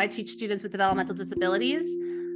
I 0.00 0.06
teach 0.06 0.30
students 0.30 0.62
with 0.62 0.72
developmental 0.72 1.14
disabilities. 1.14 1.84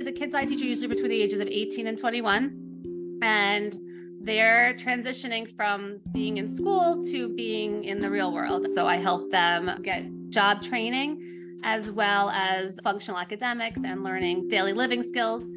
The 0.05 0.13
kids 0.13 0.35
I 0.35 0.45
teach 0.45 0.61
are 0.61 0.67
usually 0.67 0.89
between 0.89 1.09
the 1.09 1.23
ages 1.23 1.41
of 1.41 1.49
18 1.49 1.87
and 1.87 1.97
21. 1.97 3.19
And 3.23 3.79
they're 4.21 4.75
transitioning 4.75 5.51
from 5.57 6.01
being 6.13 6.37
in 6.37 6.47
school 6.47 7.03
to 7.11 7.35
being 7.35 7.85
in 7.85 8.01
the 8.01 8.11
real 8.11 8.33
world. 8.33 8.69
So 8.69 8.87
I 8.87 8.97
help 8.97 9.31
them 9.31 9.81
get 9.83 10.05
job 10.29 10.63
training 10.63 11.59
as 11.65 11.91
well 11.91 12.29
as 12.31 12.79
functional 12.85 13.19
academics 13.19 13.81
and 13.83 14.05
learning 14.05 14.49
daily 14.49 14.75
living 14.75 15.03
skills. 15.03 15.49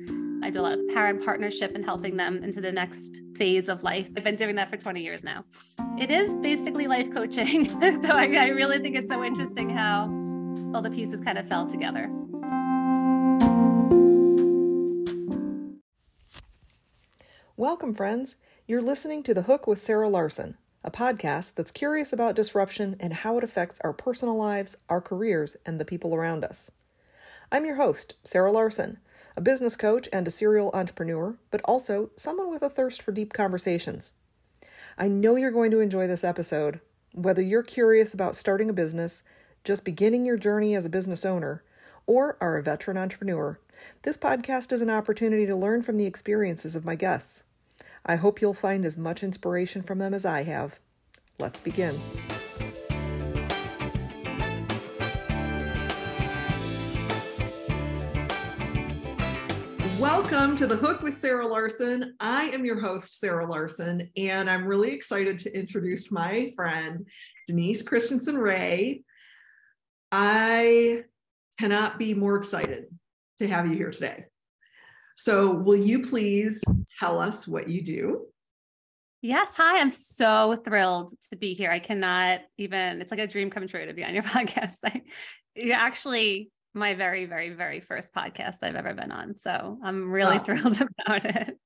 I 0.42 0.50
do 0.50 0.62
a 0.62 0.64
lot 0.64 0.74
of 0.74 0.88
parent 0.94 1.26
partnership 1.26 1.76
and 1.76 1.84
helping 1.84 2.16
them 2.16 2.42
into 2.42 2.62
the 2.62 2.72
next 2.72 3.20
phase 3.36 3.68
of 3.68 3.84
life. 3.84 4.10
I've 4.16 4.24
been 4.24 4.38
doing 4.38 4.56
that 4.56 4.70
for 4.70 4.78
20 4.78 5.02
years 5.02 5.26
now. 5.26 5.44
It 6.00 6.10
is 6.10 6.38
basically 6.38 6.88
life 6.88 7.12
coaching. 7.14 7.66
so 8.02 8.12
I, 8.12 8.34
I 8.34 8.48
really 8.48 8.80
think 8.80 8.96
it's 8.96 9.10
so 9.10 9.26
interesting 9.26 9.70
how 9.70 10.08
all 10.74 10.82
the 10.82 10.90
pieces 10.90 11.22
kind 11.22 11.38
of 11.38 11.48
fell 11.48 11.68
together. 11.68 12.10
Welcome, 17.56 17.94
friends. 17.94 18.36
You're 18.68 18.82
listening 18.82 19.24
to 19.24 19.34
The 19.34 19.44
Hook 19.44 19.66
with 19.66 19.82
Sarah 19.82 20.10
Larsen, 20.10 20.58
a 20.84 20.92
podcast 20.92 21.56
that's 21.56 21.72
curious 21.72 22.14
about 22.14 22.36
disruption 22.36 22.96
and 23.00 23.14
how 23.14 23.38
it 23.38 23.44
affects 23.44 23.80
our 23.82 23.94
personal 23.94 24.36
lives, 24.36 24.76
our 24.90 25.02
careers, 25.02 25.56
and 25.66 25.80
the 25.80 25.86
people 25.86 26.14
around 26.14 26.46
us. 26.46 26.72
I'm 27.52 27.66
your 27.66 27.76
host, 27.76 28.14
Sarah 28.24 28.52
Larsen, 28.52 29.00
a 29.36 29.42
business 29.42 29.76
coach 29.76 30.10
and 30.12 30.28
a 30.28 30.32
serial 30.32 30.70
entrepreneur, 30.74 31.38
but 31.50 31.62
also 31.66 32.12
someone 32.16 32.52
with 32.52 32.62
a 32.62 32.70
thirst 32.70 33.02
for 33.02 33.12
deep 33.12 33.34
conversations. 33.34 34.14
I 34.98 35.08
know 35.08 35.36
you're 35.36 35.50
going 35.50 35.72
to 35.72 35.80
enjoy 35.80 36.08
this 36.08 36.24
episode. 36.24 36.80
Whether 37.14 37.42
you're 37.42 37.64
curious 37.64 38.14
about 38.14 38.36
starting 38.36 38.70
a 38.70 38.74
business, 38.74 39.24
just 39.68 39.84
beginning 39.84 40.26
your 40.26 40.38
journey 40.38 40.76
as 40.76 40.86
a 40.86 40.90
business 40.90 41.26
owner, 41.26 41.62
or 42.06 42.38
are 42.40 42.56
a 42.56 42.64
veteran 42.64 42.98
entrepreneur, 42.98 43.60
this 44.04 44.18
podcast 44.18 44.72
is 44.72 44.82
an 44.82 44.90
opportunity 44.90 45.46
to 45.46 45.58
learn 45.58 45.82
from 45.82 45.98
the 45.98 46.06
experiences 46.06 46.74
of 46.74 46.86
my 46.86 46.96
guests. 46.96 47.44
I 48.06 48.16
hope 48.16 48.40
you'll 48.40 48.54
find 48.54 48.86
as 48.86 48.96
much 48.98 49.24
inspiration 49.24 49.82
from 49.82 50.00
them 50.00 50.14
as 50.14 50.24
I 50.24 50.44
have. 50.44 50.80
Let's 51.38 51.60
begin. 51.60 52.00
Welcome 60.00 60.56
to 60.56 60.68
The 60.68 60.78
Hook 60.78 61.02
with 61.02 61.18
Sarah 61.18 61.46
Larsen. 61.46 62.16
I 62.22 62.46
am 62.52 62.64
your 62.64 62.80
host, 62.80 63.20
Sarah 63.20 63.46
Larsen, 63.46 64.10
and 64.16 64.50
I'm 64.50 64.66
really 64.66 64.92
excited 64.92 65.38
to 65.40 65.54
introduce 65.54 66.10
my 66.10 66.54
friend, 66.56 67.06
Denise 67.48 67.82
Christenson 67.82 68.38
Rae. 68.38 69.04
I 70.12 71.04
cannot 71.60 72.00
be 72.00 72.14
more 72.14 72.36
excited 72.36 72.86
to 73.40 73.48
have 73.48 73.68
you 73.68 73.76
here 73.76 73.92
today. 73.92 74.26
So, 75.16 75.52
will 75.52 75.78
you 75.78 76.04
please 76.04 76.64
tell 77.00 77.20
us 77.20 77.48
what 77.48 77.68
you 77.68 77.84
do? 77.84 78.28
Yes. 79.22 79.54
Hi. 79.58 79.82
I'm 79.82 79.92
so 79.92 80.62
thrilled 80.64 81.12
to 81.32 81.38
be 81.38 81.54
here. 81.54 81.72
I 81.72 81.80
cannot 81.80 82.42
even, 82.58 83.02
it's 83.02 83.10
like 83.10 83.20
a 83.20 83.26
dream 83.26 83.50
come 83.50 83.68
true 83.68 83.86
to 83.86 83.94
be 83.94 84.06
on 84.06 84.14
your 84.14 84.24
podcast. 84.36 84.76
I, 84.86 85.02
you're 85.56 85.76
actually 85.76 86.52
my 86.76 86.94
very, 86.94 87.26
very, 87.26 87.50
very 87.50 87.80
first 87.80 88.14
podcast 88.14 88.58
I've 88.62 88.76
ever 88.76 88.94
been 88.94 89.12
on. 89.12 89.36
So 89.38 89.80
I'm 89.84 90.12
really 90.12 90.38
wow. 90.38 90.44
thrilled 90.44 90.82
about 91.06 91.26
it. 91.26 91.58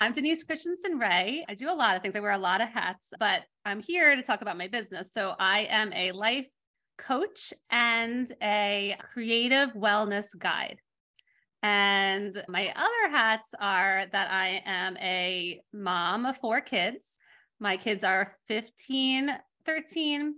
I'm 0.00 0.12
Denise 0.12 0.44
Christenson 0.44 0.98
Rae. 0.98 1.44
I 1.48 1.54
do 1.54 1.70
a 1.70 1.72
lot 1.72 1.96
of 1.96 2.02
things. 2.02 2.14
I 2.14 2.20
wear 2.20 2.32
a 2.32 2.38
lot 2.38 2.60
of 2.60 2.68
hats, 2.68 3.08
but 3.18 3.42
I'm 3.64 3.80
here 3.80 4.14
to 4.14 4.22
talk 4.22 4.42
about 4.42 4.58
my 4.58 4.68
business. 4.68 5.12
So 5.12 5.34
I 5.38 5.60
am 5.70 5.92
a 5.94 6.12
life 6.12 6.46
coach 6.98 7.52
and 7.70 8.30
a 8.42 8.96
creative 9.12 9.70
wellness 9.74 10.36
guide. 10.36 10.80
And 11.62 12.42
my 12.48 12.72
other 12.76 13.10
hats 13.10 13.50
are 13.60 14.06
that 14.12 14.30
I 14.30 14.62
am 14.64 14.96
a 14.98 15.60
mom 15.72 16.26
of 16.26 16.36
four 16.36 16.60
kids. 16.60 17.18
My 17.58 17.76
kids 17.76 18.04
are 18.04 18.36
15, 18.46 19.30
13, 19.64 20.34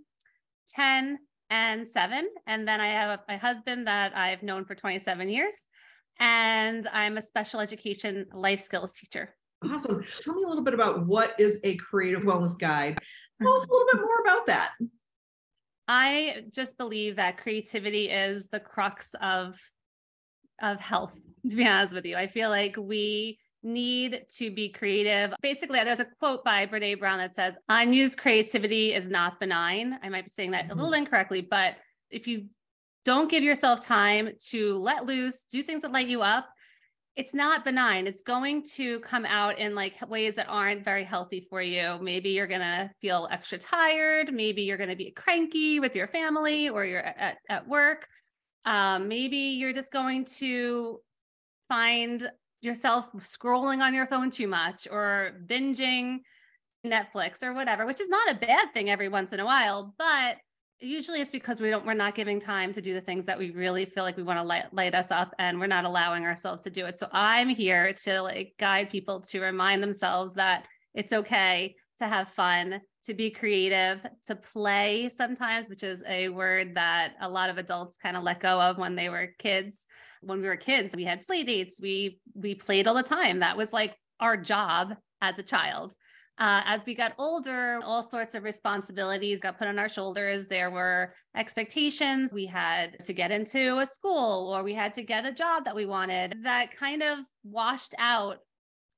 10, 0.75 1.19
and 1.51 1.87
seven. 1.87 2.29
And 2.47 2.67
then 2.67 2.81
I 2.81 2.89
have 2.89 3.21
my 3.29 3.37
husband 3.37 3.87
that 3.87 4.17
I've 4.17 4.43
known 4.43 4.65
for 4.65 4.75
27 4.75 5.29
years. 5.29 5.55
And 6.19 6.87
I'm 6.93 7.17
a 7.17 7.23
special 7.23 7.61
education 7.61 8.27
life 8.33 8.61
skills 8.61 8.93
teacher. 8.93 9.35
Awesome. 9.63 10.03
Tell 10.21 10.35
me 10.35 10.45
a 10.45 10.49
little 10.49 10.65
bit 10.65 10.75
about 10.75 11.07
what 11.07 11.39
is 11.39 11.61
a 11.65 11.77
creative 11.77 12.23
wellness 12.23 12.59
guide. 12.59 12.99
Tell 13.43 13.53
us 13.53 13.67
a 13.67 13.71
little 13.71 13.89
bit 13.93 14.01
more 14.01 14.21
about 14.25 14.47
that. 14.47 14.73
I 15.93 16.45
just 16.53 16.79
believe 16.79 17.17
that 17.17 17.37
creativity 17.37 18.11
is 18.11 18.47
the 18.47 18.61
crux 18.61 19.13
of 19.21 19.59
of 20.63 20.79
health, 20.79 21.19
to 21.51 21.57
be 21.57 21.67
honest 21.67 21.93
with 21.93 22.07
you. 22.07 22.17
I 22.17 22.29
feel 22.29 22.49
like 22.49 22.77
we 22.79 23.41
need 23.65 24.25
to 24.37 24.53
be 24.53 24.69
creative. 24.69 25.35
Basically, 25.43 25.83
there's 25.83 25.99
a 25.99 26.07
quote 26.21 26.45
by 26.45 26.65
Brene 26.65 27.01
Brown 27.01 27.19
that 27.19 27.35
says, 27.35 27.57
unused 27.69 28.19
creativity 28.19 28.95
is 28.95 29.09
not 29.09 29.41
benign. 29.41 29.99
I 30.01 30.09
might 30.11 30.27
be 30.27 30.31
saying 30.31 30.53
that 30.53 30.67
a 30.67 30.75
little 30.75 30.93
mm-hmm. 30.93 31.03
incorrectly, 31.03 31.41
but 31.41 31.75
if 32.09 32.29
you 32.29 32.47
don't 33.05 33.29
give 33.29 33.43
yourself 33.43 33.85
time 33.85 34.31
to 34.51 34.79
let 34.79 35.07
loose, 35.07 35.45
do 35.51 35.61
things 35.61 35.83
that 35.83 35.91
light 35.91 36.07
you 36.07 36.23
up, 36.23 36.49
it's 37.21 37.35
not 37.35 37.67
benign. 37.67 38.07
It's 38.07 38.23
going 38.23 38.65
to 38.77 38.99
come 39.01 39.27
out 39.27 39.59
in 39.59 39.75
like 39.75 40.09
ways 40.09 40.37
that 40.37 40.47
aren't 40.49 40.83
very 40.83 41.05
healthy 41.05 41.47
for 41.51 41.61
you. 41.61 41.99
Maybe 42.01 42.31
you're 42.31 42.47
going 42.47 42.63
to 42.63 42.91
feel 43.03 43.29
extra 43.31 43.59
tired. 43.59 44.33
Maybe 44.33 44.63
you're 44.63 44.79
going 44.79 44.89
to 44.89 44.97
be 44.97 45.11
cranky 45.11 45.81
with 45.81 45.95
your 45.95 46.07
family 46.07 46.71
or 46.71 46.87
you're 46.87 47.03
at, 47.03 47.37
at 47.51 47.69
work. 47.69 48.09
Um, 48.65 49.07
maybe 49.07 49.37
you're 49.37 49.75
just 49.75 49.93
going 49.93 50.25
to 50.39 51.01
find 51.69 52.27
yourself 52.63 53.05
scrolling 53.19 53.83
on 53.83 53.93
your 53.93 54.07
phone 54.07 54.31
too 54.31 54.49
much 54.49 54.89
or 54.91 55.33
binging 55.47 56.21
Netflix 56.87 57.43
or 57.43 57.53
whatever, 57.53 57.85
which 57.85 58.01
is 58.01 58.09
not 58.09 58.31
a 58.31 58.35
bad 58.35 58.73
thing 58.73 58.89
every 58.89 59.11
once 59.11 59.35
in 59.35 59.41
a 59.41 59.45
while, 59.45 59.95
but 59.99 60.39
usually 60.81 61.21
it's 61.21 61.31
because 61.31 61.61
we 61.61 61.71
don't 61.71 61.85
we're 61.85 61.95
not 61.95 62.15
giving 62.15 62.41
time 62.41 62.73
to 62.73 62.81
do 62.81 62.95
the 62.95 63.01
things 63.01 63.27
that 63.27 63.39
we 63.39 63.51
really 63.51 63.85
feel 63.85 64.05
like 64.05 64.17
we 64.17 64.23
want 64.23 64.39
to 64.39 64.43
light, 64.43 64.73
light 64.73 64.95
us 64.95 65.11
up 65.11 65.35
and 65.39 65.59
we're 65.59 65.67
not 65.67 65.85
allowing 65.85 66.25
ourselves 66.25 66.63
to 66.65 66.71
do 66.71 66.87
it. 66.87 66.99
So 66.99 67.09
I'm 67.13 67.49
here 67.49 67.93
to 68.05 68.23
like 68.23 68.55
guide 68.59 68.91
people 68.91 69.21
to 69.21 69.41
remind 69.41 69.83
themselves 69.83 70.35
that 70.35 70.67
it's 70.95 71.13
okay 71.13 71.77
to 71.99 72.09
have 72.09 72.31
fun, 72.31 72.81
to 73.05 73.15
be 73.15 73.31
creative, 73.31 74.05
to 74.27 74.35
play 74.35 75.11
sometimes, 75.11 75.69
which 75.69 75.83
is 75.83 76.03
a 76.09 76.31
word 76.31 76.75
that 76.75 77.15
a 77.21 77.29
lot 77.29 77.51
of 77.51 77.59
adults 77.59 77.99
kind 77.99 78.17
of 78.17 78.23
let 78.23 78.41
go 78.41 78.61
of 78.61 78.79
when 78.79 78.97
they 78.97 79.11
were 79.11 79.35
kids. 79.39 79.85
When 80.23 80.41
we 80.41 80.49
were 80.49 80.57
kids, 80.57 80.97
we 80.97 81.05
had 81.05 81.27
play 81.27 81.45
dates. 81.45 81.79
We 81.81 82.21
we 82.35 82.55
played 82.55 82.87
all 82.87 82.95
the 82.95 83.03
time. 83.03 83.41
That 83.41 83.57
was 83.57 83.73
like 83.73 83.95
our 84.19 84.37
job 84.37 84.95
as 85.21 85.39
a 85.39 85.43
child. 85.43 85.95
Uh, 86.41 86.63
as 86.65 86.81
we 86.87 86.95
got 86.95 87.13
older, 87.19 87.81
all 87.85 88.03
sorts 88.03 88.35
of 88.35 88.45
responsibilities 88.45 89.39
got 89.41 89.59
put 89.59 89.69
on 89.69 89.79
our 89.79 89.91
shoulders. 89.91 90.49
There 90.49 90.71
were 90.71 91.13
expectations. 91.37 92.33
We 92.33 92.47
had 92.47 92.97
to 93.05 93.13
get 93.13 93.31
into 93.31 93.79
a 93.79 93.85
school 93.85 94.49
or 94.49 94.63
we 94.63 94.73
had 94.73 94.95
to 94.95 95.03
get 95.03 95.27
a 95.27 95.33
job 95.33 95.67
that 95.67 95.77
we 95.77 95.85
wanted 95.85 96.39
that 96.45 96.75
kind 96.75 97.03
of 97.03 97.19
washed 97.45 97.95
out 97.99 98.39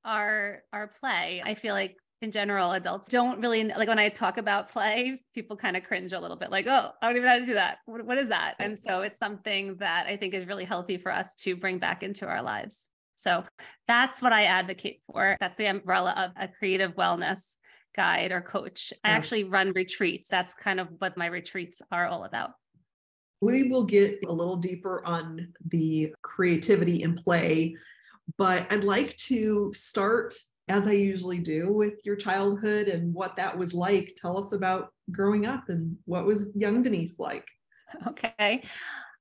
our 0.05 0.63
our 0.71 0.87
play. 0.87 1.43
I 1.45 1.53
feel 1.53 1.73
like 1.73 1.97
in 2.21 2.31
general, 2.31 2.71
adults 2.71 3.09
don't 3.09 3.41
really 3.41 3.65
like 3.65 3.89
when 3.89 3.99
I 3.99 4.07
talk 4.07 4.37
about 4.37 4.71
play, 4.71 5.21
people 5.35 5.57
kind 5.57 5.75
of 5.75 5.83
cringe 5.83 6.13
a 6.13 6.19
little 6.21 6.37
bit 6.37 6.49
like, 6.49 6.65
oh, 6.67 6.91
I 7.01 7.07
don't 7.07 7.17
even 7.17 7.25
know 7.25 7.33
how 7.33 7.39
to 7.39 7.45
do 7.45 7.55
that. 7.55 7.79
What, 7.85 8.05
what 8.05 8.17
is 8.17 8.29
that? 8.29 8.55
And 8.59 8.79
so 8.79 9.01
it's 9.01 9.17
something 9.17 9.75
that 9.79 10.07
I 10.07 10.15
think 10.15 10.33
is 10.33 10.47
really 10.47 10.63
healthy 10.63 10.97
for 10.97 11.11
us 11.11 11.35
to 11.41 11.57
bring 11.57 11.79
back 11.79 12.03
into 12.03 12.25
our 12.25 12.41
lives. 12.41 12.87
So 13.23 13.45
that's 13.87 14.21
what 14.21 14.33
I 14.33 14.43
advocate 14.43 15.01
for. 15.07 15.37
That's 15.39 15.55
the 15.55 15.67
umbrella 15.67 16.13
of 16.17 16.31
a 16.35 16.49
creative 16.49 16.95
wellness 16.95 17.55
guide 17.95 18.33
or 18.33 18.41
coach. 18.41 18.91
I 19.03 19.11
actually 19.11 19.45
run 19.45 19.71
retreats. 19.71 20.29
That's 20.29 20.53
kind 20.53 20.79
of 20.79 20.89
what 20.97 21.15
my 21.15 21.27
retreats 21.27 21.81
are 21.89 22.05
all 22.05 22.25
about. 22.25 22.51
We 23.39 23.69
will 23.69 23.85
get 23.85 24.19
a 24.27 24.31
little 24.31 24.57
deeper 24.57 25.05
on 25.05 25.53
the 25.69 26.13
creativity 26.21 27.03
and 27.03 27.15
play, 27.15 27.77
but 28.37 28.67
I'd 28.69 28.83
like 28.83 29.15
to 29.17 29.71
start 29.73 30.33
as 30.69 30.87
I 30.87 30.93
usually 30.93 31.39
do, 31.39 31.71
with 31.71 32.01
your 32.05 32.15
childhood 32.15 32.87
and 32.87 33.13
what 33.13 33.35
that 33.35 33.57
was 33.57 33.73
like. 33.73 34.13
Tell 34.17 34.39
us 34.39 34.53
about 34.53 34.93
growing 35.11 35.45
up 35.45 35.67
and 35.67 35.97
what 36.05 36.25
was 36.25 36.51
young 36.55 36.83
Denise 36.83 37.19
like. 37.19 37.47
Okay. 38.07 38.63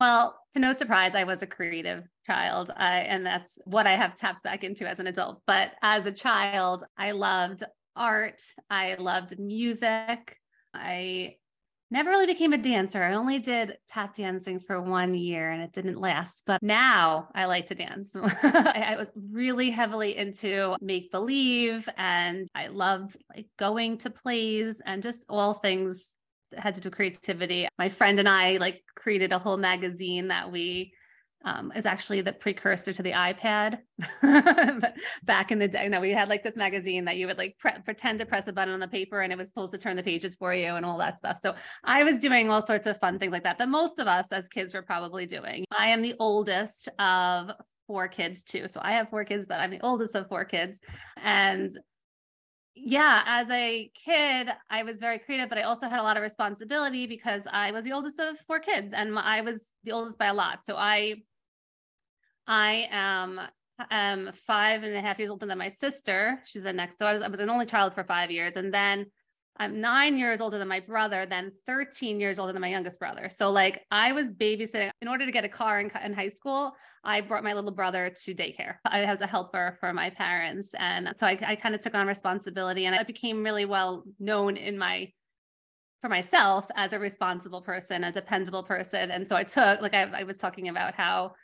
Well, 0.03 0.37
to 0.55 0.59
no 0.59 0.73
surprise, 0.73 1.15
I 1.15 1.23
was 1.23 1.43
a 1.43 1.47
creative 1.47 2.03
child, 2.27 2.73
I, 2.77 3.03
and 3.03 3.25
that's 3.25 3.61
what 3.67 3.87
I 3.87 3.93
have 3.93 4.17
tapped 4.17 4.43
back 4.43 4.65
into 4.65 4.85
as 4.85 4.99
an 4.99 5.07
adult. 5.07 5.43
But 5.47 5.75
as 5.81 6.07
a 6.07 6.11
child, 6.11 6.83
I 6.99 7.13
loved 7.13 7.63
art, 7.95 8.43
I 8.69 8.97
loved 8.99 9.39
music. 9.39 10.41
I 10.75 11.37
never 11.93 12.11
really 12.11 12.27
became 12.27 12.53
a 12.53 12.59
dancer. 12.59 13.01
I 13.01 13.15
only 13.15 13.39
did 13.39 13.77
tap 13.89 14.17
dancing 14.17 14.59
for 14.59 14.83
one 14.83 15.15
year 15.15 15.53
and 15.53 15.63
it 15.63 15.73
didn't 15.73 16.01
last. 16.01 16.43
But 16.47 16.65
now 16.65 17.29
I 17.33 17.45
like 17.45 17.67
to 17.67 17.77
dance. 17.77 18.17
I, 18.43 18.97
was 18.99 19.11
really 19.15 19.71
heavily 19.71 20.17
into 20.17 20.75
make 20.81 21.13
believe 21.13 21.89
and 21.97 22.49
I 22.57 22.67
loved 22.67 23.17
like 23.33 23.47
going 23.57 23.99
to 23.99 24.11
plays 24.11 24.83
and 24.85 25.01
just 25.01 25.25
all 25.29 25.55
things 25.55 26.17
had 26.57 26.75
to 26.75 26.81
do 26.81 26.91
creativity. 26.91 27.69
My 27.79 27.89
friend 27.89 28.19
and 28.19 28.29
I 28.29 28.57
like 28.59 28.83
created 28.95 29.33
a 29.33 29.39
whole 29.39 29.57
magazine 29.57 30.29
that 30.29 30.51
we 30.51 30.93
um, 31.45 31.73
is 31.75 31.87
actually 31.87 32.21
the 32.21 32.33
precursor 32.33 32.93
to 32.93 33.03
the 33.03 33.13
iPad. 33.13 33.79
Back 35.25 35.51
in 35.51 35.59
the 35.59 35.69
day, 35.69 35.89
no, 35.89 36.01
we 36.01 36.11
had 36.11 36.29
like 36.29 36.43
this 36.43 36.57
magazine 36.57 37.05
that 37.07 37.17
you 37.17 37.27
would 37.27 37.39
like 37.39 37.57
pre- 37.59 37.81
pretend 37.85 38.21
to 38.21 38.27
press 38.27 38.47
a 38.47 38.53
button 38.53 38.75
on 38.75 38.81
the 38.81 38.89
paper 38.89 39.21
and 39.21 39.33
it 39.33 39.39
was 39.39 39.49
supposed 39.49 39.73
to 39.73 39.79
turn 39.79 39.97
the 39.97 40.03
pages 40.03 40.35
for 40.35 40.55
you 40.55 40.75
and 40.75 40.87
all 40.87 40.99
that 40.99 41.19
stuff. 41.19 41.39
So 41.43 41.55
I 41.85 42.05
was 42.05 42.19
doing 42.19 42.51
all 42.51 42.63
sorts 42.63 42.87
of 42.87 42.99
fun 43.01 43.19
things 43.19 43.33
like 43.33 43.45
that 43.45 43.59
that 43.59 43.69
most 43.69 43.99
of 43.99 44.07
us 44.07 44.31
as 44.33 44.49
kids 44.49 44.75
were 44.75 44.83
probably 44.83 45.27
doing. 45.27 45.65
I 45.77 45.89
am 45.89 46.03
the 46.03 46.15
oldest 46.19 46.89
of 46.99 47.51
four 47.87 48.09
kids 48.09 48.45
too. 48.45 48.69
So 48.69 48.81
I 48.83 48.93
have 48.93 49.11
four 49.11 49.25
kids, 49.25 49.47
but 49.47 49.61
I'm 49.61 49.71
the 49.71 49.81
oldest 49.81 50.15
of 50.15 50.29
four 50.29 50.45
kids. 50.45 50.81
And 51.23 51.71
yeah, 52.75 53.23
as 53.27 53.51
a 53.51 53.91
kid, 53.95 54.49
I 54.71 54.83
was 54.83 54.99
very 54.99 55.19
creative, 55.19 55.49
but 55.49 55.59
I 55.59 55.63
also 55.63 55.89
had 55.89 56.01
a 56.01 56.03
lot 56.03 56.17
of 56.17 56.23
responsibility 56.23 57.07
because 57.07 57.47
I 57.51 57.71
was 57.71 57.85
the 57.85 57.93
oldest 57.93 58.19
of 58.19 58.39
four 58.41 58.61
kids 58.61 58.95
and 58.95 59.19
I 59.19 59.43
was 59.43 59.73
the 59.85 59.93
oldest 59.93 60.19
by 60.19 60.27
a 60.27 60.35
lot. 60.35 60.65
So 60.65 60.77
I 60.77 61.17
I 62.47 62.89
am 62.91 63.41
um 63.91 64.31
five 64.47 64.85
and 64.85 64.95
a 64.95 65.01
half 65.01 65.19
years 65.19 65.31
older 65.31 65.47
than 65.47 65.59
my 65.59 65.69
sister. 65.69 66.41
She's 66.45 66.63
the 66.63 66.73
next. 66.73 66.99
So 66.99 67.07
I 67.07 67.13
was 67.13 67.23
I 67.23 67.29
was 67.29 67.41
an 67.41 67.51
only 67.51 67.67
child 67.67 67.95
for 67.95 68.05
five 68.05 68.31
years. 68.31 68.57
And 68.57 68.73
then 68.73 69.07
I'm 69.59 69.81
nine 69.81 70.17
years 70.17 70.41
older 70.41 70.59
than 70.59 70.69
my 70.69 70.81
brother, 70.81 71.27
then 71.27 71.53
13 71.67 72.19
years 72.19 72.39
older 72.39 72.53
than 72.53 72.63
my 72.63 72.69
youngest 72.69 72.99
brother. 72.99 73.29
So, 73.31 73.51
like, 73.51 73.83
I 73.91 74.13
was 74.13 74.33
babysitting. 74.33 74.91
In 75.03 75.09
order 75.09 75.27
to 75.27 75.33
get 75.33 75.45
a 75.45 75.49
car 75.49 75.81
in, 75.81 75.91
in 76.05 76.15
high 76.15 76.31
school, 76.31 76.73
I 77.05 77.21
brought 77.21 77.45
my 77.45 77.53
little 77.53 77.71
brother 77.71 78.13
to 78.25 78.35
daycare. 78.35 78.77
Uh, 78.85 78.91
I 78.93 79.11
was 79.11 79.21
a 79.21 79.27
helper 79.27 79.77
for 79.79 79.93
my 79.93 80.11
parents. 80.11 80.75
And 80.79 81.11
so 81.15 81.27
I, 81.27 81.39
I 81.47 81.57
kind 81.57 81.75
of 81.75 81.83
took 81.83 81.95
on 81.95 82.07
responsibility 82.07 82.87
and 82.87 82.95
I 82.95 83.03
became 83.03 83.45
really 83.45 83.65
well 83.65 84.05
known 84.19 84.57
in 84.57 84.79
my 84.79 85.13
for 86.01 86.09
myself 86.09 86.67
as 86.75 86.93
a 86.93 86.99
responsible 86.99 87.63
person, 87.63 88.03
a 88.03 88.11
dependable 88.11 88.65
person. 88.65 89.13
And 89.13 89.27
so 89.27 89.37
I 89.37 89.45
took, 89.45 89.81
like 89.81 89.95
I, 89.95 90.03
I 90.13 90.23
was 90.25 90.39
talking 90.39 90.69
about 90.69 90.95
how 90.95 91.35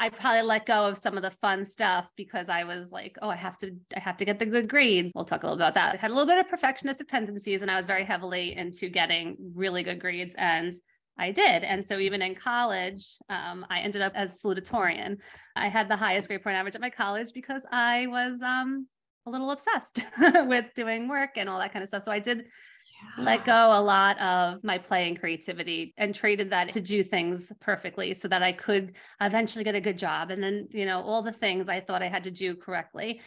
I 0.00 0.08
probably 0.08 0.42
let 0.42 0.66
go 0.66 0.88
of 0.88 0.98
some 0.98 1.16
of 1.16 1.22
the 1.22 1.30
fun 1.30 1.64
stuff 1.64 2.08
because 2.16 2.48
I 2.48 2.64
was 2.64 2.90
like, 2.90 3.16
oh, 3.22 3.28
I 3.28 3.36
have 3.36 3.56
to, 3.58 3.70
I 3.96 4.00
have 4.00 4.16
to 4.18 4.24
get 4.24 4.38
the 4.38 4.46
good 4.46 4.68
grades. 4.68 5.12
We'll 5.14 5.24
talk 5.24 5.44
a 5.44 5.46
little 5.46 5.56
about 5.56 5.74
that. 5.74 5.94
I 5.94 5.96
had 5.96 6.10
a 6.10 6.14
little 6.14 6.26
bit 6.26 6.38
of 6.38 6.48
perfectionistic 6.48 7.08
tendencies 7.08 7.62
and 7.62 7.70
I 7.70 7.76
was 7.76 7.86
very 7.86 8.04
heavily 8.04 8.56
into 8.56 8.88
getting 8.88 9.36
really 9.54 9.82
good 9.82 10.00
grades 10.00 10.34
and 10.36 10.74
I 11.16 11.30
did. 11.30 11.62
And 11.62 11.86
so 11.86 11.98
even 11.98 12.22
in 12.22 12.34
college, 12.34 13.06
um, 13.28 13.64
I 13.70 13.80
ended 13.80 14.02
up 14.02 14.12
as 14.16 14.42
salutatorian. 14.42 15.18
I 15.54 15.68
had 15.68 15.88
the 15.88 15.96
highest 15.96 16.26
grade 16.26 16.42
point 16.42 16.56
average 16.56 16.74
at 16.74 16.80
my 16.80 16.90
college 16.90 17.32
because 17.32 17.64
I 17.70 18.08
was 18.08 18.42
um, 18.42 18.88
a 19.26 19.30
little 19.30 19.50
obsessed 19.50 20.04
with 20.46 20.66
doing 20.74 21.08
work 21.08 21.30
and 21.36 21.48
all 21.48 21.58
that 21.58 21.72
kind 21.72 21.82
of 21.82 21.88
stuff. 21.88 22.02
So 22.02 22.12
I 22.12 22.18
did 22.18 22.38
yeah. 22.38 23.24
let 23.24 23.44
go 23.44 23.70
a 23.72 23.80
lot 23.80 24.20
of 24.20 24.62
my 24.62 24.78
play 24.78 25.08
and 25.08 25.18
creativity 25.18 25.94
and 25.96 26.14
traded 26.14 26.50
that 26.50 26.70
to 26.72 26.80
do 26.80 27.02
things 27.02 27.50
perfectly 27.60 28.14
so 28.14 28.28
that 28.28 28.42
I 28.42 28.52
could 28.52 28.92
eventually 29.20 29.64
get 29.64 29.74
a 29.74 29.80
good 29.80 29.98
job. 29.98 30.30
And 30.30 30.42
then, 30.42 30.68
you 30.70 30.84
know, 30.84 31.02
all 31.02 31.22
the 31.22 31.32
things 31.32 31.68
I 31.68 31.80
thought 31.80 32.02
I 32.02 32.08
had 32.08 32.24
to 32.24 32.30
do 32.30 32.54
correctly. 32.54 33.20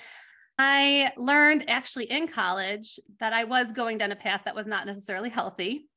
I 0.59 1.11
learned 1.17 1.69
actually 1.69 2.05
in 2.05 2.27
college 2.27 2.99
that 3.19 3.33
I 3.33 3.43
was 3.43 3.71
going 3.71 3.97
down 3.97 4.11
a 4.11 4.15
path 4.15 4.41
that 4.45 4.55
was 4.55 4.67
not 4.67 4.85
necessarily 4.85 5.29
healthy. 5.29 5.87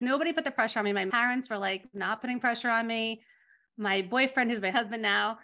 Nobody 0.00 0.32
put 0.32 0.44
the 0.44 0.50
pressure 0.50 0.78
on 0.78 0.86
me. 0.86 0.92
My 0.92 1.06
parents 1.06 1.50
were 1.50 1.58
like 1.58 1.84
not 1.92 2.20
putting 2.20 2.40
pressure 2.40 2.70
on 2.70 2.86
me. 2.86 3.22
My 3.76 4.02
boyfriend, 4.02 4.50
who's 4.50 4.60
my 4.60 4.70
husband 4.70 5.02
now, 5.02 5.38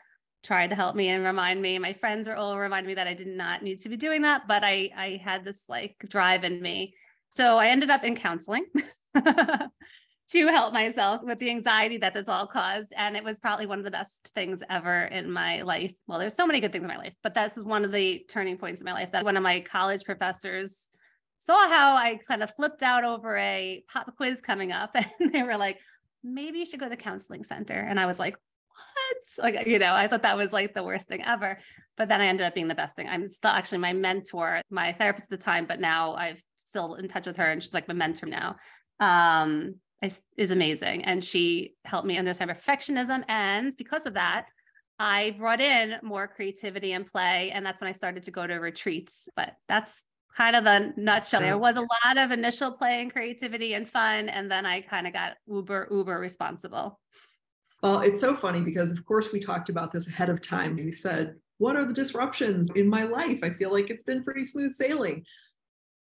tried 0.46 0.70
to 0.70 0.76
help 0.76 0.94
me 0.94 1.08
and 1.08 1.24
remind 1.24 1.60
me. 1.60 1.78
My 1.78 1.92
friends 1.92 2.28
are 2.28 2.36
all 2.36 2.58
reminding 2.58 2.88
me 2.88 2.94
that 2.94 3.08
I 3.08 3.14
did 3.14 3.26
not 3.26 3.62
need 3.62 3.80
to 3.80 3.88
be 3.88 3.96
doing 3.96 4.22
that, 4.22 4.46
but 4.46 4.62
I 4.64 4.90
I 4.96 5.20
had 5.22 5.44
this 5.44 5.64
like 5.68 5.96
drive 6.08 6.44
in 6.44 6.62
me. 6.62 6.94
So 7.28 7.58
I 7.58 7.68
ended 7.68 7.90
up 7.90 8.04
in 8.04 8.14
counseling 8.14 8.66
to 9.16 10.46
help 10.48 10.72
myself 10.72 11.22
with 11.22 11.38
the 11.38 11.50
anxiety 11.50 11.98
that 11.98 12.14
this 12.14 12.28
all 12.28 12.46
caused. 12.46 12.92
And 12.96 13.16
it 13.16 13.24
was 13.24 13.38
probably 13.38 13.66
one 13.66 13.78
of 13.78 13.84
the 13.84 13.90
best 13.90 14.30
things 14.34 14.62
ever 14.70 15.04
in 15.04 15.30
my 15.30 15.62
life. 15.62 15.92
Well, 16.06 16.18
there's 16.18 16.34
so 16.34 16.46
many 16.46 16.60
good 16.60 16.72
things 16.72 16.84
in 16.84 16.88
my 16.88 16.96
life, 16.96 17.14
but 17.22 17.34
this 17.34 17.56
is 17.56 17.64
one 17.64 17.84
of 17.84 17.92
the 17.92 18.24
turning 18.28 18.56
points 18.56 18.80
in 18.80 18.84
my 18.84 18.92
life 18.92 19.12
that 19.12 19.24
one 19.24 19.36
of 19.36 19.42
my 19.42 19.60
college 19.60 20.04
professors 20.04 20.88
saw 21.38 21.68
how 21.68 21.96
I 21.96 22.18
kind 22.26 22.42
of 22.42 22.54
flipped 22.54 22.82
out 22.82 23.04
over 23.04 23.36
a 23.36 23.82
pop 23.92 24.16
quiz 24.16 24.40
coming 24.40 24.72
up 24.72 24.94
and 25.20 25.32
they 25.32 25.42
were 25.42 25.56
like, 25.56 25.78
maybe 26.24 26.58
you 26.60 26.66
should 26.66 26.80
go 26.80 26.86
to 26.86 26.90
the 26.90 26.96
counseling 26.96 27.44
center. 27.44 27.74
And 27.74 28.00
I 28.00 28.06
was 28.06 28.18
like, 28.18 28.36
what? 28.76 29.44
Like, 29.44 29.66
you 29.66 29.78
know, 29.78 29.94
I 29.94 30.08
thought 30.08 30.22
that 30.22 30.36
was 30.36 30.52
like 30.52 30.74
the 30.74 30.82
worst 30.82 31.08
thing 31.08 31.22
ever. 31.24 31.58
But 31.96 32.08
then 32.08 32.20
I 32.20 32.26
ended 32.26 32.46
up 32.46 32.54
being 32.54 32.68
the 32.68 32.74
best 32.74 32.94
thing. 32.96 33.08
I'm 33.08 33.28
still 33.28 33.50
actually 33.50 33.78
my 33.78 33.92
mentor, 33.92 34.60
my 34.70 34.92
therapist 34.92 35.24
at 35.24 35.38
the 35.38 35.44
time, 35.44 35.66
but 35.66 35.80
now 35.80 36.14
I've 36.14 36.40
still 36.56 36.94
in 36.94 37.08
touch 37.08 37.26
with 37.26 37.36
her 37.36 37.50
and 37.50 37.62
she's 37.62 37.74
like 37.74 37.88
my 37.88 37.94
mentor 37.94 38.26
now. 38.26 38.56
Um, 39.00 39.76
is 40.36 40.50
amazing. 40.50 41.04
And 41.04 41.24
she 41.24 41.74
helped 41.84 42.06
me 42.06 42.18
understand 42.18 42.50
perfectionism. 42.50 43.24
And 43.28 43.72
because 43.78 44.06
of 44.06 44.14
that, 44.14 44.46
I 44.98 45.34
brought 45.38 45.60
in 45.60 45.94
more 46.02 46.28
creativity 46.28 46.92
and 46.92 47.06
play. 47.06 47.50
And 47.50 47.64
that's 47.64 47.80
when 47.80 47.88
I 47.88 47.92
started 47.92 48.24
to 48.24 48.30
go 48.30 48.46
to 48.46 48.54
retreats. 48.54 49.28
But 49.36 49.54
that's 49.68 50.04
kind 50.36 50.54
of 50.54 50.66
a 50.66 50.92
nutshell. 50.96 51.40
There 51.40 51.58
was 51.58 51.76
a 51.76 51.80
lot 51.80 52.18
of 52.18 52.30
initial 52.30 52.72
play 52.72 53.00
and 53.00 53.10
creativity 53.10 53.74
and 53.74 53.88
fun. 53.88 54.28
And 54.28 54.50
then 54.50 54.66
I 54.66 54.82
kind 54.82 55.06
of 55.06 55.12
got 55.12 55.34
uber, 55.46 55.88
uber 55.90 56.18
responsible. 56.18 57.00
Well, 57.82 58.00
it's 58.00 58.20
so 58.20 58.34
funny 58.34 58.60
because, 58.60 58.92
of 58.92 59.04
course, 59.04 59.32
we 59.32 59.40
talked 59.40 59.68
about 59.68 59.92
this 59.92 60.08
ahead 60.08 60.30
of 60.30 60.40
time. 60.40 60.78
You 60.78 60.92
said, 60.92 61.36
What 61.58 61.76
are 61.76 61.84
the 61.84 61.94
disruptions 61.94 62.70
in 62.74 62.88
my 62.88 63.04
life? 63.04 63.40
I 63.42 63.50
feel 63.50 63.72
like 63.72 63.90
it's 63.90 64.04
been 64.04 64.24
pretty 64.24 64.44
smooth 64.44 64.72
sailing. 64.72 65.24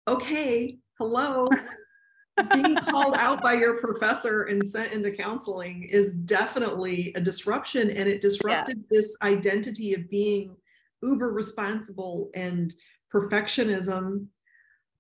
Okay, 0.07 0.79
hello. 0.99 1.49
Being 2.55 2.77
called 2.77 3.15
out 3.17 3.43
by 3.43 3.55
your 3.55 3.79
professor 3.79 4.45
and 4.45 4.65
sent 4.65 4.93
into 4.93 5.11
counseling 5.11 5.83
is 5.91 6.15
definitely 6.15 7.13
a 7.17 7.21
disruption. 7.21 7.91
And 7.91 8.09
it 8.09 8.21
disrupted 8.21 8.77
yeah. 8.79 8.85
this 8.89 9.17
identity 9.23 9.93
of 9.95 10.09
being 10.09 10.55
uber 11.03 11.33
responsible 11.33 12.31
and 12.35 12.73
perfectionism 13.13 14.27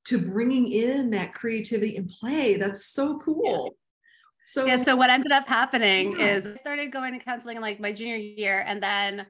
to 0.06 0.18
bringing 0.18 0.72
in 0.72 1.10
that 1.10 1.32
creativity 1.32 1.96
and 1.96 2.08
play. 2.08 2.56
That's 2.56 2.86
so 2.86 3.18
cool. 3.18 3.76
So 4.48 4.64
yeah, 4.64 4.78
so 4.78 4.96
what 4.96 5.10
ended 5.10 5.30
up 5.30 5.46
happening 5.46 6.18
yeah. 6.18 6.36
is 6.36 6.46
I 6.46 6.54
started 6.54 6.90
going 6.90 7.12
to 7.12 7.22
counseling 7.22 7.56
in 7.56 7.62
like 7.62 7.80
my 7.80 7.92
junior 7.92 8.16
year, 8.16 8.64
and 8.66 8.82
then 8.82 9.26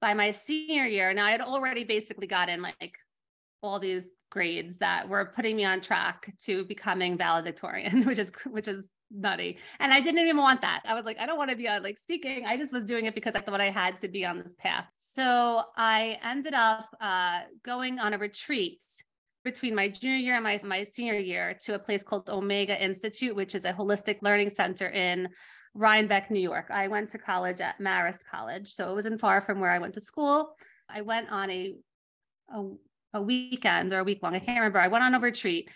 by 0.00 0.14
my 0.14 0.30
senior 0.30 0.86
year, 0.86 1.12
now 1.12 1.26
I 1.26 1.30
had 1.30 1.42
already 1.42 1.84
basically 1.84 2.26
gotten 2.26 2.62
like 2.62 2.96
all 3.62 3.78
these 3.78 4.06
grades 4.30 4.78
that 4.78 5.06
were 5.06 5.26
putting 5.36 5.56
me 5.56 5.66
on 5.66 5.82
track 5.82 6.32
to 6.44 6.64
becoming 6.64 7.18
valedictorian, 7.18 8.02
which 8.06 8.18
is 8.18 8.32
which 8.46 8.66
is 8.66 8.88
nutty. 9.10 9.58
And 9.78 9.92
I 9.92 10.00
didn't 10.00 10.20
even 10.20 10.38
want 10.38 10.62
that. 10.62 10.80
I 10.86 10.94
was 10.94 11.04
like, 11.04 11.18
I 11.18 11.26
don't 11.26 11.36
want 11.36 11.50
to 11.50 11.56
be 11.56 11.68
on 11.68 11.82
like 11.82 11.98
speaking. 11.98 12.46
I 12.46 12.56
just 12.56 12.72
was 12.72 12.86
doing 12.86 13.04
it 13.04 13.14
because 13.14 13.34
I 13.34 13.42
thought 13.42 13.60
I 13.60 13.68
had 13.68 13.98
to 13.98 14.08
be 14.08 14.24
on 14.24 14.38
this 14.38 14.54
path. 14.58 14.86
So 14.96 15.64
I 15.76 16.18
ended 16.24 16.54
up 16.54 16.88
uh, 16.98 17.40
going 17.62 17.98
on 17.98 18.14
a 18.14 18.18
retreat 18.18 18.82
between 19.44 19.74
my 19.74 19.88
junior 19.88 20.16
year 20.16 20.34
and 20.34 20.44
my, 20.44 20.60
my 20.64 20.84
senior 20.84 21.18
year 21.18 21.58
to 21.62 21.74
a 21.74 21.78
place 21.78 22.02
called 22.02 22.28
Omega 22.28 22.82
Institute, 22.82 23.34
which 23.34 23.54
is 23.54 23.64
a 23.64 23.72
holistic 23.72 24.18
learning 24.22 24.50
center 24.50 24.88
in 24.88 25.28
Rhinebeck, 25.74 26.30
New 26.30 26.40
York. 26.40 26.66
I 26.70 26.88
went 26.88 27.10
to 27.10 27.18
college 27.18 27.60
at 27.60 27.78
Marist 27.78 28.20
College, 28.30 28.72
so 28.72 28.90
it 28.90 28.94
wasn't 28.94 29.20
far 29.20 29.40
from 29.40 29.60
where 29.60 29.70
I 29.70 29.78
went 29.78 29.94
to 29.94 30.00
school. 30.00 30.54
I 30.88 31.00
went 31.00 31.30
on 31.30 31.50
a, 31.50 31.74
a, 32.54 32.70
a 33.14 33.22
weekend 33.22 33.92
or 33.92 34.00
a 34.00 34.04
week 34.04 34.22
long, 34.22 34.34
I 34.34 34.38
can't 34.38 34.58
remember. 34.58 34.80
I 34.80 34.88
went 34.88 35.04
on 35.04 35.14
a 35.14 35.20
retreat 35.20 35.70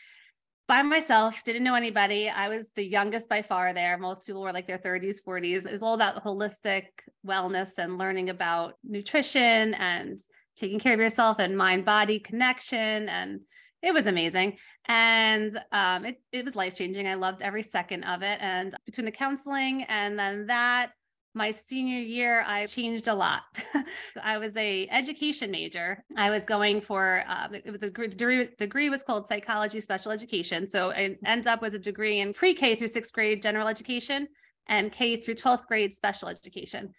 by 0.68 0.82
myself, 0.82 1.44
didn't 1.44 1.62
know 1.62 1.74
anybody. 1.74 2.28
I 2.28 2.48
was 2.48 2.70
the 2.74 2.84
youngest 2.84 3.28
by 3.28 3.42
far 3.42 3.72
there. 3.72 3.96
Most 3.98 4.26
people 4.26 4.42
were 4.42 4.52
like 4.52 4.66
their 4.66 4.78
30s, 4.78 5.18
40s. 5.26 5.64
It 5.64 5.72
was 5.72 5.82
all 5.82 5.94
about 5.94 6.24
holistic 6.24 6.86
wellness 7.24 7.78
and 7.78 7.98
learning 7.98 8.30
about 8.30 8.74
nutrition 8.82 9.74
and 9.74 10.18
taking 10.56 10.78
care 10.78 10.94
of 10.94 11.00
yourself 11.00 11.38
and 11.38 11.56
mind 11.56 11.84
body 11.84 12.18
connection 12.18 13.08
and 13.08 13.40
it 13.82 13.92
was 13.92 14.06
amazing. 14.06 14.56
And 14.86 15.56
um, 15.70 16.04
it, 16.06 16.20
it 16.32 16.44
was 16.44 16.56
life 16.56 16.74
changing 16.74 17.06
i 17.06 17.14
loved 17.14 17.42
every 17.42 17.62
second 17.62 18.04
of 18.04 18.22
it. 18.22 18.38
And 18.40 18.74
between 18.84 19.04
the 19.04 19.10
counseling 19.10 19.84
and 19.84 20.18
then 20.18 20.46
that 20.46 20.90
my 21.34 21.50
senior 21.50 21.98
year 21.98 22.42
i 22.46 22.64
changed 22.66 23.08
a 23.08 23.14
lot. 23.14 23.42
I 24.22 24.38
was 24.38 24.56
a 24.56 24.88
education 24.90 25.50
major. 25.50 26.02
I 26.16 26.30
was 26.30 26.44
going 26.44 26.80
for 26.80 27.24
uh, 27.28 27.48
the 27.48 27.90
degree, 27.90 28.48
degree 28.58 28.88
was 28.88 29.02
called 29.02 29.26
psychology 29.26 29.80
special 29.80 30.10
education. 30.12 30.66
So 30.66 30.90
it 30.90 31.18
ends 31.24 31.46
up 31.46 31.60
with 31.60 31.74
a 31.74 31.78
degree 31.78 32.20
in 32.20 32.32
pre-k 32.32 32.74
through 32.74 32.88
sixth 32.88 33.12
grade 33.12 33.42
general 33.42 33.68
education 33.68 34.28
and 34.68 34.90
k 34.90 35.16
through 35.16 35.34
12th 35.34 35.66
grade 35.66 35.94
special 35.94 36.28
education. 36.28 36.92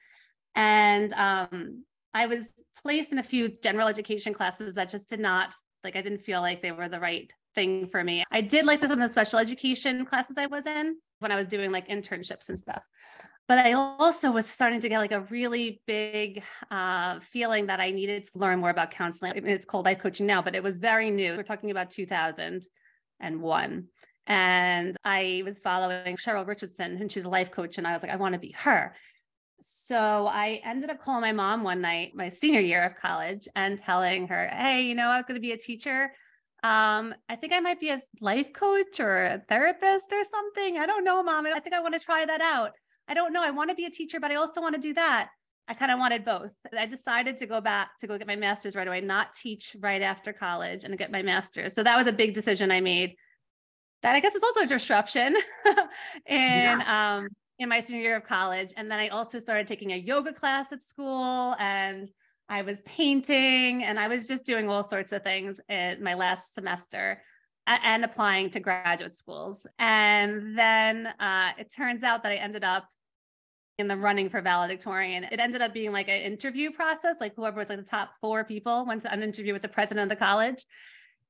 And 0.55 1.11
um, 1.13 1.83
I 2.17 2.25
was 2.25 2.51
placed 2.81 3.11
in 3.11 3.19
a 3.19 3.23
few 3.23 3.47
general 3.61 3.87
education 3.87 4.33
classes 4.33 4.73
that 4.73 4.89
just 4.89 5.07
did 5.07 5.19
not 5.19 5.51
like 5.83 5.95
I 5.95 6.01
didn't 6.01 6.23
feel 6.23 6.41
like 6.41 6.63
they 6.63 6.71
were 6.71 6.89
the 6.89 6.99
right 6.99 7.31
thing 7.53 7.87
for 7.89 8.03
me. 8.03 8.23
I 8.31 8.41
did 8.41 8.65
like 8.65 8.81
this 8.81 8.89
in 8.89 8.97
the 8.97 9.07
special 9.07 9.37
education 9.37 10.03
classes 10.03 10.35
I 10.35 10.47
was 10.47 10.65
in 10.65 10.97
when 11.19 11.31
I 11.31 11.35
was 11.35 11.45
doing 11.45 11.71
like 11.71 11.87
internships 11.87 12.49
and 12.49 12.57
stuff. 12.57 12.81
But 13.47 13.59
I 13.59 13.73
also 13.73 14.31
was 14.31 14.47
starting 14.47 14.79
to 14.79 14.89
get 14.89 14.97
like 14.97 15.11
a 15.11 15.27
really 15.29 15.79
big 15.85 16.41
uh, 16.71 17.19
feeling 17.19 17.67
that 17.67 17.79
I 17.79 17.91
needed 17.91 18.23
to 18.23 18.31
learn 18.33 18.59
more 18.61 18.71
about 18.71 18.89
counseling. 18.89 19.33
I 19.33 19.39
mean, 19.39 19.51
it's 19.51 19.65
called 19.65 19.85
life 19.85 19.99
coaching 19.99 20.25
now, 20.25 20.41
but 20.41 20.55
it 20.55 20.63
was 20.63 20.79
very 20.79 21.11
new. 21.11 21.37
We're 21.37 21.43
talking 21.43 21.69
about 21.69 21.91
2001. 21.91 23.83
And 24.25 24.97
I 25.05 25.43
was 25.45 25.59
following 25.59 26.17
Cheryl 26.17 26.47
Richardson, 26.47 26.97
and 26.99 27.11
she's 27.11 27.25
a 27.25 27.29
life 27.29 27.51
coach. 27.51 27.77
And 27.77 27.85
I 27.87 27.93
was 27.93 28.01
like, 28.01 28.11
I 28.11 28.17
want 28.17 28.33
to 28.33 28.39
be 28.39 28.55
her. 28.57 28.95
So 29.61 30.27
I 30.27 30.61
ended 30.63 30.89
up 30.89 31.01
calling 31.01 31.21
my 31.21 31.31
mom 31.31 31.63
one 31.63 31.81
night, 31.81 32.11
my 32.15 32.29
senior 32.29 32.59
year 32.59 32.83
of 32.83 32.95
college, 32.95 33.47
and 33.55 33.77
telling 33.77 34.27
her, 34.27 34.47
Hey, 34.47 34.83
you 34.83 34.95
know, 34.95 35.07
I 35.07 35.17
was 35.17 35.25
going 35.25 35.35
to 35.35 35.41
be 35.41 35.51
a 35.51 35.57
teacher. 35.57 36.11
Um, 36.63 37.13
I 37.29 37.35
think 37.35 37.53
I 37.53 37.59
might 37.59 37.79
be 37.79 37.89
a 37.89 37.99
life 38.19 38.53
coach 38.53 38.99
or 38.99 39.25
a 39.25 39.41
therapist 39.47 40.11
or 40.11 40.23
something. 40.23 40.77
I 40.77 40.85
don't 40.85 41.03
know, 41.03 41.21
mom. 41.23 41.45
I 41.45 41.59
think 41.59 41.75
I 41.75 41.81
want 41.81 41.93
to 41.93 41.99
try 41.99 42.25
that 42.25 42.41
out. 42.41 42.71
I 43.07 43.13
don't 43.13 43.31
know. 43.31 43.43
I 43.43 43.51
want 43.51 43.69
to 43.69 43.75
be 43.75 43.85
a 43.85 43.91
teacher, 43.91 44.19
but 44.19 44.31
I 44.31 44.35
also 44.35 44.61
want 44.61 44.75
to 44.75 44.81
do 44.81 44.93
that. 44.95 45.29
I 45.67 45.73
kind 45.73 45.91
of 45.91 45.99
wanted 45.99 46.23
both. 46.23 46.51
I 46.77 46.85
decided 46.85 47.37
to 47.37 47.45
go 47.45 47.59
back 47.59 47.99
to 47.99 48.07
go 48.07 48.17
get 48.17 48.27
my 48.27 48.35
master's 48.35 48.75
right 48.75 48.87
away, 48.87 49.01
not 49.01 49.33
teach 49.33 49.75
right 49.79 50.01
after 50.01 50.31
college 50.31 50.83
and 50.83 50.97
get 50.97 51.11
my 51.11 51.21
master's. 51.21 51.73
So 51.73 51.83
that 51.83 51.97
was 51.97 52.07
a 52.07 52.13
big 52.13 52.33
decision 52.33 52.71
I 52.71 52.79
made. 52.79 53.15
That 54.03 54.15
I 54.15 54.19
guess 54.19 54.35
is 54.35 54.43
also 54.43 54.61
a 54.61 54.67
disruption 54.67 55.35
in 55.65 55.75
yeah. 56.27 57.17
um, 57.17 57.27
in 57.59 57.69
my 57.69 57.79
senior 57.79 58.01
year 58.01 58.15
of 58.15 58.25
college. 58.25 58.73
And 58.77 58.89
then 58.91 58.99
I 58.99 59.07
also 59.07 59.39
started 59.39 59.67
taking 59.67 59.91
a 59.91 59.97
yoga 59.97 60.33
class 60.33 60.71
at 60.71 60.83
school 60.83 61.55
and 61.59 62.09
I 62.49 62.61
was 62.61 62.81
painting 62.81 63.83
and 63.83 63.99
I 63.99 64.07
was 64.07 64.27
just 64.27 64.45
doing 64.45 64.69
all 64.69 64.83
sorts 64.83 65.11
of 65.11 65.23
things 65.23 65.59
in 65.67 66.01
my 66.01 66.13
last 66.13 66.53
semester 66.53 67.21
and 67.65 68.05
applying 68.05 68.49
to 68.51 68.59
graduate 68.59 69.15
schools. 69.15 69.67
And 69.77 70.57
then 70.57 71.07
uh, 71.19 71.51
it 71.57 71.73
turns 71.75 72.03
out 72.03 72.23
that 72.23 72.31
I 72.31 72.35
ended 72.35 72.63
up 72.63 72.87
in 73.77 73.87
the 73.87 73.97
running 73.97 74.29
for 74.29 74.41
valedictorian. 74.41 75.25
It 75.25 75.39
ended 75.39 75.61
up 75.61 75.73
being 75.73 75.91
like 75.91 76.07
an 76.07 76.21
interview 76.21 76.71
process, 76.71 77.17
like 77.19 77.35
whoever 77.35 77.59
was 77.59 77.69
like 77.69 77.77
the 77.77 77.83
top 77.83 78.11
four 78.21 78.43
people 78.43 78.85
went 78.85 79.01
to 79.01 79.11
an 79.11 79.21
interview 79.21 79.53
with 79.53 79.61
the 79.61 79.67
president 79.67 80.11
of 80.11 80.17
the 80.17 80.23
college. 80.23 80.63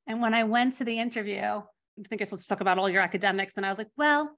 And 0.05 0.21
when 0.21 0.33
I 0.33 0.43
went 0.43 0.77
to 0.77 0.85
the 0.85 0.97
interview, 0.97 1.41
I 1.41 1.63
think 2.07 2.21
you're 2.21 2.27
supposed 2.27 2.43
to 2.43 2.49
talk 2.49 2.61
about 2.61 2.77
all 2.77 2.87
your 2.87 3.01
academics. 3.01 3.57
And 3.57 3.65
I 3.65 3.69
was 3.69 3.77
like, 3.77 3.89
well, 3.97 4.37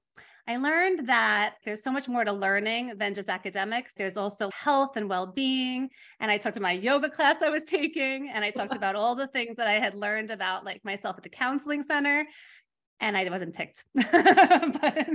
I 0.50 0.56
learned 0.56 1.06
that 1.06 1.54
there's 1.64 1.80
so 1.80 1.92
much 1.92 2.08
more 2.08 2.24
to 2.24 2.32
learning 2.32 2.94
than 2.96 3.14
just 3.14 3.28
academics. 3.28 3.94
There's 3.94 4.16
also 4.16 4.50
health 4.52 4.96
and 4.96 5.08
well 5.08 5.26
being. 5.26 5.90
And 6.18 6.28
I 6.28 6.38
talked 6.38 6.56
to 6.56 6.60
my 6.60 6.72
yoga 6.72 7.08
class 7.08 7.36
I 7.40 7.50
was 7.50 7.66
taking, 7.66 8.28
and 8.34 8.44
I 8.44 8.50
talked 8.50 8.74
about 8.74 8.96
all 8.96 9.14
the 9.14 9.28
things 9.28 9.58
that 9.58 9.68
I 9.68 9.78
had 9.78 9.94
learned 9.94 10.32
about 10.32 10.64
like 10.64 10.84
myself 10.84 11.16
at 11.16 11.22
the 11.22 11.28
counseling 11.28 11.84
center. 11.84 12.26
And 12.98 13.16
I 13.16 13.30
wasn't 13.30 13.54
picked. 13.54 13.84
but, 13.94 15.06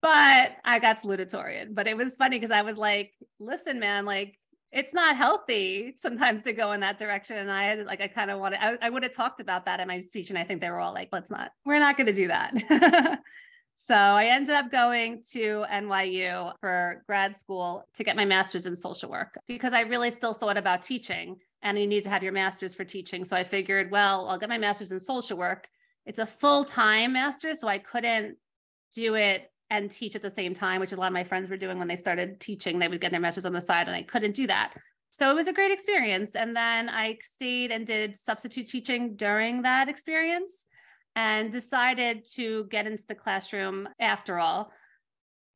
but 0.00 0.56
I 0.64 0.78
got 0.80 1.02
salutatorian. 1.02 1.74
But 1.74 1.86
it 1.86 1.98
was 1.98 2.16
funny 2.16 2.38
because 2.38 2.50
I 2.50 2.62
was 2.62 2.78
like, 2.78 3.12
listen, 3.38 3.78
man, 3.78 4.06
like 4.06 4.38
it's 4.72 4.94
not 4.94 5.16
healthy 5.16 5.92
sometimes 5.98 6.44
to 6.44 6.54
go 6.54 6.72
in 6.72 6.80
that 6.80 6.96
direction. 6.96 7.36
And 7.36 7.52
I 7.52 7.74
like, 7.74 8.00
I 8.00 8.08
kind 8.08 8.30
of 8.30 8.40
wanted, 8.40 8.60
I, 8.62 8.78
I 8.80 8.88
would 8.88 9.02
have 9.02 9.14
talked 9.14 9.40
about 9.40 9.66
that 9.66 9.80
in 9.80 9.88
my 9.88 10.00
speech. 10.00 10.30
And 10.30 10.38
I 10.38 10.44
think 10.44 10.62
they 10.62 10.70
were 10.70 10.80
all 10.80 10.94
like, 10.94 11.10
let's 11.12 11.30
not, 11.30 11.50
we're 11.66 11.78
not 11.78 11.98
going 11.98 12.06
to 12.06 12.14
do 12.14 12.28
that. 12.28 13.18
so 13.82 13.94
I 13.94 14.26
ended 14.26 14.54
up 14.54 14.70
going 14.70 15.22
to 15.32 15.64
NYU 15.72 16.52
for 16.60 17.02
grad 17.06 17.34
school 17.38 17.86
to 17.94 18.04
get 18.04 18.14
my 18.14 18.26
master's 18.26 18.66
in 18.66 18.76
social 18.76 19.10
work 19.10 19.38
because 19.48 19.72
I 19.72 19.80
really 19.80 20.10
still 20.10 20.34
thought 20.34 20.58
about 20.58 20.82
teaching 20.82 21.36
and 21.62 21.78
you 21.78 21.86
need 21.86 22.02
to 22.02 22.10
have 22.10 22.22
your 22.22 22.32
master's 22.32 22.74
for 22.74 22.84
teaching. 22.84 23.24
So 23.24 23.36
I 23.36 23.42
figured, 23.42 23.90
well, 23.90 24.28
I'll 24.28 24.36
get 24.36 24.50
my 24.50 24.58
master's 24.58 24.92
in 24.92 25.00
social 25.00 25.38
work. 25.38 25.66
It's 26.04 26.18
a 26.18 26.26
full 26.26 26.62
time 26.62 27.14
master's. 27.14 27.58
So 27.62 27.68
I 27.68 27.78
couldn't 27.78 28.36
do 28.94 29.14
it 29.14 29.50
and 29.70 29.90
teach 29.90 30.14
at 30.14 30.20
the 30.20 30.30
same 30.30 30.52
time, 30.52 30.80
which 30.80 30.92
a 30.92 30.96
lot 30.96 31.06
of 31.06 31.14
my 31.14 31.24
friends 31.24 31.48
were 31.48 31.56
doing 31.56 31.78
when 31.78 31.88
they 31.88 31.96
started 31.96 32.38
teaching. 32.38 32.78
They 32.78 32.88
would 32.88 33.00
get 33.00 33.12
their 33.12 33.20
masters 33.20 33.46
on 33.46 33.54
the 33.54 33.62
side, 33.62 33.86
and 33.86 33.96
I 33.96 34.02
couldn't 34.02 34.34
do 34.34 34.46
that. 34.48 34.74
So 35.12 35.30
it 35.30 35.34
was 35.34 35.48
a 35.48 35.54
great 35.54 35.72
experience. 35.72 36.36
And 36.36 36.54
then 36.54 36.90
I 36.90 37.16
stayed 37.22 37.70
and 37.70 37.86
did 37.86 38.14
substitute 38.16 38.66
teaching 38.66 39.16
during 39.16 39.62
that 39.62 39.88
experience 39.88 40.66
and 41.20 41.52
decided 41.52 42.24
to 42.24 42.64
get 42.70 42.86
into 42.86 43.04
the 43.06 43.14
classroom 43.14 43.86
after 43.98 44.38
all. 44.38 44.72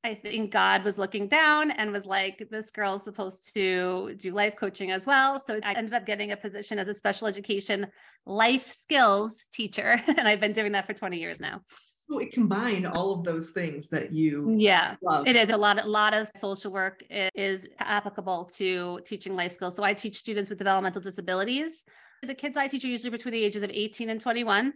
I 0.04 0.12
think 0.14 0.52
God 0.52 0.85
was 0.85 0.99
looking 0.99 1.26
down 1.26 1.71
and 1.71 1.90
was 1.90 2.04
like, 2.04 2.47
this 2.50 2.71
girl's 2.71 3.02
supposed 3.02 3.54
to 3.54 4.14
do 4.18 4.35
life 4.35 4.56
coaching 4.56 4.90
as 4.90 5.06
well. 5.06 5.40
So 5.40 5.59
I 5.64 5.73
ended 5.73 5.94
up 5.94 6.04
getting 6.04 6.33
a 6.33 6.37
position 6.37 6.78
as 6.78 6.88
a 6.88 6.92
special 6.92 7.26
education 7.26 7.87
life 8.26 8.75
skills 8.75 9.42
teacher. 9.50 10.02
And 10.18 10.28
I've 10.28 10.40
been 10.40 10.52
doing 10.52 10.73
that 10.73 10.87
for 10.87 10.92
20 10.92 11.18
years 11.18 11.40
now. 11.40 11.62
So 12.11 12.18
it 12.18 12.30
combined 12.33 12.87
all 12.87 13.12
of 13.14 13.25
those 13.25 13.52
things 13.52 13.88
that 13.88 14.12
you 14.12 14.54
yeah 14.59 14.97
love. 15.02 15.26
it 15.26 15.37
is 15.37 15.49
a 15.49 15.56
lot 15.56 15.83
a 15.83 15.88
lot 15.88 16.12
of 16.12 16.28
social 16.37 16.71
work 16.71 17.02
is 17.35 17.66
applicable 17.78 18.44
to 18.56 19.00
teaching 19.06 19.35
life 19.35 19.52
skills 19.52 19.75
so 19.75 19.83
i 19.83 19.94
teach 19.94 20.18
students 20.18 20.50
with 20.50 20.59
developmental 20.59 21.00
disabilities 21.00 21.87
the 22.23 22.35
kids 22.35 22.59
i 22.59 22.68
teach 22.68 22.85
are 22.85 22.88
usually 22.88 23.09
between 23.09 23.33
the 23.33 23.42
ages 23.42 23.62
of 23.62 23.71
18 23.73 24.11
and 24.11 24.21
21 24.21 24.75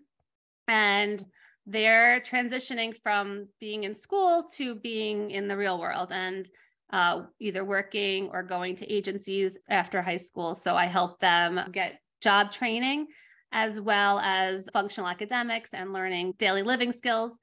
and 0.69 1.25
they're 1.67 2.21
transitioning 2.21 2.95
from 3.03 3.49
being 3.61 3.85
in 3.85 3.95
school 3.95 4.45
to 4.57 4.75
being 4.77 5.31
in 5.31 5.49
the 5.49 5.57
real 5.57 5.79
world 5.79 6.13
and 6.13 6.49
uh, 6.91 7.23
either 7.41 7.65
working 7.65 8.31
or 8.33 8.43
going 8.43 8.75
to 8.77 8.91
agencies 8.91 9.59
after 9.69 10.01
high 10.01 10.17
school 10.17 10.55
so 10.55 10.75
i 10.75 10.87
help 10.87 11.21
them 11.21 11.61
get 11.73 11.99
job 12.23 12.51
training 12.51 13.07
as 13.53 13.81
well 13.81 14.19
as 14.21 14.69
functional 14.73 15.09
academics 15.09 15.73
and 15.73 15.93
learning 15.93 16.35
daily 16.39 16.63
living 16.63 16.93
skills. 16.93 17.39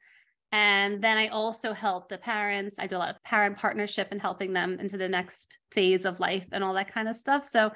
And 0.52 1.04
then 1.04 1.18
I 1.18 1.28
also 1.28 1.74
help 1.74 2.08
the 2.08 2.18
parents. 2.18 2.76
I 2.80 2.88
do 2.88 2.98
a 2.98 3.00
lot 3.00 3.10
of 3.10 3.24
parent 3.24 3.58
partnership 3.58 4.10
and 4.12 4.22
helping 4.22 4.54
them 4.54 4.80
into 4.80 4.98
the 4.98 5.10
next 5.10 5.58
phase 5.72 6.06
of 6.06 6.20
life 6.20 6.46
and 6.52 6.64
all 6.64 6.74
that 6.76 6.94
kind 6.94 7.10
of 7.10 7.16
stuff. 7.16 7.44
So 7.44 7.72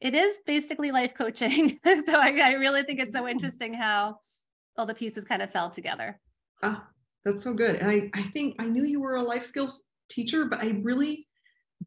it 0.00 0.14
is 0.14 0.40
basically 0.46 0.90
life 0.92 1.14
coaching. 1.16 1.78
so 1.84 2.14
I, 2.14 2.38
I, 2.44 2.52
really 2.52 2.82
think 2.82 3.00
it's 3.00 3.14
so 3.14 3.26
interesting 3.26 3.72
how 3.72 4.16
all 4.76 4.86
the 4.86 4.94
pieces 4.94 5.24
kind 5.24 5.42
of 5.42 5.50
fell 5.50 5.70
together. 5.70 6.18
Ah, 6.62 6.86
that's 7.24 7.44
so 7.44 7.54
good. 7.54 7.76
And 7.76 7.90
I, 7.90 8.10
I 8.14 8.22
think 8.22 8.56
I 8.58 8.66
knew 8.66 8.84
you 8.84 9.00
were 9.00 9.16
a 9.16 9.22
life 9.22 9.44
skills 9.44 9.84
teacher, 10.08 10.44
but 10.44 10.60
I 10.60 10.78
really 10.82 11.28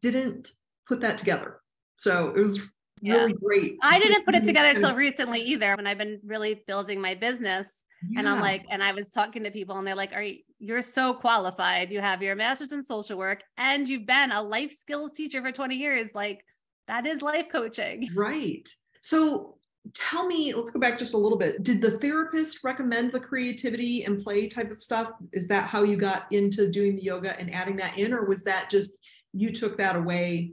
didn't 0.00 0.48
put 0.86 1.00
that 1.00 1.18
together. 1.18 1.60
So 1.96 2.28
it 2.28 2.38
was 2.38 2.60
yeah. 3.00 3.14
really 3.14 3.32
great. 3.32 3.76
I 3.82 3.98
didn't 3.98 4.24
put 4.24 4.34
it 4.34 4.44
together 4.44 4.68
until 4.68 4.94
recently 4.94 5.40
either 5.40 5.76
when 5.76 5.86
I've 5.86 5.98
been 5.98 6.20
really 6.24 6.62
building 6.66 7.00
my 7.00 7.14
business. 7.14 7.84
Yeah. 8.10 8.20
And 8.20 8.28
I'm 8.28 8.40
like, 8.40 8.64
and 8.70 8.82
I 8.82 8.92
was 8.92 9.10
talking 9.10 9.42
to 9.44 9.50
people 9.50 9.78
and 9.78 9.86
they're 9.86 9.94
like, 9.94 10.12
Are 10.12 10.22
you 10.22 10.38
you're 10.58 10.82
so 10.82 11.12
qualified. 11.14 11.90
You 11.90 12.00
have 12.00 12.22
your 12.22 12.34
master's 12.34 12.72
in 12.72 12.82
social 12.82 13.18
work 13.18 13.42
and 13.58 13.88
you've 13.88 14.06
been 14.06 14.32
a 14.32 14.42
life 14.42 14.72
skills 14.72 15.12
teacher 15.12 15.42
for 15.42 15.52
20 15.52 15.74
years. 15.74 16.14
Like 16.14 16.44
that 16.86 17.06
is 17.06 17.22
life 17.22 17.46
coaching. 17.50 18.08
Right. 18.14 18.68
So 19.02 19.55
tell 19.94 20.26
me, 20.26 20.54
let's 20.54 20.70
go 20.70 20.80
back 20.80 20.98
just 20.98 21.14
a 21.14 21.18
little 21.18 21.38
bit. 21.38 21.62
Did 21.62 21.82
the 21.82 21.92
therapist 21.92 22.64
recommend 22.64 23.12
the 23.12 23.20
creativity 23.20 24.04
and 24.04 24.22
play 24.22 24.48
type 24.48 24.70
of 24.70 24.78
stuff? 24.78 25.10
Is 25.32 25.48
that 25.48 25.68
how 25.68 25.82
you 25.82 25.96
got 25.96 26.30
into 26.32 26.70
doing 26.70 26.96
the 26.96 27.02
yoga 27.02 27.38
and 27.38 27.52
adding 27.54 27.76
that 27.76 27.98
in, 27.98 28.12
or 28.12 28.24
was 28.26 28.42
that 28.44 28.70
just 28.70 28.98
you 29.32 29.50
took 29.50 29.76
that 29.78 29.96
away 29.96 30.52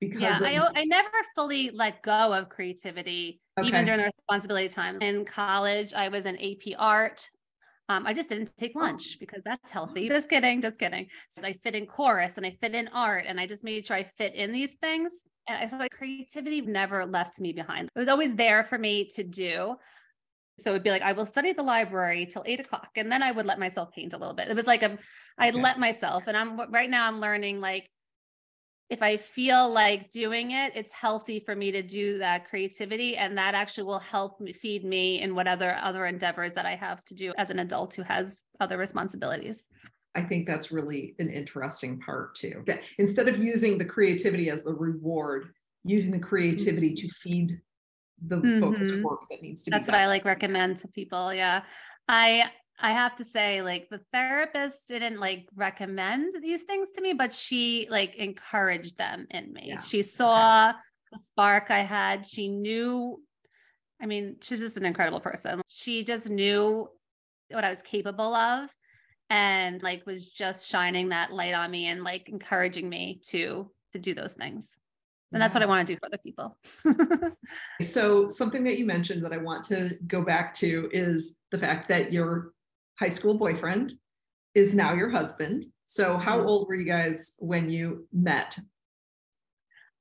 because 0.00 0.40
yeah, 0.40 0.62
of- 0.62 0.72
I, 0.74 0.80
I 0.80 0.84
never 0.84 1.08
fully 1.34 1.70
let 1.70 2.02
go 2.02 2.32
of 2.32 2.48
creativity, 2.48 3.40
okay. 3.58 3.68
even 3.68 3.84
during 3.84 4.00
the 4.00 4.06
responsibility 4.06 4.68
time. 4.68 5.00
In 5.00 5.24
college, 5.24 5.94
I 5.94 6.08
was 6.08 6.26
in 6.26 6.36
AP 6.36 6.74
art. 6.78 7.28
Um, 7.88 8.06
I 8.06 8.14
just 8.14 8.30
didn't 8.30 8.50
take 8.56 8.74
lunch 8.74 9.18
because 9.20 9.42
that's 9.44 9.70
healthy. 9.70 10.08
Just 10.14 10.30
kidding, 10.30 10.62
just 10.62 10.78
kidding. 10.78 11.06
So 11.28 11.42
I 11.42 11.52
fit 11.52 11.74
in 11.74 11.84
chorus 11.84 12.38
and 12.38 12.46
I 12.46 12.56
fit 12.58 12.74
in 12.74 12.88
art 12.88 13.26
and 13.28 13.38
I 13.38 13.46
just 13.46 13.62
made 13.62 13.84
sure 13.84 13.96
I 13.96 14.04
fit 14.04 14.34
in 14.34 14.52
these 14.52 14.76
things. 14.76 15.12
And 15.48 15.58
I 15.58 15.66
thought 15.66 15.80
like 15.80 15.92
creativity 15.92 16.60
never 16.60 17.04
left 17.06 17.40
me 17.40 17.52
behind. 17.52 17.88
It 17.94 17.98
was 17.98 18.08
always 18.08 18.34
there 18.34 18.64
for 18.64 18.78
me 18.78 19.06
to 19.14 19.22
do. 19.22 19.76
So 20.58 20.70
it'd 20.70 20.84
be 20.84 20.90
like, 20.90 21.02
I 21.02 21.12
will 21.12 21.26
study 21.26 21.50
at 21.50 21.56
the 21.56 21.62
library 21.62 22.26
till 22.26 22.44
eight 22.46 22.60
o'clock. 22.60 22.90
And 22.96 23.10
then 23.10 23.22
I 23.22 23.32
would 23.32 23.46
let 23.46 23.58
myself 23.58 23.90
paint 23.92 24.14
a 24.14 24.18
little 24.18 24.34
bit. 24.34 24.48
It 24.48 24.56
was 24.56 24.66
like 24.66 24.82
a, 24.82 24.96
I 25.36 25.48
okay. 25.48 25.60
let 25.60 25.80
myself. 25.80 26.28
And 26.28 26.36
I'm 26.36 26.70
right 26.70 26.88
now 26.88 27.08
I'm 27.08 27.20
learning 27.20 27.60
like 27.60 27.90
if 28.90 29.02
I 29.02 29.16
feel 29.16 29.72
like 29.72 30.10
doing 30.10 30.52
it, 30.52 30.72
it's 30.76 30.92
healthy 30.92 31.40
for 31.40 31.56
me 31.56 31.72
to 31.72 31.82
do 31.82 32.18
that 32.18 32.48
creativity. 32.48 33.16
And 33.16 33.36
that 33.38 33.54
actually 33.54 33.84
will 33.84 33.98
help 33.98 34.40
me 34.40 34.52
feed 34.52 34.84
me 34.84 35.20
in 35.20 35.34
what 35.34 35.48
other 35.48 35.76
other 35.82 36.06
endeavors 36.06 36.54
that 36.54 36.66
I 36.66 36.76
have 36.76 37.04
to 37.06 37.14
do 37.14 37.32
as 37.36 37.50
an 37.50 37.58
adult 37.58 37.94
who 37.94 38.02
has 38.02 38.42
other 38.60 38.76
responsibilities. 38.76 39.68
I 40.14 40.22
think 40.22 40.46
that's 40.46 40.70
really 40.70 41.14
an 41.18 41.28
interesting 41.28 42.00
part 42.00 42.34
too. 42.34 42.62
That 42.66 42.82
instead 42.98 43.28
of 43.28 43.42
using 43.42 43.78
the 43.78 43.84
creativity 43.84 44.50
as 44.50 44.64
the 44.64 44.74
reward, 44.74 45.52
using 45.84 46.12
the 46.12 46.20
creativity 46.20 46.90
mm-hmm. 46.90 47.06
to 47.06 47.14
feed 47.14 47.60
the 48.26 48.36
mm-hmm. 48.36 48.60
focus 48.60 48.94
work 48.96 49.22
that 49.30 49.42
needs 49.42 49.64
to 49.64 49.70
that's 49.70 49.86
be. 49.86 49.86
That's 49.86 49.92
what 49.92 50.00
I 50.00 50.06
like 50.06 50.24
recommend 50.24 50.78
to 50.78 50.88
people. 50.88 51.34
Yeah. 51.34 51.62
I 52.08 52.50
I 52.80 52.90
have 52.90 53.14
to 53.16 53.24
say, 53.24 53.62
like 53.62 53.88
the 53.88 54.00
therapist 54.12 54.88
didn't 54.88 55.20
like 55.20 55.48
recommend 55.54 56.32
these 56.42 56.64
things 56.64 56.90
to 56.92 57.00
me, 57.00 57.12
but 57.12 57.32
she 57.32 57.86
like 57.90 58.16
encouraged 58.16 58.98
them 58.98 59.26
in 59.30 59.52
me. 59.52 59.64
Yeah. 59.66 59.80
She 59.80 60.02
saw 60.02 60.70
okay. 60.70 60.78
the 61.12 61.18
spark 61.18 61.70
I 61.70 61.80
had. 61.80 62.26
She 62.26 62.48
knew, 62.48 63.22
I 64.02 64.06
mean, 64.06 64.36
she's 64.42 64.60
just 64.60 64.76
an 64.76 64.84
incredible 64.84 65.20
person. 65.20 65.62
She 65.68 66.02
just 66.02 66.30
knew 66.30 66.88
what 67.50 67.64
I 67.64 67.70
was 67.70 67.82
capable 67.82 68.34
of 68.34 68.70
and 69.30 69.82
like 69.82 70.06
was 70.06 70.28
just 70.28 70.68
shining 70.68 71.08
that 71.08 71.32
light 71.32 71.54
on 71.54 71.70
me 71.70 71.86
and 71.86 72.04
like 72.04 72.28
encouraging 72.28 72.88
me 72.88 73.20
to 73.28 73.70
to 73.92 73.98
do 73.98 74.14
those 74.14 74.34
things. 74.34 74.78
And 75.32 75.42
that's 75.42 75.52
what 75.52 75.64
I 75.64 75.66
want 75.66 75.86
to 75.86 75.92
do 75.92 75.98
for 75.98 76.06
other 76.06 76.18
people. 76.18 76.56
so, 77.80 78.28
something 78.28 78.62
that 78.64 78.78
you 78.78 78.86
mentioned 78.86 79.24
that 79.24 79.32
I 79.32 79.38
want 79.38 79.64
to 79.64 79.96
go 80.06 80.22
back 80.22 80.54
to 80.54 80.88
is 80.92 81.36
the 81.50 81.58
fact 81.58 81.88
that 81.88 82.12
your 82.12 82.52
high 83.00 83.08
school 83.08 83.34
boyfriend 83.36 83.94
is 84.54 84.76
now 84.76 84.94
your 84.94 85.10
husband. 85.10 85.64
So, 85.86 86.16
how 86.18 86.38
mm-hmm. 86.38 86.46
old 86.46 86.68
were 86.68 86.76
you 86.76 86.84
guys 86.84 87.34
when 87.40 87.68
you 87.68 88.06
met? 88.12 88.56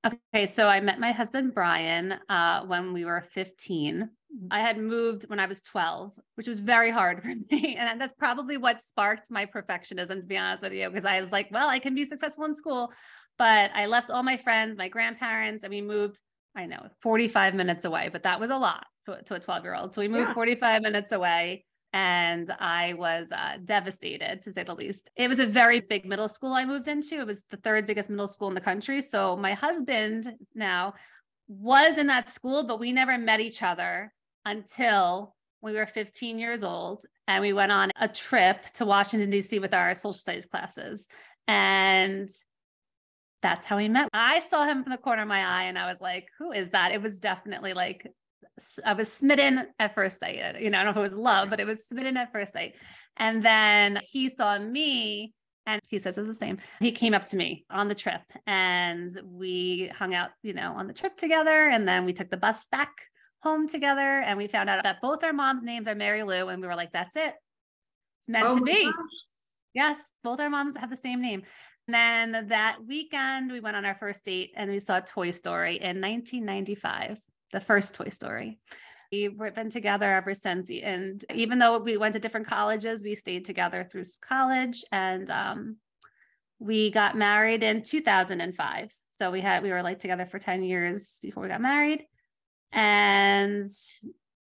Okay, 0.05 0.47
so 0.47 0.67
I 0.67 0.81
met 0.81 0.99
my 0.99 1.13
husband 1.13 1.53
Brian 1.53 2.15
uh, 2.27 2.65
when 2.65 2.91
we 2.91 3.05
were 3.05 3.21
15. 3.31 4.09
I 4.51 4.59
had 4.59 4.77
moved 4.77 5.29
when 5.29 5.39
I 5.39 5.45
was 5.45 5.61
12, 5.61 6.13
which 6.35 6.47
was 6.47 6.59
very 6.59 6.91
hard 6.91 7.21
for 7.21 7.27
me. 7.51 7.77
And 7.79 8.01
that's 8.01 8.13
probably 8.13 8.57
what 8.57 8.81
sparked 8.81 9.31
my 9.31 9.45
perfectionism, 9.45 10.15
to 10.15 10.23
be 10.23 10.37
honest 10.37 10.63
with 10.63 10.73
you, 10.73 10.89
because 10.89 11.05
I 11.05 11.21
was 11.21 11.31
like, 11.31 11.47
well, 11.51 11.69
I 11.69 11.79
can 11.79 11.95
be 11.95 12.03
successful 12.03 12.43
in 12.45 12.53
school. 12.53 12.91
But 13.37 13.71
I 13.73 13.85
left 13.85 14.11
all 14.11 14.23
my 14.23 14.35
friends, 14.35 14.77
my 14.77 14.89
grandparents, 14.89 15.63
and 15.63 15.71
we 15.71 15.81
moved, 15.81 16.19
I 16.55 16.65
know, 16.65 16.87
45 17.01 17.55
minutes 17.55 17.85
away, 17.85 18.09
but 18.11 18.23
that 18.23 18.39
was 18.39 18.49
a 18.49 18.57
lot 18.57 18.85
to, 19.05 19.21
to 19.23 19.35
a 19.35 19.39
12 19.39 19.63
year 19.63 19.75
old. 19.75 19.95
So 19.95 20.01
we 20.01 20.09
moved 20.09 20.29
yeah. 20.29 20.33
45 20.33 20.81
minutes 20.81 21.11
away 21.13 21.65
and 21.93 22.49
I 22.59 22.93
was 22.93 23.31
uh, 23.31 23.57
devastated 23.63 24.41
to 24.43 24.51
say 24.51 24.63
the 24.63 24.73
least. 24.73 25.11
It 25.15 25.27
was 25.27 25.37
a 25.37 25.45
very 25.45 25.79
big 25.79 26.05
middle 26.05 26.27
school 26.27 26.53
I 26.53 26.65
moved 26.65 26.87
into. 26.87 27.19
It 27.19 27.27
was 27.27 27.45
the 27.51 27.57
third 27.57 27.85
biggest 27.85 28.09
middle 28.09 28.27
school 28.27 28.47
in 28.47 28.55
the 28.55 28.61
country. 28.61 29.01
So 29.01 29.37
my 29.37 29.53
husband 29.53 30.27
now 30.55 30.95
was 31.47 31.99
in 31.99 32.07
that 32.07 32.29
school, 32.29 32.63
but 32.63 32.79
we 32.79 32.91
never 32.91 33.15
met 33.17 33.39
each 33.39 33.61
other 33.61 34.11
until 34.43 35.35
we 35.61 35.73
were 35.73 35.85
15 35.85 36.39
years 36.39 36.63
old 36.63 37.05
and 37.27 37.41
we 37.41 37.53
went 37.53 37.71
on 37.71 37.91
a 37.99 38.07
trip 38.07 38.63
to 38.73 38.85
Washington, 38.85 39.29
D.C. 39.29 39.59
with 39.59 39.73
our 39.73 39.93
social 39.93 40.13
studies 40.13 40.47
classes. 40.47 41.07
And 41.47 42.29
that's 43.43 43.65
how 43.65 43.77
we 43.77 43.87
met. 43.87 44.09
I 44.13 44.39
saw 44.39 44.65
him 44.65 44.83
from 44.83 44.91
the 44.91 44.97
corner 44.97 45.21
of 45.21 45.27
my 45.27 45.45
eye 45.45 45.63
and 45.65 45.77
I 45.77 45.87
was 45.89 46.01
like, 46.01 46.27
who 46.39 46.51
is 46.51 46.71
that? 46.71 46.91
It 46.91 47.01
was 47.01 47.19
definitely 47.19 47.73
like, 47.73 48.07
I 48.85 48.93
was 48.93 49.11
smitten 49.11 49.67
at 49.79 49.95
first 49.95 50.19
sight. 50.19 50.61
You 50.61 50.69
know, 50.69 50.79
I 50.79 50.83
don't 50.83 50.95
know 50.95 51.01
if 51.01 51.05
it 51.05 51.15
was 51.15 51.17
love, 51.17 51.49
but 51.49 51.59
it 51.59 51.65
was 51.65 51.85
smitten 51.85 52.17
at 52.17 52.31
first 52.31 52.53
sight. 52.53 52.75
And 53.17 53.43
then 53.43 53.99
he 54.11 54.29
saw 54.29 54.57
me 54.59 55.33
and 55.65 55.81
he 55.89 55.99
says 55.99 56.17
it's 56.17 56.27
the 56.27 56.35
same. 56.35 56.59
He 56.79 56.91
came 56.91 57.13
up 57.13 57.25
to 57.25 57.35
me 57.35 57.65
on 57.69 57.87
the 57.87 57.95
trip 57.95 58.21
and 58.45 59.11
we 59.25 59.91
hung 59.95 60.13
out, 60.13 60.31
you 60.41 60.53
know, 60.53 60.73
on 60.73 60.87
the 60.87 60.93
trip 60.93 61.17
together. 61.17 61.69
And 61.69 61.87
then 61.87 62.05
we 62.05 62.13
took 62.13 62.29
the 62.29 62.37
bus 62.37 62.67
back 62.67 62.91
home 63.41 63.67
together 63.67 64.01
and 64.01 64.37
we 64.37 64.47
found 64.47 64.69
out 64.69 64.83
that 64.83 65.01
both 65.01 65.23
our 65.23 65.33
moms' 65.33 65.63
names 65.63 65.87
are 65.87 65.95
Mary 65.95 66.23
Lou. 66.23 66.49
And 66.49 66.61
we 66.61 66.67
were 66.67 66.75
like, 66.75 66.91
that's 66.91 67.15
it. 67.15 67.33
It's 68.19 68.29
meant 68.29 68.45
oh 68.45 68.59
to 68.59 68.63
be. 68.63 68.83
Gosh. 68.83 68.93
Yes, 69.73 70.11
both 70.23 70.39
our 70.39 70.49
moms 70.49 70.77
have 70.77 70.89
the 70.89 70.97
same 70.97 71.21
name. 71.21 71.43
And 71.87 72.33
then 72.33 72.47
that 72.49 72.77
weekend, 72.87 73.51
we 73.51 73.59
went 73.59 73.75
on 73.75 73.85
our 73.85 73.95
first 73.95 74.23
date 74.23 74.51
and 74.55 74.69
we 74.69 74.79
saw 74.79 74.99
Toy 74.99 75.31
Story 75.31 75.75
in 75.75 75.99
1995, 75.99 77.19
the 77.53 77.61
first 77.61 77.95
Toy 77.95 78.09
Story. 78.09 78.59
We've 79.11 79.37
been 79.53 79.69
together 79.69 80.11
ever 80.11 80.33
since. 80.33 80.71
And 80.71 81.23
even 81.33 81.59
though 81.59 81.77
we 81.77 81.97
went 81.97 82.13
to 82.13 82.19
different 82.19 82.47
colleges, 82.47 83.03
we 83.03 83.15
stayed 83.15 83.45
together 83.45 83.87
through 83.89 84.05
college. 84.27 84.83
And 84.91 85.29
um, 85.29 85.77
we 86.59 86.89
got 86.89 87.15
married 87.15 87.61
in 87.61 87.83
2005. 87.83 88.91
So 89.11 89.29
we 89.29 89.39
had, 89.39 89.61
we 89.61 89.71
were 89.71 89.83
like 89.83 89.99
together 89.99 90.25
for 90.25 90.39
10 90.39 90.63
years 90.63 91.19
before 91.21 91.43
we 91.43 91.49
got 91.49 91.61
married. 91.61 92.05
And 92.71 93.69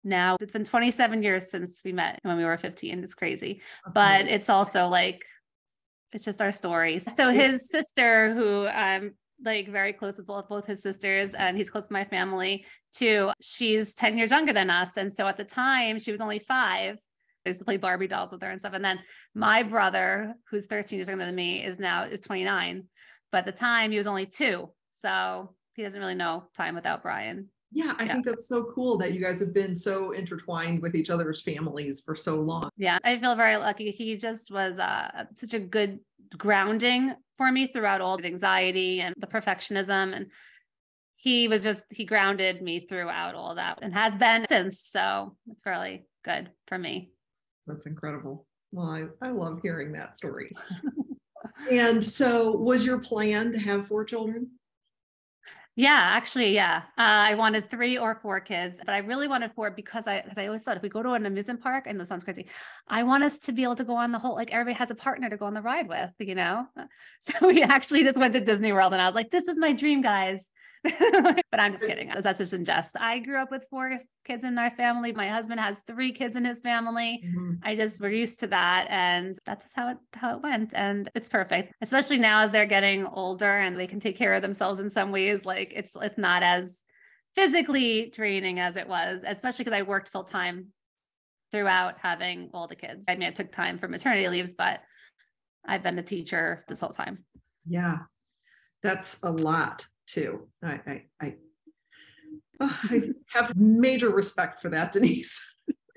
now 0.05 0.37
it's 0.41 0.53
been 0.53 0.65
27 0.65 1.25
years 1.25 1.51
since 1.51 1.81
we 1.85 1.93
met 1.93 2.21
when 2.23 2.37
we 2.37 2.45
were 2.45 2.57
15. 2.57 3.03
It's 3.03 3.15
crazy. 3.15 3.61
But 3.93 4.29
it's 4.29 4.49
also 4.49 4.87
like, 4.87 5.25
it's 6.13 6.25
just 6.25 6.41
our 6.41 6.53
story. 6.53 7.01
So 7.01 7.31
his 7.31 7.69
sister, 7.69 8.33
who 8.35 8.67
I'm 8.67 9.15
like 9.45 9.69
very 9.69 9.93
close 9.93 10.17
with 10.17 10.27
both, 10.27 10.49
both 10.49 10.67
his 10.67 10.83
sisters, 10.83 11.35
and 11.35 11.57
he's 11.57 11.71
close 11.71 11.89
to 11.89 11.93
my 11.93 12.05
family 12.05 12.65
too. 12.93 13.31
She's 13.41 13.95
10 13.95 14.19
years 14.19 14.31
younger 14.31 14.53
than 14.53 14.71
us. 14.71 14.97
And 14.97 15.13
so 15.13 15.27
at 15.27 15.37
the 15.37 15.45
time, 15.45 15.99
she 15.99 16.11
was 16.11 16.21
only 16.21 16.39
five. 16.39 16.97
I 17.47 17.49
used 17.49 17.61
to 17.61 17.65
play 17.65 17.79
Barbie 17.79 18.07
dolls 18.07 18.33
with 18.33 18.43
her 18.43 18.51
and 18.51 18.61
stuff. 18.61 18.75
And 18.75 18.85
then 18.85 19.01
my 19.35 19.63
brother, 19.63 20.35
who's 20.51 20.67
13 20.67 20.99
years 20.99 21.09
younger 21.09 21.25
than 21.25 21.35
me, 21.35 21.65
is 21.65 21.79
now 21.79 22.05
is 22.05 22.21
29. 22.21 22.85
But 23.33 23.39
at 23.39 23.47
the 23.47 23.53
time, 23.53 23.91
he 23.93 23.99
was 23.99 24.07
only 24.07 24.27
two. 24.27 24.71
So 24.93 25.55
he 25.75 25.83
doesn't 25.83 26.01
really 26.01 26.15
know 26.15 26.45
time 26.55 26.75
without 26.75 27.03
Brian 27.03 27.49
yeah 27.73 27.95
i 27.99 28.05
yeah. 28.05 28.13
think 28.13 28.25
that's 28.25 28.49
so 28.49 28.65
cool 28.65 28.97
that 28.97 29.13
you 29.13 29.21
guys 29.21 29.39
have 29.41 29.55
been 29.55 29.75
so 29.75 30.11
intertwined 30.13 30.83
with 30.83 30.95
each 30.95 31.11
other's 31.11 31.41
families 31.43 32.01
for 32.01 32.15
so 32.15 32.37
long 32.41 32.69
yeah 32.77 32.99
i 33.05 33.17
feel 33.19 33.35
very 33.35 33.57
lucky 33.57 33.91
he 33.91 34.17
just 34.17 34.51
was 34.51 34.79
uh, 34.79 35.25
such 35.37 35.55
a 35.55 35.59
good 35.59 36.01
grounding 36.37 37.15
for 37.41 37.51
me 37.51 37.67
throughout 37.67 38.03
all 38.03 38.19
the 38.19 38.27
anxiety 38.27 39.01
and 39.01 39.15
the 39.17 39.27
perfectionism. 39.27 40.15
And 40.15 40.27
he 41.15 41.49
was 41.49 41.63
just 41.63 41.87
he 41.91 42.05
grounded 42.05 42.61
me 42.61 42.87
throughout 42.87 43.35
all 43.35 43.55
that 43.55 43.79
and 43.81 43.95
has 43.95 44.15
been 44.19 44.45
since. 44.47 44.79
So 44.79 45.37
it's 45.51 45.65
really 45.65 46.05
good 46.23 46.51
for 46.67 46.77
me. 46.77 47.13
That's 47.67 47.87
incredible. 47.87 48.47
Well 48.73 48.87
i, 49.23 49.27
I 49.27 49.31
love 49.31 49.57
hearing 49.63 49.93
that 49.93 50.17
story. 50.19 50.49
And 51.71 52.03
so 52.05 52.53
was 52.53 52.85
your 52.85 52.99
plan 52.99 53.53
to 53.53 53.59
have 53.59 53.87
four 53.87 54.05
children 54.05 54.51
yeah, 55.77 56.01
actually, 56.03 56.55
yeah. 56.55 56.83
Uh, 56.99 57.31
I 57.31 57.35
wanted 57.35 57.71
three 57.71 57.97
or 57.97 58.15
four 58.17 58.41
kids, 58.41 58.79
but 58.85 58.93
I 58.93 58.99
really 58.99 59.29
wanted 59.29 59.53
four 59.53 59.71
because 59.71 60.07
I, 60.07 60.21
because 60.21 60.37
I 60.37 60.47
always 60.47 60.63
thought 60.63 60.77
if 60.77 60.83
we 60.83 60.89
go 60.89 61.03
to 61.03 61.13
an 61.13 61.27
amusement 61.27 61.63
park, 61.63 61.85
I 61.89 61.93
know 61.93 62.05
sounds 62.05 62.25
crazy, 62.25 62.47
I 62.89 63.03
want 63.05 63.25
us 63.25 63.39
to 63.41 63.53
be 63.53 63.63
able 63.63 63.77
to 63.77 63.85
go 63.85 63.95
on 63.95 64.13
the 64.13 64.19
whole, 64.19 64.35
like 64.35 64.53
everybody 64.53 64.77
has 64.79 64.91
a 64.91 64.95
partner 64.95 65.31
to 65.31 65.37
go 65.37 65.47
on 65.47 65.55
the 65.55 65.63
ride 65.63 65.89
with, 65.89 66.11
you 66.19 66.35
know? 66.35 66.67
So 67.21 67.49
we 67.49 67.63
actually 67.63 68.05
just 68.05 68.19
went 68.19 68.33
to 68.33 68.41
Disney 68.41 68.73
World 68.73 68.93
and 68.93 69.01
I 69.01 69.07
was 69.07 69.15
like, 69.15 69.31
this 69.31 69.47
is 69.47 69.59
my 69.59 69.73
dream, 69.73 70.03
guys. 70.03 70.51
but 70.83 71.61
I'm 71.61 71.73
just 71.73 71.87
kidding. 71.87 72.11
That's 72.23 72.39
just 72.39 72.55
in 72.55 72.65
jest. 72.65 72.97
I 72.99 73.19
grew 73.19 73.39
up 73.41 73.51
with 73.51 73.67
four 73.69 74.01
kids 74.25 74.45
in 74.45 74.57
our 74.57 74.71
family. 74.71 75.13
My 75.13 75.29
husband 75.29 75.61
has 75.61 75.83
three 75.83 76.11
kids 76.13 76.37
in 76.37 76.45
his 76.45 76.61
family. 76.61 77.23
Mm-hmm. 77.25 77.55
I 77.63 77.77
just 77.77 78.01
we're 78.01 78.11
used 78.13 78.41
to 78.41 78.47
that, 78.47 78.87
and 78.89 79.37
that's 79.45 79.67
just 79.67 79.77
how 79.77 79.91
it 79.91 79.99
how 80.15 80.37
it 80.37 80.43
went, 80.43 80.73
and 80.75 81.11
it's 81.15 81.29
perfect. 81.29 81.75
Especially 81.83 82.17
now 82.17 82.41
as 82.41 82.51
they're 82.51 82.65
getting 82.65 83.07
older 83.07 83.59
and 83.59 83.79
they 83.79 83.87
can 83.87 84.01
take 84.01 84.17
care 84.17 84.33
of 84.33 84.41
themselves 84.41 84.81
in 84.81 84.89
some 84.89 85.13
ways. 85.13 85.45
Like 85.45 85.73
it's 85.77 85.93
it's 86.01 86.19
not 86.19 86.43
as 86.43 86.81
physically 87.35 88.11
draining 88.15 88.59
as 88.59 88.77
it 88.77 88.89
was, 88.89 89.23
especially 89.27 89.65
because 89.65 89.79
I 89.79 89.83
worked 89.83 90.09
full 90.09 90.25
time 90.25 90.69
throughout 91.53 91.97
having 92.01 92.51
all 92.55 92.69
the 92.69 92.77
kids. 92.77 93.05
I 93.07 93.17
mean, 93.17 93.29
I 93.29 93.33
took 93.33 93.53
time 93.53 93.79
for 93.79 93.87
maternity 93.87 94.29
leaves, 94.29 94.55
but 94.55 94.81
I've 95.67 95.83
been 95.83 95.99
a 95.99 96.03
teacher 96.03 96.65
this 96.69 96.81
whole 96.81 96.91
time. 96.91 97.19
Yeah, 97.67 97.99
that's 98.83 99.23
a 99.23 99.31
lot 99.31 99.87
too. 100.11 100.49
I, 100.63 100.81
I, 100.87 101.03
I, 101.21 101.35
oh, 102.61 102.79
I 102.83 103.01
have 103.33 103.57
major 103.57 104.11
respect 104.11 104.61
for 104.61 104.69
that, 104.71 104.93
Denise. 104.93 105.41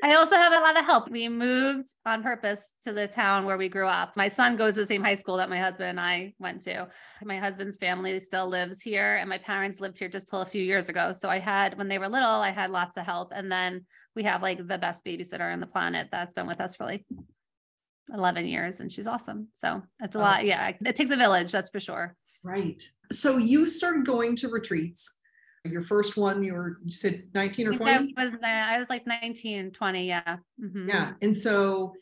I 0.04 0.16
also 0.16 0.36
have 0.36 0.52
a 0.52 0.60
lot 0.60 0.78
of 0.78 0.84
help. 0.84 1.10
We 1.10 1.30
moved 1.30 1.88
on 2.06 2.24
purpose 2.24 2.74
to 2.84 2.92
the 2.92 3.08
town 3.08 3.46
where 3.46 3.58
we 3.58 3.70
grew 3.70 3.88
up. 3.88 4.18
My 4.18 4.28
son 4.28 4.58
goes 4.58 4.74
to 4.74 4.82
the 4.82 4.86
same 4.86 5.02
high 5.02 5.16
school 5.16 5.38
that 5.38 5.50
my 5.50 5.58
husband 5.58 5.92
and 5.92 6.00
I 6.00 6.34
went 6.40 6.62
to. 6.64 6.90
My 7.24 7.40
husband's 7.40 7.78
family 7.78 8.20
still 8.20 8.48
lives 8.48 8.82
here, 8.82 9.16
and 9.16 9.30
my 9.30 9.38
parents 9.38 9.80
lived 9.80 9.98
here 9.98 10.10
just 10.10 10.28
till 10.28 10.42
a 10.42 10.46
few 10.46 10.62
years 10.62 10.90
ago. 10.90 11.14
So 11.14 11.30
I 11.30 11.40
had, 11.40 11.78
when 11.78 11.88
they 11.88 12.00
were 12.00 12.10
little, 12.10 12.28
I 12.28 12.50
had 12.50 12.70
lots 12.70 12.98
of 12.98 13.06
help. 13.06 13.32
And 13.34 13.50
then 13.50 13.86
we 14.14 14.24
have 14.24 14.42
like 14.42 14.68
the 14.68 14.78
best 14.78 15.06
babysitter 15.06 15.54
on 15.54 15.62
the 15.62 15.68
planet 15.68 16.10
that's 16.12 16.34
been 16.34 16.48
with 16.48 16.60
us 16.60 16.76
for 16.76 16.84
like 16.84 17.06
11 18.14 18.46
years, 18.46 18.82
and 18.82 18.92
she's 18.92 19.08
awesome. 19.08 19.48
So 19.54 19.84
it's 20.02 20.18
a 20.18 20.20
oh. 20.20 20.22
lot. 20.22 20.46
Yeah, 20.46 20.74
it 20.86 20.96
takes 20.98 21.12
a 21.12 21.16
village, 21.18 21.54
that's 21.54 21.70
for 21.70 21.80
sure. 21.80 22.14
Right. 22.44 22.84
So 23.12 23.38
you 23.38 23.66
started 23.66 24.06
going 24.06 24.36
to 24.38 24.50
retreats. 24.50 25.20
Your 25.66 25.82
first 25.82 26.18
one, 26.18 26.44
you 26.44 26.54
were 26.54 26.80
you 26.84 26.92
said 26.92 27.24
19 27.34 27.68
or 27.70 27.74
20? 27.74 28.14
I 28.18 28.24
was, 28.24 28.34
I 28.44 28.78
was 28.78 28.90
like 28.90 29.08
19, 29.08 29.72
20. 29.72 30.08
Yeah. 30.08 30.38
Mm-hmm. 30.62 30.90
Yeah. 30.90 31.14
And 31.22 31.36
so 31.36 31.94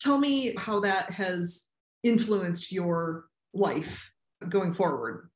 tell 0.00 0.18
me 0.18 0.54
how 0.58 0.80
that 0.80 1.10
has 1.12 1.70
influenced 2.02 2.72
your 2.72 3.26
life 3.52 4.10
going 4.48 4.72
forward. 4.72 5.30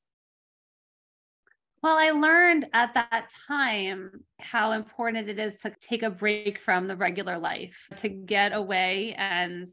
Well, 1.80 1.96
I 1.96 2.10
learned 2.10 2.66
at 2.72 2.94
that 2.94 3.30
time 3.46 4.24
how 4.40 4.72
important 4.72 5.28
it 5.28 5.38
is 5.38 5.58
to 5.60 5.72
take 5.80 6.02
a 6.02 6.10
break 6.10 6.58
from 6.58 6.88
the 6.88 6.96
regular 6.96 7.38
life, 7.38 7.88
to 7.98 8.08
get 8.08 8.52
away 8.52 9.14
and 9.16 9.68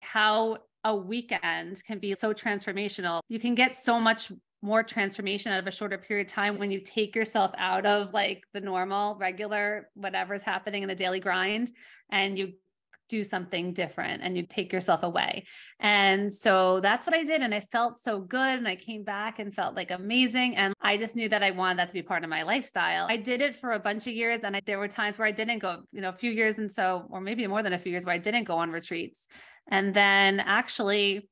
how 0.00 0.58
a 0.88 0.94
weekend 0.94 1.84
can 1.84 1.98
be 1.98 2.14
so 2.14 2.32
transformational. 2.32 3.20
You 3.28 3.38
can 3.38 3.54
get 3.54 3.76
so 3.76 4.00
much 4.00 4.32
more 4.62 4.82
transformation 4.82 5.52
out 5.52 5.60
of 5.60 5.66
a 5.66 5.70
shorter 5.70 5.98
period 5.98 6.26
of 6.26 6.32
time 6.32 6.58
when 6.58 6.70
you 6.70 6.80
take 6.80 7.14
yourself 7.14 7.52
out 7.58 7.84
of 7.84 8.14
like 8.14 8.42
the 8.54 8.60
normal, 8.60 9.14
regular, 9.16 9.90
whatever's 9.94 10.42
happening 10.42 10.82
in 10.82 10.88
the 10.88 10.94
daily 10.94 11.20
grind 11.20 11.70
and 12.10 12.38
you 12.38 12.54
do 13.08 13.24
something 13.24 13.72
different 13.72 14.22
and 14.22 14.36
you 14.36 14.44
take 14.44 14.72
yourself 14.72 15.02
away. 15.02 15.44
And 15.80 16.32
so 16.32 16.80
that's 16.80 17.06
what 17.06 17.16
I 17.16 17.24
did. 17.24 17.42
And 17.42 17.54
I 17.54 17.60
felt 17.60 17.98
so 17.98 18.20
good. 18.20 18.58
And 18.58 18.68
I 18.68 18.76
came 18.76 19.02
back 19.02 19.38
and 19.38 19.54
felt 19.54 19.74
like 19.74 19.90
amazing. 19.90 20.56
And 20.56 20.74
I 20.80 20.96
just 20.96 21.16
knew 21.16 21.28
that 21.28 21.42
I 21.42 21.50
wanted 21.50 21.78
that 21.78 21.88
to 21.88 21.94
be 21.94 22.02
part 22.02 22.24
of 22.24 22.30
my 22.30 22.42
lifestyle. 22.42 23.06
I 23.08 23.16
did 23.16 23.40
it 23.40 23.56
for 23.56 23.72
a 23.72 23.78
bunch 23.78 24.06
of 24.06 24.14
years. 24.14 24.40
And 24.42 24.56
I, 24.56 24.60
there 24.64 24.78
were 24.78 24.88
times 24.88 25.18
where 25.18 25.28
I 25.28 25.32
didn't 25.32 25.58
go, 25.60 25.82
you 25.92 26.00
know, 26.00 26.10
a 26.10 26.12
few 26.12 26.30
years. 26.30 26.58
And 26.58 26.70
so, 26.70 27.06
or 27.10 27.20
maybe 27.20 27.46
more 27.46 27.62
than 27.62 27.72
a 27.72 27.78
few 27.78 27.92
years 27.92 28.04
where 28.04 28.14
I 28.14 28.18
didn't 28.18 28.44
go 28.44 28.56
on 28.56 28.70
retreats. 28.70 29.26
And 29.70 29.92
then 29.94 30.40
actually, 30.40 31.28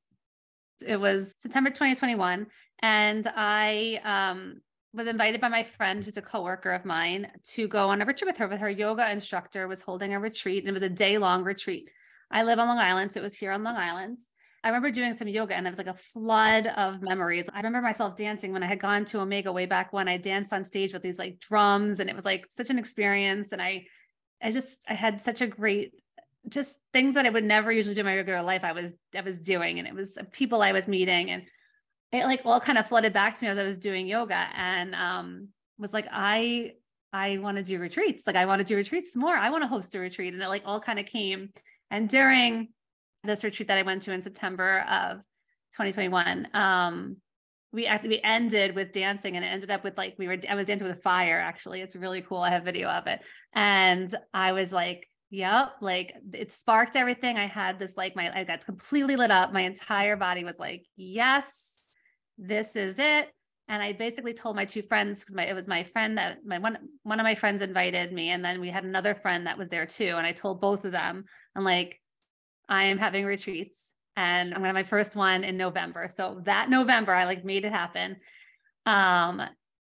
it 0.85 0.97
was 0.97 1.33
September 1.39 1.69
2021. 1.69 2.47
And 2.79 3.27
I, 3.35 3.99
um, 4.03 4.61
was 4.93 5.07
invited 5.07 5.41
by 5.41 5.49
my 5.49 5.63
friend 5.63 6.03
who's 6.03 6.17
a 6.17 6.21
coworker 6.21 6.71
of 6.71 6.85
mine 6.85 7.29
to 7.43 7.67
go 7.67 7.89
on 7.89 8.01
a 8.01 8.05
retreat 8.05 8.27
with 8.27 8.37
her 8.37 8.47
with 8.47 8.59
her 8.59 8.69
yoga 8.69 9.09
instructor 9.11 9.67
was 9.67 9.81
holding 9.81 10.13
a 10.13 10.19
retreat 10.19 10.63
and 10.63 10.69
it 10.69 10.73
was 10.73 10.83
a 10.83 10.89
day 10.89 11.17
long 11.17 11.43
retreat. 11.43 11.89
I 12.31 12.43
live 12.43 12.59
on 12.59 12.67
long 12.67 12.79
island 12.79 13.11
so 13.11 13.19
it 13.19 13.23
was 13.23 13.35
here 13.35 13.51
on 13.51 13.63
long 13.63 13.75
island. 13.75 14.19
I 14.63 14.69
remember 14.69 14.89
doing 14.91 15.13
some 15.13 15.27
yoga 15.27 15.55
and 15.55 15.67
it 15.67 15.69
was 15.69 15.77
like 15.77 15.87
a 15.87 15.93
flood 15.93 16.67
of 16.67 17.01
memories. 17.01 17.49
I 17.53 17.57
remember 17.57 17.81
myself 17.81 18.15
dancing 18.15 18.51
when 18.53 18.63
i 18.63 18.67
had 18.67 18.79
gone 18.79 19.05
to 19.05 19.21
omega 19.21 19.51
way 19.51 19.65
back 19.65 19.93
when. 19.93 20.07
I 20.07 20.17
danced 20.17 20.53
on 20.53 20.65
stage 20.65 20.93
with 20.93 21.01
these 21.01 21.19
like 21.19 21.39
drums 21.39 21.99
and 21.99 22.09
it 22.09 22.15
was 22.15 22.25
like 22.25 22.47
such 22.49 22.69
an 22.69 22.79
experience 22.79 23.51
and 23.51 23.61
i 23.61 23.85
i 24.41 24.51
just 24.51 24.83
i 24.87 24.93
had 24.93 25.21
such 25.21 25.41
a 25.41 25.47
great 25.47 25.93
just 26.49 26.79
things 26.93 27.15
that 27.15 27.25
i 27.25 27.29
would 27.29 27.43
never 27.43 27.71
usually 27.71 27.95
do 27.95 28.01
in 28.01 28.05
my 28.05 28.15
regular 28.15 28.41
life 28.41 28.63
i 28.63 28.71
was 28.71 28.93
i 29.15 29.21
was 29.21 29.41
doing 29.41 29.79
and 29.79 29.87
it 29.87 29.93
was 29.93 30.17
uh, 30.17 30.23
people 30.31 30.61
i 30.61 30.71
was 30.71 30.87
meeting 30.87 31.29
and 31.29 31.43
it 32.11 32.25
like 32.25 32.41
all 32.45 32.59
kind 32.59 32.77
of 32.77 32.87
flooded 32.87 33.13
back 33.13 33.35
to 33.35 33.43
me 33.43 33.49
as 33.49 33.57
I 33.57 33.63
was 33.63 33.77
doing 33.77 34.07
yoga 34.07 34.47
and 34.55 34.95
um 34.95 35.49
was 35.77 35.93
like 35.93 36.07
I 36.11 36.73
I 37.13 37.37
want 37.37 37.57
to 37.57 37.63
do 37.63 37.79
retreats. 37.79 38.27
Like 38.27 38.35
I 38.35 38.45
want 38.45 38.59
to 38.59 38.65
do 38.65 38.75
retreats 38.75 39.15
more. 39.15 39.35
I 39.35 39.49
want 39.49 39.63
to 39.63 39.67
host 39.67 39.95
a 39.95 39.99
retreat. 39.99 40.33
And 40.33 40.43
it 40.43 40.49
like 40.49 40.63
all 40.65 40.79
kind 40.79 40.99
of 40.99 41.05
came. 41.05 41.49
And 41.89 42.09
during 42.09 42.69
this 43.23 43.43
retreat 43.43 43.69
that 43.69 43.77
I 43.77 43.83
went 43.83 44.03
to 44.03 44.11
in 44.11 44.21
September 44.21 44.81
of 44.89 45.17
2021, 45.73 46.49
um, 46.53 47.17
we 47.71 47.85
actually 47.85 48.09
we 48.09 48.21
ended 48.23 48.75
with 48.75 48.91
dancing 48.91 49.35
and 49.35 49.43
it 49.43 49.49
ended 49.49 49.71
up 49.71 49.83
with 49.83 49.97
like 49.97 50.15
we 50.17 50.27
were 50.27 50.37
I 50.49 50.55
was 50.55 50.67
dancing 50.67 50.87
with 50.87 51.01
fire 51.01 51.39
actually. 51.39 51.81
It's 51.81 51.95
really 51.95 52.21
cool. 52.21 52.39
I 52.39 52.49
have 52.49 52.63
video 52.63 52.89
of 52.89 53.07
it. 53.07 53.19
And 53.53 54.13
I 54.33 54.53
was 54.53 54.71
like, 54.71 55.07
yep, 55.29 55.73
like 55.81 56.13
it 56.33 56.51
sparked 56.51 56.95
everything. 56.95 57.37
I 57.37 57.47
had 57.47 57.79
this 57.79 57.97
like 57.97 58.15
my 58.15 58.31
I 58.33 58.43
got 58.43 58.65
completely 58.65 59.15
lit 59.15 59.31
up. 59.31 59.53
My 59.53 59.61
entire 59.61 60.15
body 60.15 60.43
was 60.43 60.59
like, 60.59 60.85
yes, 60.95 61.76
this 62.37 62.75
is 62.75 62.99
it. 62.99 63.29
And 63.69 63.83
I 63.83 63.91
basically 63.91 64.33
told 64.33 64.55
my 64.55 64.63
two 64.63 64.81
friends 64.81 65.19
because 65.19 65.35
my 65.35 65.45
it 65.45 65.53
was 65.53 65.67
my 65.67 65.83
friend 65.83 66.17
that 66.17 66.45
my 66.45 66.57
one 66.57 66.77
one 67.03 67.19
of 67.19 67.25
my 67.25 67.35
friends 67.35 67.61
invited 67.61 68.13
me, 68.13 68.29
and 68.29 68.43
then 68.43 68.61
we 68.61 68.69
had 68.69 68.85
another 68.85 69.13
friend 69.13 69.45
that 69.45 69.57
was 69.57 69.67
there 69.69 69.85
too. 69.85 70.13
And 70.17 70.25
I 70.25 70.31
told 70.31 70.61
both 70.61 70.85
of 70.85 70.93
them, 70.93 71.25
I'm 71.53 71.65
like, 71.65 72.01
I 72.69 72.85
am 72.85 72.97
having 72.97 73.25
retreats, 73.25 73.91
and 74.15 74.53
I'm 74.53 74.59
gonna 74.61 74.67
have 74.67 74.75
my 74.75 74.83
first 74.83 75.17
one 75.17 75.43
in 75.43 75.57
November. 75.57 76.07
So 76.07 76.41
that 76.45 76.69
November, 76.69 77.13
I 77.13 77.25
like 77.25 77.43
made 77.43 77.65
it 77.65 77.73
happen. 77.73 78.17
Um, 78.85 79.41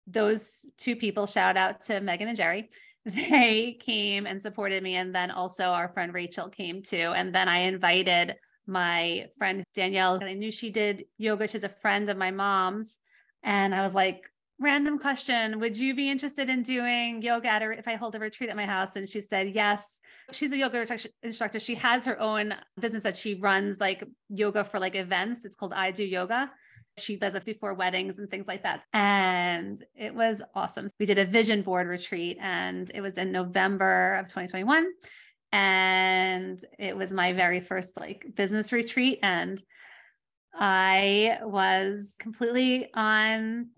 those 0.07 0.65
two 0.79 0.95
people, 0.95 1.27
shout 1.27 1.57
out 1.57 1.83
to 1.83 2.01
Megan 2.01 2.29
and 2.29 2.37
Jerry. 2.37 2.71
They 3.05 3.79
came 3.81 4.27
and 4.27 4.41
supported 4.41 4.81
me, 4.81 4.95
and 4.95 5.13
then 5.13 5.33
also 5.33 5.65
our 5.65 5.89
friend 5.89 6.15
Rachel 6.15 6.49
came 6.49 6.83
too. 6.83 7.13
And 7.17 7.35
then 7.35 7.49
I 7.49 7.63
invited 7.63 8.37
my 8.67 9.27
friend 9.39 9.65
Danielle. 9.75 10.23
I 10.23 10.35
knew 10.35 10.53
she 10.53 10.71
did 10.71 11.05
yoga. 11.19 11.49
She's 11.49 11.65
a 11.65 11.69
friend 11.69 12.09
of 12.09 12.17
my 12.17 12.31
mom's. 12.31 12.99
And 13.43 13.75
I 13.75 13.83
was 13.83 13.95
like, 13.95 14.31
random 14.63 14.99
question 14.99 15.59
Would 15.59 15.77
you 15.77 15.95
be 15.95 16.11
interested 16.11 16.49
in 16.49 16.63
doing 16.63 17.21
yoga 17.21 17.49
at 17.49 17.63
if 17.63 17.89
I 17.89 17.97
hold 17.97 18.15
a 18.15 18.19
retreat 18.19 18.51
at 18.51 18.57
my 18.57 18.67
house? 18.67 18.97
And 18.97 19.09
she 19.09 19.21
said, 19.21 19.55
yes. 19.55 20.01
She's 20.31 20.53
a 20.53 20.57
yoga 20.57 20.87
instructor. 21.23 21.59
She 21.59 21.75
has 21.77 22.05
her 22.05 22.19
own 22.21 22.55
business 22.81 23.03
that 23.03 23.17
she 23.17 23.35
runs 23.35 23.81
like 23.81 24.05
yoga 24.29 24.65
for 24.65 24.79
like 24.79 24.95
events. 24.95 25.45
It's 25.45 25.57
called 25.57 25.73
I 25.75 25.91
Do 25.91 26.05
Yoga. 26.05 26.51
She 26.99 27.17
does 27.17 27.35
it 27.35 27.45
before 27.45 27.75
weddings 27.75 28.19
and 28.19 28.31
things 28.31 28.47
like 28.47 28.63
that. 28.65 28.83
And 28.93 29.83
it 29.95 30.15
was 30.15 30.43
awesome. 30.55 30.89
We 31.01 31.07
did 31.07 31.19
a 31.19 31.25
vision 31.25 31.63
board 31.63 31.87
retreat 31.87 32.39
and 32.41 32.91
it 32.95 33.01
was 33.01 33.19
in 33.19 33.33
November 33.33 34.15
of 34.15 34.27
2021 34.27 34.87
and 35.53 36.61
it 36.79 36.97
was 36.97 37.13
my 37.13 37.33
very 37.33 37.61
first 37.61 37.99
like 37.99 38.25
business 38.35 38.73
retreat 38.73 39.19
and 39.23 39.63
i 40.55 41.39
was 41.43 42.17
completely 42.19 42.89
on 42.95 43.69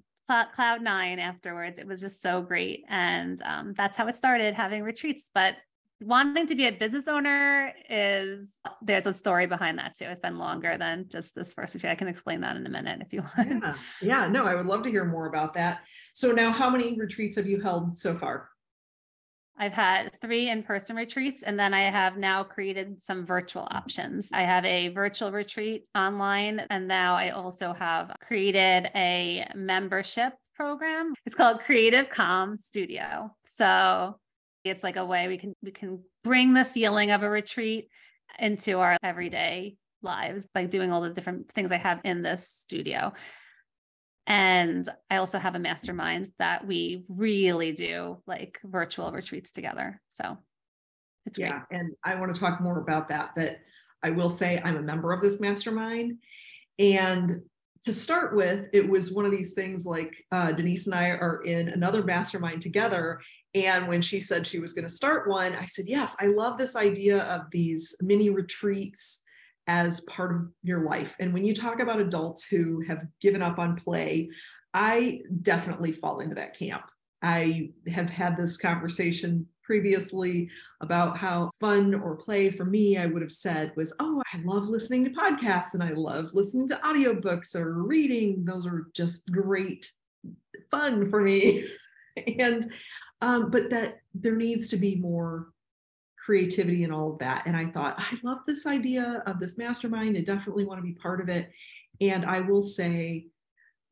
cloud 0.55 0.83
nine 0.83 1.19
afterwards. 1.19 1.79
It 1.79 1.87
was 1.87 2.01
just 2.01 2.23
so 2.23 2.43
great 2.43 2.85
and 2.89 3.41
um, 3.43 3.75
that's 3.77 3.97
how 3.97 4.07
it 4.07 4.17
started 4.17 4.55
having 4.55 4.83
retreats. 4.83 5.31
But 5.35 5.57
wanting 6.01 6.47
to 6.47 6.55
be 6.55 6.67
a 6.67 6.73
business 6.73 7.09
owner 7.09 7.73
is 7.89 8.59
there's 8.83 9.07
a 9.07 9.15
story 9.15 9.47
behind 9.47 9.79
that 9.79 9.95
too. 9.97 10.07
It's 10.07 10.21
been 10.21 10.39
longer 10.39 10.77
than 10.77 11.07
just 11.09 11.35
this 11.35 11.53
first 11.53 11.75
retreat. 11.75 11.93
I 11.93 11.95
can 11.95 12.09
explain 12.09 12.41
that 12.41 12.57
in 12.57 12.67
a 12.67 12.71
minute 12.71 13.01
if 13.01 13.13
you 13.13 13.23
want. 13.37 13.63
Yeah, 13.63 13.75
yeah. 14.03 14.27
No 14.29 14.45
i 14.45 14.55
would 14.55 14.67
love 14.67 14.83
to 14.83 14.91
hear 14.91 15.05
more 15.05 15.27
about 15.27 15.55
that. 15.55 15.85
So 16.13 16.33
now 16.33 16.51
how 16.51 16.71
many 16.71 16.99
retreats 16.99 17.37
have 17.37 17.47
you 17.47 17.61
held 17.61 17.97
so 17.97 18.15
far 18.15 18.51
I've 19.57 19.73
had 19.73 20.11
three 20.21 20.51
in 20.51 20.63
person 20.63 20.97
retreats, 20.97 21.43
and 21.43 21.59
then 21.59 21.75
I 21.75 21.83
have 21.83 22.17
now 22.17 22.43
created 22.43 23.03
some 23.03 23.25
virtual 23.25 23.69
options. 23.71 24.31
I 24.33 24.43
have 24.43 24.65
a 24.65 24.89
virtual 24.89 25.31
retreat 25.31 25.85
online, 25.95 26.61
and 26.71 26.89
now 26.89 27.15
I 27.15 27.31
also 27.31 27.73
have 27.73 28.13
created 28.21 28.91
a 28.95 29.47
membership 29.55 30.33
program. 30.57 31.15
It's 31.25 31.37
called 31.37 31.61
Creative 31.61 32.09
Calm 32.09 32.59
Studio. 32.59 33.35
So 33.45 34.19
it's 34.65 34.83
like 34.83 34.97
a 34.97 35.05
way 35.05 35.29
we 35.29 35.39
can 35.39 35.55
we 35.63 35.71
can 35.71 36.01
bring 36.25 36.55
the 36.55 36.65
feeling 36.65 37.11
of 37.11 37.23
a 37.23 37.31
retreat 37.31 37.89
into 38.39 38.81
our 38.81 38.97
everyday 39.03 39.77
lives 40.03 40.47
by 40.53 40.65
doing 40.67 40.93
all 40.93 41.01
the 41.01 41.11
different 41.11 41.51
things 41.51 41.71
I 41.71 41.77
have 41.77 42.01
in 42.05 42.23
this 42.23 42.49
studio. 42.49 43.13
And 44.27 44.89
I 45.11 45.17
also 45.17 45.39
have 45.39 45.55
a 45.55 45.59
mastermind 45.59 46.33
that 46.39 46.67
we 46.67 47.05
really 47.09 47.73
do 47.73 48.23
like 48.27 48.59
virtual 48.65 49.13
retreats 49.13 49.53
together. 49.53 50.01
So 50.09 50.39
it's 51.27 51.39
yeah, 51.39 51.63
great. 51.69 51.81
and 51.81 51.95
I 52.05 52.15
want 52.15 52.35
to 52.35 52.41
talk 52.41 52.61
more 52.61 52.79
about 52.79 53.09
that, 53.09 53.31
but 53.37 53.59
I 54.03 54.11
will 54.11 54.31
say 54.31 54.61
I'm 54.65 54.77
a 54.77 54.83
member 54.83 55.13
of 55.13 55.21
this 55.21 55.41
mastermind. 55.41 56.19
And 56.79 57.43
to 57.85 57.93
start 57.93 58.35
with, 58.35 58.67
it 58.73 58.89
was 58.89 59.13
one 59.13 59.27
of 59.27 59.31
these 59.31 59.53
things 59.53 59.85
like 59.85 60.15
uh, 60.33 60.53
Denise 60.53 60.87
and 60.87 60.95
I 60.95 61.09
are 61.09 61.43
in 61.45 61.69
another 61.69 62.03
mastermind 62.03 62.63
together. 62.63 63.21
And 63.55 63.89
when 63.89 64.01
she 64.01 64.21
said 64.21 64.47
she 64.47 64.59
was 64.59 64.73
going 64.73 64.87
to 64.87 64.93
start 64.93 65.29
one, 65.29 65.55
I 65.55 65.67
said, 65.67 65.85
Yes, 65.87 66.17
I 66.19 66.27
love 66.27 66.59
this 66.59 66.77
idea 66.77 67.25
of 67.25 67.43
these 67.53 67.95
mini 68.01 68.31
retreats 68.31 69.23
as 69.67 70.01
part 70.03 70.35
of 70.35 70.49
your 70.63 70.81
life. 70.81 71.17
And 71.21 71.33
when 71.33 71.45
you 71.45 71.55
talk 71.55 71.81
about 71.81 72.01
adults 72.01 72.45
who 72.45 72.81
have 72.83 73.07
given 73.21 73.43
up 73.43 73.59
on 73.59 73.77
play, 73.77 74.31
I 74.73 75.23
definitely 75.43 75.93
fall 75.93 76.21
into 76.21 76.35
that 76.35 76.59
camp. 76.59 76.83
I 77.23 77.71
have 77.89 78.11
had 78.11 78.37
this 78.37 78.59
conversation 78.59 79.47
previously 79.63 80.51
about 80.83 81.17
how 81.17 81.51
fun 81.59 81.95
or 81.95 82.17
play 82.17 82.51
for 82.51 82.67
me, 82.67 82.99
I 82.99 83.07
would 83.07 83.23
have 83.23 83.33
said 83.33 83.73
was, 83.77 83.95
oh, 83.99 84.23
I 84.33 84.43
love 84.45 84.69
listening 84.69 85.05
to 85.05 85.11
podcasts 85.11 85.73
and 85.73 85.83
I 85.83 85.93
love 85.93 86.35
listening 86.35 86.69
to 86.69 86.77
audiobooks 86.77 87.57
or 87.57 87.83
reading. 87.83 88.45
Those 88.45 88.67
are 88.67 88.89
just 88.93 89.31
great 89.33 89.91
fun 90.71 91.09
for 91.09 91.23
me. 91.23 91.67
and, 92.39 92.71
um, 93.23 93.51
but 93.51 93.71
that 93.71 94.01
there 94.15 94.37
needs 94.37 94.69
to 94.69 94.77
be 94.77 94.97
more 94.97 95.49
creativity 96.25 96.85
and 96.85 96.93
all 96.93 97.13
of 97.13 97.19
that. 97.19 97.47
And 97.47 97.57
I 97.57 97.67
thought, 97.67 97.97
I 97.99 98.19
love 98.23 98.39
this 98.47 98.67
idea 98.67 99.23
of 99.27 99.39
this 99.39 99.59
mastermind. 99.59 100.17
I 100.17 100.21
definitely 100.21 100.65
want 100.65 100.79
to 100.79 100.83
be 100.83 100.95
part 100.95 101.21
of 101.21 101.29
it. 101.29 101.51
And 102.01 102.25
I 102.25 102.41
will 102.41 102.63
say, 102.63 103.27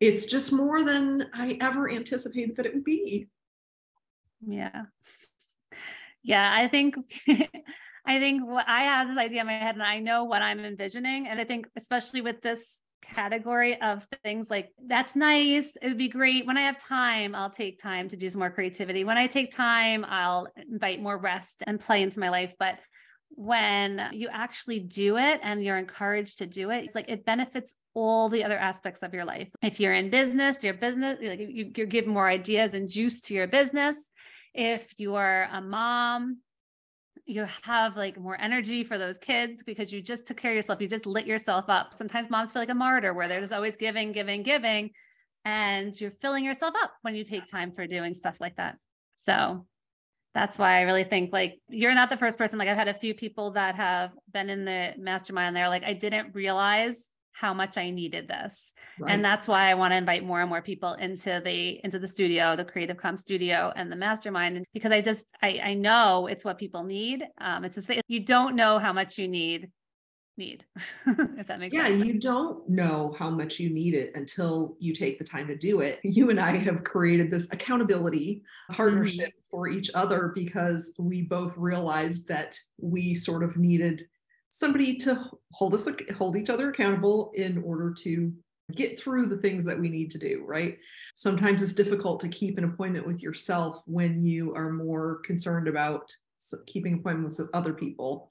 it's 0.00 0.26
just 0.26 0.52
more 0.52 0.82
than 0.82 1.28
I 1.32 1.58
ever 1.60 1.90
anticipated 1.90 2.56
that 2.56 2.66
it 2.66 2.74
would 2.74 2.84
be. 2.84 3.28
Yeah. 4.46 4.84
Yeah, 6.22 6.50
I 6.52 6.68
think 6.68 6.96
I 8.04 8.18
think 8.18 8.44
what 8.44 8.68
I 8.68 8.82
have 8.82 9.08
this 9.08 9.18
idea 9.18 9.42
in 9.42 9.46
my 9.46 9.52
head 9.52 9.76
and 9.76 9.82
I 9.82 10.00
know 10.00 10.24
what 10.24 10.42
I'm 10.42 10.60
envisioning. 10.60 11.28
And 11.28 11.40
I 11.40 11.44
think 11.44 11.68
especially 11.76 12.20
with 12.20 12.40
this 12.40 12.80
category 13.02 13.80
of 13.80 14.06
things 14.22 14.48
like 14.48 14.70
that's 14.86 15.14
nice 15.14 15.76
it 15.80 15.88
would 15.88 15.98
be 15.98 16.08
great. 16.08 16.46
When 16.46 16.56
i 16.56 16.62
have 16.62 16.82
time 16.82 17.34
i'll 17.34 17.50
take 17.50 17.80
time 17.80 18.08
to 18.08 18.16
do 18.16 18.30
some 18.30 18.38
more 18.38 18.50
creativity. 18.50 19.04
When 19.04 19.18
i 19.18 19.26
take 19.26 19.54
time 19.54 20.04
i'll 20.08 20.48
invite 20.70 21.02
more 21.02 21.18
rest 21.18 21.62
and 21.66 21.80
play 21.80 22.02
into 22.02 22.20
my 22.20 22.30
life. 22.30 22.54
But 22.58 22.78
when 23.34 24.08
you 24.12 24.28
actually 24.30 24.78
do 24.80 25.16
it 25.16 25.40
and 25.42 25.64
you're 25.64 25.78
encouraged 25.78 26.36
to 26.38 26.46
do 26.46 26.70
it 26.70 26.84
it's 26.84 26.94
like 26.94 27.08
it 27.08 27.24
benefits 27.24 27.74
all 27.94 28.28
the 28.28 28.44
other 28.44 28.58
aspects 28.58 29.02
of 29.02 29.14
your 29.14 29.24
life. 29.24 29.48
If 29.62 29.80
you're 29.80 29.94
in 29.94 30.10
business 30.10 30.62
your 30.62 30.74
business 30.74 31.18
like 31.22 31.40
you, 31.40 31.70
you're 31.76 31.86
giving 31.86 32.12
more 32.12 32.28
ideas 32.28 32.74
and 32.74 32.88
juice 32.88 33.22
to 33.22 33.34
your 33.34 33.46
business. 33.46 34.10
If 34.54 34.92
you 34.98 35.14
are 35.14 35.48
a 35.50 35.60
mom 35.60 36.38
you 37.24 37.46
have 37.62 37.96
like 37.96 38.18
more 38.18 38.40
energy 38.40 38.82
for 38.84 38.98
those 38.98 39.18
kids 39.18 39.62
because 39.62 39.92
you 39.92 40.02
just 40.02 40.26
took 40.26 40.36
care 40.36 40.50
of 40.50 40.56
yourself. 40.56 40.80
You 40.80 40.88
just 40.88 41.06
lit 41.06 41.26
yourself 41.26 41.66
up. 41.68 41.94
Sometimes 41.94 42.28
moms 42.28 42.52
feel 42.52 42.62
like 42.62 42.68
a 42.68 42.74
martyr 42.74 43.14
where 43.14 43.28
they're 43.28 43.40
just 43.40 43.52
always 43.52 43.76
giving, 43.76 44.12
giving, 44.12 44.42
giving, 44.42 44.90
and 45.44 45.98
you're 46.00 46.12
filling 46.20 46.44
yourself 46.44 46.74
up 46.82 46.92
when 47.02 47.14
you 47.14 47.24
take 47.24 47.46
time 47.46 47.72
for 47.72 47.86
doing 47.86 48.14
stuff 48.14 48.36
like 48.40 48.56
that. 48.56 48.76
So 49.16 49.66
that's 50.34 50.58
why 50.58 50.78
I 50.78 50.82
really 50.82 51.04
think 51.04 51.32
like 51.32 51.60
you're 51.68 51.94
not 51.94 52.10
the 52.10 52.16
first 52.16 52.38
person. 52.38 52.58
Like 52.58 52.68
I've 52.68 52.76
had 52.76 52.88
a 52.88 52.94
few 52.94 53.14
people 53.14 53.52
that 53.52 53.76
have 53.76 54.10
been 54.32 54.50
in 54.50 54.64
the 54.64 54.94
mastermind. 54.98 55.54
They're 55.54 55.68
like, 55.68 55.84
I 55.84 55.92
didn't 55.92 56.34
realize 56.34 57.08
how 57.32 57.54
much 57.54 57.78
I 57.78 57.90
needed 57.90 58.28
this. 58.28 58.74
Right. 58.98 59.12
And 59.12 59.24
that's 59.24 59.48
why 59.48 59.70
I 59.70 59.74
want 59.74 59.92
to 59.92 59.96
invite 59.96 60.24
more 60.24 60.40
and 60.40 60.48
more 60.48 60.62
people 60.62 60.94
into 60.94 61.40
the 61.44 61.80
into 61.82 61.98
the 61.98 62.08
studio, 62.08 62.56
the 62.56 62.64
Creative 62.64 62.96
Calm 62.96 63.16
studio 63.16 63.72
and 63.74 63.90
the 63.90 63.96
mastermind 63.96 64.64
because 64.72 64.92
I 64.92 65.00
just 65.00 65.26
I 65.42 65.60
I 65.62 65.74
know 65.74 66.26
it's 66.26 66.44
what 66.44 66.58
people 66.58 66.84
need. 66.84 67.24
Um 67.40 67.64
it's 67.64 67.76
a 67.76 67.82
thing 67.82 68.00
you 68.06 68.20
don't 68.20 68.54
know 68.56 68.78
how 68.78 68.92
much 68.92 69.18
you 69.18 69.28
need 69.28 69.70
need 70.38 70.64
if 71.06 71.46
that 71.46 71.58
makes 71.58 71.74
yeah, 71.74 71.86
sense. 71.86 71.98
Yeah, 71.98 72.04
you 72.04 72.18
don't 72.18 72.68
know 72.68 73.14
how 73.18 73.30
much 73.30 73.58
you 73.58 73.70
need 73.70 73.94
it 73.94 74.12
until 74.14 74.76
you 74.78 74.94
take 74.94 75.18
the 75.18 75.24
time 75.24 75.46
to 75.48 75.56
do 75.56 75.80
it. 75.80 76.00
You 76.04 76.30
and 76.30 76.40
I 76.40 76.56
have 76.56 76.84
created 76.84 77.30
this 77.30 77.52
accountability 77.52 78.42
partnership 78.70 79.28
mm-hmm. 79.28 79.50
for 79.50 79.68
each 79.68 79.90
other 79.94 80.32
because 80.34 80.94
we 80.98 81.22
both 81.22 81.56
realized 81.56 82.28
that 82.28 82.56
we 82.78 83.14
sort 83.14 83.42
of 83.42 83.56
needed 83.56 84.04
somebody 84.54 84.96
to 84.96 85.30
hold 85.52 85.72
us 85.72 85.88
hold 86.16 86.36
each 86.36 86.50
other 86.50 86.70
accountable 86.70 87.32
in 87.34 87.62
order 87.62 87.90
to 87.90 88.30
get 88.76 89.00
through 89.00 89.24
the 89.26 89.38
things 89.38 89.64
that 89.64 89.78
we 89.78 89.88
need 89.88 90.10
to 90.10 90.18
do, 90.18 90.44
right? 90.46 90.78
Sometimes 91.16 91.62
it's 91.62 91.72
difficult 91.72 92.20
to 92.20 92.28
keep 92.28 92.58
an 92.58 92.64
appointment 92.64 93.06
with 93.06 93.22
yourself 93.22 93.82
when 93.86 94.22
you 94.22 94.54
are 94.54 94.70
more 94.70 95.20
concerned 95.24 95.68
about 95.68 96.10
keeping 96.66 96.94
appointments 96.94 97.38
with 97.38 97.48
other 97.54 97.72
people 97.72 98.30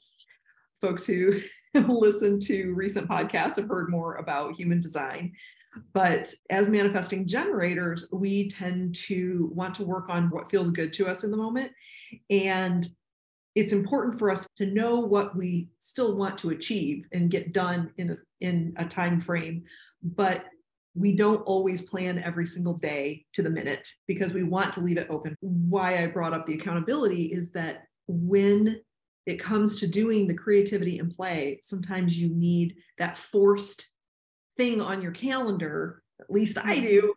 folks 0.82 1.06
who 1.06 1.40
listen 1.76 2.40
to 2.40 2.74
recent 2.74 3.08
podcasts 3.08 3.56
have 3.56 3.68
heard 3.68 3.90
more 3.90 4.16
about 4.16 4.56
human 4.56 4.80
design. 4.80 5.32
But 5.94 6.34
as 6.50 6.68
manifesting 6.68 7.28
generators, 7.28 8.08
we 8.12 8.50
tend 8.50 8.96
to 8.96 9.52
want 9.54 9.76
to 9.76 9.86
work 9.86 10.10
on 10.10 10.30
what 10.30 10.52
feels 10.52 10.70
good 10.70 10.92
to 10.94 11.08
us 11.08 11.24
in 11.24 11.32
the 11.32 11.38
moment. 11.38 11.72
And 12.30 12.86
it's 13.56 13.74
important 13.74 14.18
for 14.18 14.30
us 14.30 14.48
to 14.56 14.66
know 14.66 15.00
what 15.00 15.36
we 15.36 15.70
still 15.78 16.16
want 16.16 16.38
to 16.40 16.52
achieve 16.52 17.06
and 17.12 17.32
get 17.32 17.54
done 17.54 17.92
in 17.98 18.12
a, 18.12 18.18
in 18.40 18.74
a 18.78 18.86
time 18.86 19.20
frame. 19.20 19.64
But 20.02 20.46
we 20.96 21.14
don't 21.14 21.42
always 21.42 21.82
plan 21.82 22.20
every 22.20 22.46
single 22.46 22.74
day 22.74 23.26
to 23.34 23.42
the 23.42 23.50
minute 23.50 23.88
because 24.08 24.34
we 24.34 24.44
want 24.44 24.74
to 24.74 24.82
leave 24.82 24.98
it 24.98 25.08
open. 25.10 25.36
Why 25.42 26.04
I 26.04 26.08
brought 26.08 26.34
up 26.34 26.46
the 26.46 26.56
accountability 26.56 27.26
is 27.26 27.52
that 27.52 27.84
when 28.08 28.82
it 29.26 29.40
comes 29.40 29.80
to 29.80 29.88
doing 29.88 30.28
the 30.28 30.34
creativity 30.34 31.00
and 31.00 31.12
play, 31.12 31.60
sometimes 31.62 32.20
you 32.20 32.30
need 32.30 32.76
that 32.98 33.16
forced 33.16 33.88
thing 34.58 34.82
on 34.82 35.02
your 35.02 35.12
calendar, 35.12 36.04
at 36.20 36.30
least 36.30 36.58
I 36.58 36.76
mm-hmm. 36.76 36.86
do, 36.86 37.14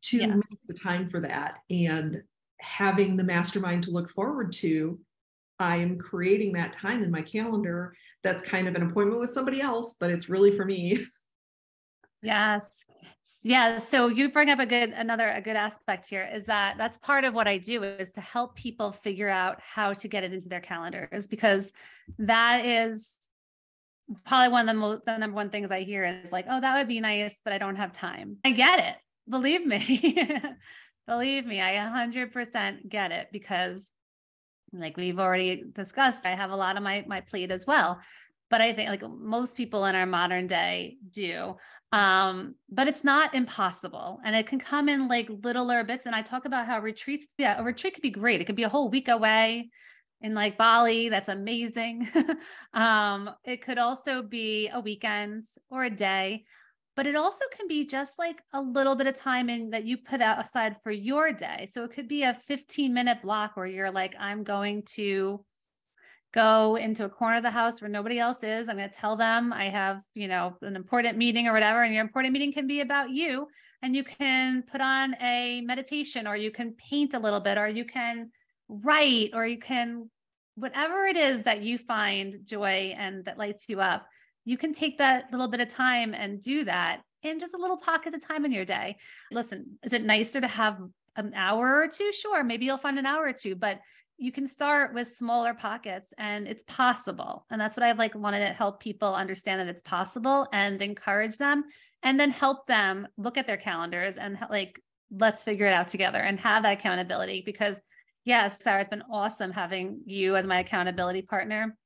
to 0.00 0.16
yeah. 0.18 0.26
make 0.26 0.58
the 0.66 0.74
time 0.74 1.08
for 1.08 1.20
that. 1.20 1.58
And 1.70 2.22
having 2.60 3.16
the 3.16 3.24
mastermind 3.24 3.84
to 3.84 3.90
look 3.90 4.10
forward 4.10 4.52
to, 4.52 4.98
I 5.58 5.76
am 5.76 5.98
creating 5.98 6.52
that 6.52 6.72
time 6.72 7.02
in 7.02 7.10
my 7.10 7.22
calendar. 7.22 7.94
That's 8.22 8.42
kind 8.42 8.68
of 8.68 8.74
an 8.74 8.82
appointment 8.82 9.20
with 9.20 9.30
somebody 9.30 9.60
else, 9.60 9.96
but 9.98 10.10
it's 10.10 10.28
really 10.28 10.56
for 10.56 10.64
me. 10.64 11.04
Yes. 12.20 12.86
Yeah. 13.44 13.78
So 13.78 14.08
you 14.08 14.30
bring 14.30 14.50
up 14.50 14.58
a 14.58 14.66
good, 14.66 14.90
another, 14.90 15.28
a 15.28 15.40
good 15.40 15.54
aspect 15.54 16.08
here 16.08 16.28
is 16.32 16.44
that 16.46 16.76
that's 16.76 16.98
part 16.98 17.24
of 17.24 17.32
what 17.32 17.46
I 17.46 17.58
do 17.58 17.84
is 17.84 18.10
to 18.12 18.20
help 18.20 18.56
people 18.56 18.90
figure 18.90 19.28
out 19.28 19.60
how 19.60 19.92
to 19.92 20.08
get 20.08 20.24
it 20.24 20.32
into 20.32 20.48
their 20.48 20.60
calendars 20.60 21.28
because 21.28 21.72
that 22.18 22.64
is 22.64 23.18
probably 24.24 24.50
one 24.50 24.68
of 24.68 24.74
the 24.74 24.80
most, 24.80 25.04
the 25.04 25.16
number 25.18 25.36
one 25.36 25.50
things 25.50 25.70
I 25.70 25.82
hear 25.82 26.04
is 26.04 26.32
like, 26.32 26.46
oh, 26.50 26.60
that 26.60 26.76
would 26.76 26.88
be 26.88 27.00
nice, 27.00 27.40
but 27.44 27.52
I 27.52 27.58
don't 27.58 27.76
have 27.76 27.92
time. 27.92 28.38
I 28.44 28.50
get 28.50 28.80
it. 28.80 28.96
Believe 29.28 29.64
me. 29.64 30.26
Believe 31.06 31.46
me, 31.46 31.60
I 31.60 31.74
100% 31.74 32.88
get 32.88 33.12
it 33.12 33.28
because 33.32 33.92
like 34.72 34.96
we've 34.96 35.18
already 35.18 35.64
discussed, 35.72 36.26
I 36.26 36.34
have 36.34 36.50
a 36.50 36.56
lot 36.56 36.76
of 36.76 36.82
my 36.82 37.04
my 37.06 37.20
plate 37.20 37.50
as 37.50 37.66
well 37.66 38.00
but 38.50 38.60
I 38.60 38.72
think 38.72 38.88
like 38.88 39.02
most 39.08 39.56
people 39.56 39.84
in 39.84 39.94
our 39.94 40.06
modern 40.06 40.46
day 40.46 40.96
do. 41.10 41.56
Um, 41.92 42.54
but 42.70 42.86
it's 42.86 43.04
not 43.04 43.34
impossible 43.34 44.20
and 44.24 44.36
it 44.36 44.46
can 44.46 44.58
come 44.58 44.88
in 44.88 45.08
like 45.08 45.28
littler 45.42 45.84
bits. 45.84 46.06
And 46.06 46.14
I 46.14 46.22
talk 46.22 46.44
about 46.44 46.66
how 46.66 46.80
retreats, 46.80 47.28
yeah, 47.38 47.58
a 47.58 47.62
retreat 47.62 47.94
could 47.94 48.02
be 48.02 48.10
great. 48.10 48.40
It 48.40 48.44
could 48.44 48.56
be 48.56 48.64
a 48.64 48.68
whole 48.68 48.90
week 48.90 49.08
away 49.08 49.70
in 50.20 50.34
like 50.34 50.58
Bali. 50.58 51.08
That's 51.08 51.28
amazing. 51.28 52.08
um, 52.74 53.30
it 53.44 53.62
could 53.62 53.78
also 53.78 54.22
be 54.22 54.68
a 54.68 54.80
weekend 54.80 55.44
or 55.70 55.84
a 55.84 55.90
day, 55.90 56.44
but 56.98 57.06
it 57.06 57.14
also 57.14 57.44
can 57.56 57.68
be 57.68 57.86
just 57.86 58.18
like 58.18 58.42
a 58.52 58.60
little 58.60 58.96
bit 58.96 59.06
of 59.06 59.14
timing 59.14 59.70
that 59.70 59.84
you 59.84 59.96
put 59.96 60.20
out 60.20 60.44
aside 60.44 60.74
for 60.82 60.90
your 60.90 61.30
day. 61.30 61.64
So 61.70 61.84
it 61.84 61.92
could 61.92 62.08
be 62.08 62.24
a 62.24 62.34
15 62.34 62.92
minute 62.92 63.22
block 63.22 63.56
where 63.56 63.66
you're 63.66 63.92
like, 63.92 64.16
I'm 64.18 64.42
going 64.42 64.82
to 64.96 65.44
go 66.34 66.74
into 66.74 67.04
a 67.04 67.08
corner 67.08 67.36
of 67.36 67.44
the 67.44 67.52
house 67.52 67.80
where 67.80 67.88
nobody 67.88 68.18
else 68.18 68.42
is. 68.42 68.68
I'm 68.68 68.76
going 68.76 68.90
to 68.90 68.96
tell 68.96 69.14
them 69.14 69.52
I 69.52 69.66
have, 69.66 70.00
you 70.16 70.26
know, 70.26 70.56
an 70.60 70.74
important 70.74 71.16
meeting 71.16 71.46
or 71.46 71.52
whatever. 71.52 71.84
And 71.84 71.94
your 71.94 72.02
important 72.02 72.32
meeting 72.32 72.52
can 72.52 72.66
be 72.66 72.80
about 72.80 73.10
you. 73.10 73.46
And 73.80 73.94
you 73.94 74.02
can 74.02 74.64
put 74.64 74.80
on 74.80 75.14
a 75.22 75.60
meditation 75.60 76.26
or 76.26 76.34
you 76.34 76.50
can 76.50 76.72
paint 76.72 77.14
a 77.14 77.20
little 77.20 77.38
bit 77.38 77.58
or 77.58 77.68
you 77.68 77.84
can 77.84 78.32
write 78.68 79.30
or 79.34 79.46
you 79.46 79.60
can, 79.60 80.10
whatever 80.56 81.04
it 81.04 81.16
is 81.16 81.44
that 81.44 81.62
you 81.62 81.78
find 81.78 82.40
joy 82.42 82.92
and 82.98 83.24
that 83.26 83.38
lights 83.38 83.68
you 83.68 83.80
up, 83.80 84.08
you 84.48 84.56
can 84.56 84.72
take 84.72 84.96
that 84.96 85.30
little 85.30 85.46
bit 85.46 85.60
of 85.60 85.68
time 85.68 86.14
and 86.14 86.40
do 86.40 86.64
that 86.64 87.02
in 87.22 87.38
just 87.38 87.52
a 87.52 87.58
little 87.58 87.76
pocket 87.76 88.14
of 88.14 88.26
time 88.26 88.46
in 88.46 88.52
your 88.52 88.64
day. 88.64 88.96
Listen, 89.30 89.78
is 89.82 89.92
it 89.92 90.02
nicer 90.02 90.40
to 90.40 90.46
have 90.48 90.78
an 91.16 91.34
hour 91.34 91.82
or 91.82 91.86
two? 91.86 92.10
Sure. 92.14 92.42
Maybe 92.42 92.64
you'll 92.64 92.78
find 92.78 92.98
an 92.98 93.04
hour 93.04 93.24
or 93.24 93.34
two, 93.34 93.54
but 93.54 93.80
you 94.16 94.32
can 94.32 94.46
start 94.46 94.94
with 94.94 95.12
smaller 95.12 95.52
pockets 95.52 96.14
and 96.16 96.48
it's 96.48 96.64
possible 96.64 97.46
and 97.50 97.60
that's 97.60 97.76
what 97.76 97.84
i've 97.84 98.00
like 98.00 98.16
wanted 98.16 98.44
to 98.44 98.52
help 98.52 98.80
people 98.80 99.14
understand 99.14 99.60
that 99.60 99.68
it's 99.68 99.82
possible 99.82 100.44
and 100.52 100.82
encourage 100.82 101.38
them 101.38 101.62
and 102.02 102.18
then 102.18 102.28
help 102.28 102.66
them 102.66 103.06
look 103.16 103.38
at 103.38 103.46
their 103.46 103.56
calendars 103.56 104.16
and 104.16 104.36
like 104.50 104.82
let's 105.12 105.44
figure 105.44 105.66
it 105.66 105.72
out 105.72 105.86
together 105.86 106.18
and 106.18 106.40
have 106.40 106.64
that 106.64 106.72
accountability 106.72 107.44
because 107.46 107.80
yes 108.24 108.60
sarah 108.60 108.80
it's 108.80 108.88
been 108.88 109.04
awesome 109.08 109.52
having 109.52 110.00
you 110.04 110.34
as 110.34 110.48
my 110.48 110.58
accountability 110.58 111.22
partner 111.22 111.76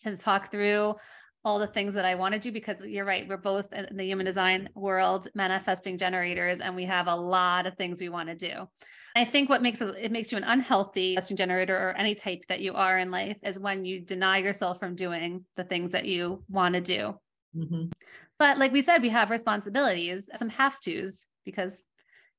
to 0.00 0.16
talk 0.16 0.50
through 0.50 0.96
all 1.48 1.58
the 1.58 1.66
things 1.66 1.94
that 1.94 2.04
I 2.04 2.14
want 2.14 2.34
to 2.34 2.38
do 2.38 2.52
because 2.52 2.82
you're 2.82 3.06
right. 3.06 3.26
We're 3.26 3.38
both 3.38 3.72
in 3.72 3.96
the 3.96 4.04
human 4.04 4.26
design 4.26 4.68
world 4.74 5.28
manifesting 5.34 5.96
generators, 5.96 6.60
and 6.60 6.76
we 6.76 6.84
have 6.84 7.08
a 7.08 7.16
lot 7.16 7.66
of 7.66 7.74
things 7.74 8.00
we 8.00 8.10
want 8.10 8.28
to 8.28 8.34
do. 8.34 8.68
I 9.16 9.24
think 9.24 9.48
what 9.48 9.62
makes 9.62 9.80
it, 9.80 10.12
makes 10.12 10.30
you 10.30 10.36
an 10.36 10.44
unhealthy 10.44 11.14
manifesting 11.14 11.38
generator 11.38 11.74
or 11.74 11.96
any 11.96 12.14
type 12.14 12.42
that 12.48 12.60
you 12.60 12.74
are 12.74 12.98
in 12.98 13.10
life 13.10 13.38
is 13.42 13.58
when 13.58 13.86
you 13.86 14.00
deny 14.00 14.38
yourself 14.38 14.78
from 14.78 14.94
doing 14.94 15.46
the 15.56 15.64
things 15.64 15.92
that 15.92 16.04
you 16.04 16.44
want 16.50 16.74
to 16.74 16.82
do. 16.82 17.18
Mm-hmm. 17.56 17.84
But 18.38 18.58
like 18.58 18.72
we 18.72 18.82
said, 18.82 19.00
we 19.00 19.08
have 19.08 19.30
responsibilities, 19.30 20.28
some 20.36 20.50
have 20.50 20.78
tos 20.80 21.28
because 21.46 21.88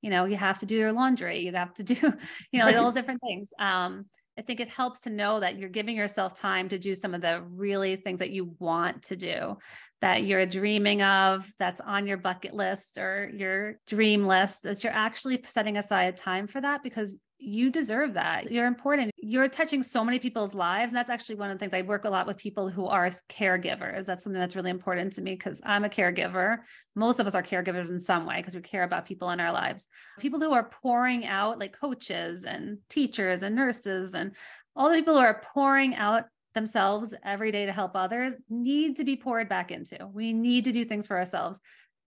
you 0.01 0.11
know 0.11 0.25
you 0.25 0.37
have 0.37 0.59
to 0.59 0.67
do 0.67 0.75
your 0.75 0.93
laundry, 0.93 1.39
you 1.39 1.51
have 1.53 1.73
to 1.73 1.83
do 1.83 1.95
you 2.51 2.59
know 2.59 2.65
right. 2.65 2.75
all 2.75 2.91
different 2.91 3.21
things. 3.21 3.47
Um, 3.59 4.05
I 4.39 4.41
think 4.41 4.61
it 4.61 4.69
helps 4.69 5.01
to 5.01 5.09
know 5.09 5.41
that 5.41 5.57
you're 5.57 5.67
giving 5.67 5.97
yourself 5.97 6.39
time 6.39 6.69
to 6.69 6.79
do 6.79 6.95
some 6.95 7.13
of 7.13 7.19
the 7.19 7.41
really 7.41 7.97
things 7.97 8.19
that 8.19 8.29
you 8.29 8.55
want 8.57 9.03
to 9.03 9.17
do, 9.17 9.57
that 9.99 10.23
you're 10.23 10.45
dreaming 10.45 11.01
of, 11.01 11.51
that's 11.59 11.81
on 11.81 12.07
your 12.07 12.15
bucket 12.15 12.53
list 12.53 12.97
or 12.97 13.29
your 13.35 13.79
dream 13.85 14.25
list, 14.25 14.63
that 14.63 14.81
you're 14.81 14.93
actually 14.93 15.43
setting 15.45 15.75
aside 15.75 16.15
time 16.15 16.47
for 16.47 16.61
that 16.61 16.83
because 16.83 17.17
you 17.37 17.69
deserve 17.69 18.13
that. 18.13 18.49
You're 18.49 18.65
important. 18.65 19.11
You're 19.29 19.47
touching 19.47 19.83
so 19.83 20.03
many 20.03 20.17
people's 20.17 20.55
lives. 20.55 20.91
And 20.91 20.97
that's 20.97 21.11
actually 21.11 21.35
one 21.35 21.51
of 21.51 21.55
the 21.55 21.59
things 21.59 21.75
I 21.75 21.83
work 21.83 22.05
a 22.05 22.09
lot 22.09 22.25
with 22.25 22.37
people 22.37 22.67
who 22.67 22.87
are 22.87 23.11
caregivers. 23.29 24.07
That's 24.07 24.23
something 24.23 24.39
that's 24.39 24.55
really 24.55 24.71
important 24.71 25.13
to 25.13 25.21
me 25.21 25.35
because 25.35 25.61
I'm 25.63 25.85
a 25.85 25.89
caregiver. 25.89 26.57
Most 26.95 27.19
of 27.19 27.27
us 27.27 27.35
are 27.35 27.43
caregivers 27.43 27.91
in 27.91 27.99
some 27.99 28.25
way 28.25 28.37
because 28.37 28.55
we 28.55 28.61
care 28.61 28.81
about 28.81 29.05
people 29.05 29.29
in 29.29 29.39
our 29.39 29.51
lives. 29.51 29.87
People 30.19 30.39
who 30.39 30.51
are 30.53 30.71
pouring 30.81 31.27
out, 31.27 31.59
like 31.59 31.79
coaches 31.79 32.43
and 32.43 32.79
teachers 32.89 33.43
and 33.43 33.55
nurses, 33.55 34.15
and 34.15 34.35
all 34.75 34.89
the 34.89 34.95
people 34.95 35.13
who 35.13 35.19
are 35.19 35.43
pouring 35.53 35.93
out 35.93 36.23
themselves 36.55 37.13
every 37.23 37.51
day 37.51 37.67
to 37.67 37.71
help 37.71 37.95
others 37.95 38.33
need 38.49 38.95
to 38.95 39.03
be 39.03 39.15
poured 39.15 39.47
back 39.47 39.69
into. 39.69 40.07
We 40.11 40.33
need 40.33 40.63
to 40.63 40.71
do 40.71 40.85
things 40.85 41.05
for 41.05 41.15
ourselves. 41.15 41.61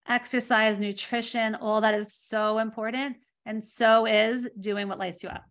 Exercise, 0.07 0.79
nutrition, 0.79 1.55
all 1.55 1.81
that 1.81 1.95
is 1.95 2.13
so 2.13 2.59
important 2.59 3.17
and 3.47 3.65
so 3.65 4.07
is 4.07 4.47
doing 4.61 4.87
what 4.87 4.99
lights 4.99 5.23
you 5.23 5.31
up. 5.31 5.45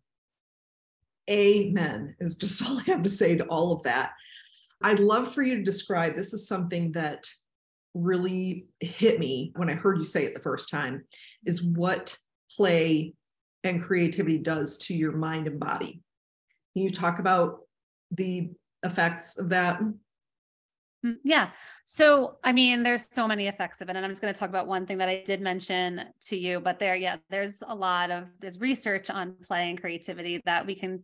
Amen 1.29 2.15
is 2.19 2.35
just 2.35 2.61
all 2.67 2.79
I 2.79 2.83
have 2.83 3.03
to 3.03 3.09
say 3.09 3.35
to 3.35 3.45
all 3.45 3.71
of 3.71 3.83
that. 3.83 4.11
I'd 4.81 4.99
love 4.99 5.33
for 5.33 5.41
you 5.41 5.55
to 5.55 5.63
describe 5.63 6.15
this 6.15 6.33
is 6.33 6.47
something 6.47 6.91
that 6.93 7.27
really 7.93 8.67
hit 8.81 9.19
me 9.19 9.53
when 9.55 9.69
I 9.69 9.73
heard 9.73 9.97
you 9.97 10.03
say 10.03 10.25
it 10.25 10.35
the 10.35 10.41
first 10.41 10.69
time 10.69 11.05
is 11.45 11.63
what 11.63 12.17
play 12.55 13.13
and 13.63 13.81
creativity 13.81 14.37
does 14.37 14.77
to 14.79 14.93
your 14.93 15.13
mind 15.13 15.47
and 15.47 15.59
body. 15.59 16.01
Can 16.73 16.83
you 16.83 16.91
talk 16.91 17.19
about 17.19 17.59
the 18.11 18.51
effects 18.83 19.39
of 19.39 19.49
that? 19.49 19.81
Mm, 21.05 21.17
yeah. 21.23 21.51
So, 21.85 22.37
I 22.43 22.51
mean, 22.51 22.83
there's 22.83 23.07
so 23.13 23.27
many 23.27 23.47
effects 23.47 23.81
of 23.81 23.89
it. 23.89 23.95
And 23.95 24.03
I'm 24.03 24.11
just 24.11 24.21
going 24.21 24.33
to 24.33 24.39
talk 24.39 24.49
about 24.49 24.67
one 24.67 24.85
thing 24.85 24.97
that 24.97 25.09
I 25.09 25.23
did 25.25 25.41
mention 25.41 26.01
to 26.27 26.37
you, 26.37 26.59
but 26.59 26.79
there, 26.79 26.95
yeah, 26.95 27.17
there's 27.29 27.61
a 27.67 27.75
lot 27.75 28.11
of, 28.11 28.25
there's 28.39 28.59
research 28.59 29.09
on 29.09 29.35
play 29.45 29.69
and 29.69 29.79
creativity 29.79 30.41
that 30.45 30.65
we 30.65 30.75
can 30.75 31.03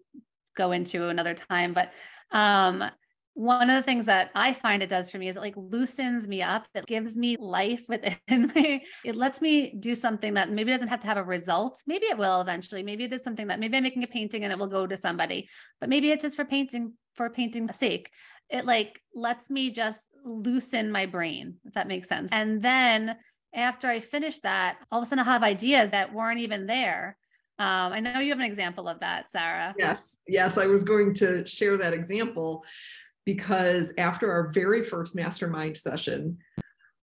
go 0.58 0.72
into 0.72 1.10
another 1.10 1.34
time. 1.34 1.74
But 1.74 1.94
um, 2.32 2.84
one 3.34 3.70
of 3.70 3.76
the 3.76 3.82
things 3.82 4.06
that 4.08 4.30
I 4.36 4.54
find 4.54 4.84
it 4.84 4.90
does 4.90 5.10
for 5.10 5.18
me 5.18 5.30
is 5.30 5.38
it 5.38 5.42
like 5.42 5.56
loosens 5.56 6.28
me 6.28 6.42
up. 6.42 6.68
It 6.76 6.86
gives 6.86 7.18
me 7.18 7.38
life 7.40 7.84
within 7.88 8.18
me. 8.56 8.84
It 9.06 9.16
lets 9.16 9.42
me 9.42 9.74
do 9.80 9.96
something 9.96 10.34
that 10.34 10.52
maybe 10.52 10.72
doesn't 10.72 10.90
have 10.90 11.00
to 11.02 11.08
have 11.08 11.18
a 11.18 11.24
result. 11.24 11.82
Maybe 11.88 12.08
it 12.08 12.18
will 12.18 12.42
eventually. 12.42 12.84
Maybe 12.84 13.06
it 13.06 13.14
is 13.14 13.24
something 13.24 13.48
that 13.48 13.60
maybe 13.60 13.78
I'm 13.78 13.84
making 13.84 14.04
a 14.04 14.08
painting 14.08 14.44
and 14.44 14.52
it 14.52 14.60
will 14.60 14.68
go 14.68 14.86
to 14.86 14.98
somebody, 14.98 15.50
but 15.80 15.90
maybe 15.90 16.12
it's 16.12 16.24
just 16.24 16.36
for 16.36 16.46
painting 16.46 16.94
for 17.16 17.30
painting's 17.30 17.78
sake. 17.78 18.10
It 18.50 18.66
like 18.66 19.00
lets 19.16 19.50
me 19.50 19.72
just 19.72 20.08
loosen 20.26 20.92
my 20.92 21.06
brain, 21.06 21.56
if 21.66 21.74
that 21.76 21.88
makes 21.88 22.10
sense. 22.10 22.32
And 22.34 22.62
then 22.62 23.16
after 23.56 23.88
I 23.88 24.02
finish 24.02 24.42
that, 24.42 24.78
all 24.92 25.00
of 25.00 25.04
a 25.04 25.06
sudden 25.08 25.20
I'll 25.20 25.34
have 25.34 25.44
ideas 25.44 25.92
that 25.92 26.14
weren't 26.14 26.40
even 26.40 26.66
there. 26.66 27.18
Um, 27.60 27.94
I 27.94 28.00
know 28.00 28.20
you 28.20 28.30
have 28.30 28.40
an 28.40 28.46
example 28.46 28.90
of 28.90 29.00
that, 29.02 29.32
Sarah. 29.32 29.76
Yes, 29.78 30.20
yes, 30.28 30.58
I 30.58 30.66
was 30.66 30.84
going 30.84 31.14
to 31.16 31.46
share 31.46 31.78
that 31.78 31.94
example 31.94 32.66
because 33.26 33.94
after 33.98 34.32
our 34.32 34.52
very 34.52 34.84
first 34.84 35.16
mastermind 35.16 35.78
session, 35.78 36.38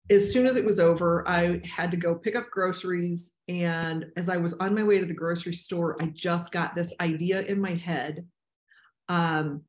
as 0.09 0.33
soon 0.33 0.47
as 0.47 0.55
it 0.55 0.65
was 0.65 0.79
over, 0.79 1.27
I 1.27 1.61
had 1.63 1.91
to 1.91 1.97
go 1.97 2.15
pick 2.15 2.35
up 2.35 2.49
groceries. 2.49 3.33
And 3.47 4.07
as 4.17 4.27
I 4.27 4.37
was 4.37 4.53
on 4.53 4.73
my 4.73 4.83
way 4.83 4.99
to 4.99 5.05
the 5.05 5.13
grocery 5.13 5.53
store, 5.53 5.95
I 6.01 6.07
just 6.07 6.51
got 6.51 6.75
this 6.75 6.93
idea 6.99 7.41
in 7.41 7.61
my 7.61 7.75
head 7.75 8.25
um, 9.07 9.61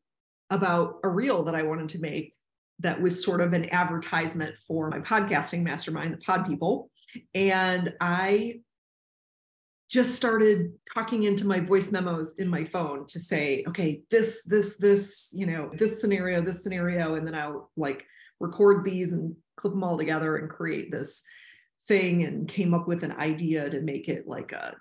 about 0.48 1.00
a 1.04 1.08
reel 1.08 1.42
that 1.44 1.54
I 1.54 1.62
wanted 1.62 1.90
to 1.90 2.00
make 2.00 2.34
that 2.78 3.00
was 3.00 3.22
sort 3.22 3.42
of 3.42 3.52
an 3.52 3.68
advertisement 3.70 4.56
for 4.56 4.88
my 4.88 5.00
podcasting 5.00 5.62
mastermind, 5.62 6.14
the 6.14 6.18
Pod 6.18 6.46
People. 6.46 6.90
And 7.34 7.92
I 8.00 8.60
just 9.90 10.14
started 10.14 10.72
talking 10.94 11.24
into 11.24 11.46
my 11.46 11.58
voice 11.58 11.90
memos 11.90 12.36
in 12.36 12.48
my 12.48 12.64
phone 12.64 13.04
to 13.06 13.18
say, 13.18 13.64
okay, 13.66 14.02
this, 14.08 14.44
this, 14.44 14.76
this, 14.76 15.34
you 15.36 15.46
know, 15.46 15.68
this 15.72 16.00
scenario, 16.00 16.40
this 16.40 16.62
scenario, 16.62 17.16
and 17.16 17.26
then 17.26 17.34
I'll 17.34 17.70
like 17.76 18.06
record 18.38 18.84
these 18.84 19.12
and 19.12 19.34
clip 19.56 19.72
them 19.72 19.82
all 19.82 19.98
together 19.98 20.36
and 20.36 20.48
create 20.48 20.92
this 20.92 21.24
thing 21.86 22.24
and 22.24 22.46
came 22.46 22.72
up 22.72 22.86
with 22.86 23.02
an 23.02 23.12
idea 23.12 23.68
to 23.68 23.80
make 23.80 24.08
it 24.08 24.28
like 24.28 24.52
a 24.52 24.76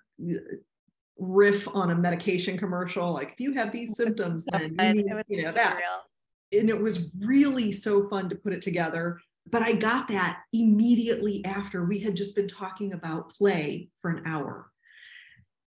riff 1.17 1.67
on 1.73 1.89
a 1.89 1.95
medication 1.95 2.55
commercial. 2.55 3.11
Like 3.11 3.31
if 3.31 3.39
you 3.39 3.53
have 3.53 3.71
these 3.71 3.97
symptoms, 3.97 4.45
then 4.45 4.75
you 4.77 4.93
need, 4.93 5.05
you 5.27 5.43
know, 5.43 5.51
that. 5.51 5.79
And 6.53 6.69
it 6.69 6.79
was 6.79 7.11
really 7.19 7.71
so 7.71 8.07
fun 8.09 8.29
to 8.29 8.35
put 8.35 8.53
it 8.53 8.61
together. 8.61 9.19
But 9.51 9.63
I 9.63 9.73
got 9.73 10.07
that 10.09 10.41
immediately 10.53 11.43
after 11.45 11.83
we 11.83 11.99
had 11.99 12.15
just 12.15 12.35
been 12.35 12.47
talking 12.47 12.93
about 12.93 13.31
play 13.31 13.89
for 13.99 14.11
an 14.11 14.21
hour 14.27 14.68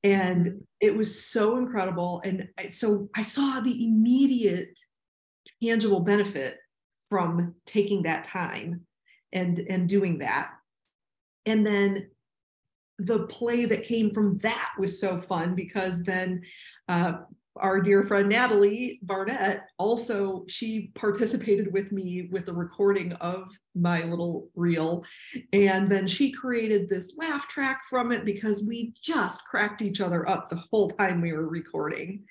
and 0.04 0.62
it 0.80 0.96
was 0.96 1.24
so 1.24 1.56
incredible. 1.56 2.20
And 2.24 2.48
so 2.68 3.08
i 3.14 3.22
saw 3.22 3.60
the 3.60 3.86
immediate 3.86 4.78
tangible 5.62 6.00
benefit 6.00 6.58
from 7.08 7.54
taking 7.66 8.02
that 8.02 8.24
time 8.24 8.86
and 9.32 9.58
and 9.58 9.88
doing 9.88 10.18
that. 10.18 10.50
And 11.46 11.66
then 11.66 12.10
the 12.98 13.26
play 13.26 13.64
that 13.64 13.84
came 13.84 14.12
from 14.12 14.38
that 14.38 14.72
was 14.78 15.00
so 15.00 15.20
fun 15.20 15.54
because 15.54 16.04
then 16.04 16.42
uh, 16.88 17.14
our 17.56 17.80
dear 17.80 18.04
friend 18.04 18.28
Natalie 18.28 18.98
Barnett 19.02 19.68
also 19.78 20.44
she 20.48 20.90
participated 20.94 21.72
with 21.72 21.92
me 21.92 22.28
with 22.30 22.46
the 22.46 22.52
recording 22.52 23.12
of 23.14 23.56
my 23.74 24.02
little 24.02 24.48
reel. 24.54 25.04
And 25.52 25.90
then 25.90 26.06
she 26.06 26.32
created 26.32 26.88
this 26.88 27.14
laugh 27.18 27.48
track 27.48 27.82
from 27.90 28.10
it 28.10 28.24
because 28.24 28.64
we 28.66 28.94
just 29.02 29.44
cracked 29.44 29.82
each 29.82 30.00
other 30.00 30.28
up 30.28 30.48
the 30.48 30.62
whole 30.70 30.88
time 30.88 31.20
we 31.20 31.32
were 31.32 31.48
recording. 31.48 32.24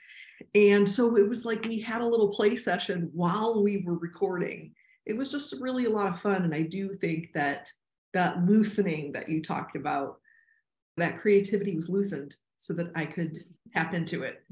And 0.56 0.90
so 0.90 1.16
it 1.18 1.28
was 1.30 1.46
like 1.46 1.64
we 1.66 1.80
had 1.80 2.02
a 2.02 2.08
little 2.08 2.30
play 2.30 2.56
session 2.56 3.10
while 3.14 3.64
we 3.64 3.84
were 3.86 3.98
recording. 3.98 4.74
It 5.06 5.16
was 5.16 5.32
just 5.32 5.56
really 5.60 5.86
a 5.86 5.90
lot 5.90 6.10
of 6.10 6.20
fun. 6.20 6.44
And 6.44 6.56
I 6.56 6.64
do 6.64 6.94
think 6.94 7.30
that 7.36 7.70
that 8.14 8.44
loosening 8.46 9.12
that 9.14 9.30
you 9.30 9.42
talked 9.42 9.76
about 9.76 10.18
that 10.98 11.20
creativity 11.20 11.76
was 11.76 11.90
loosened 11.90 12.36
so 12.56 12.74
that 12.74 12.92
I 12.96 13.06
could 13.06 13.40
tap 13.74 13.94
into 13.94 14.24
it 14.24 14.44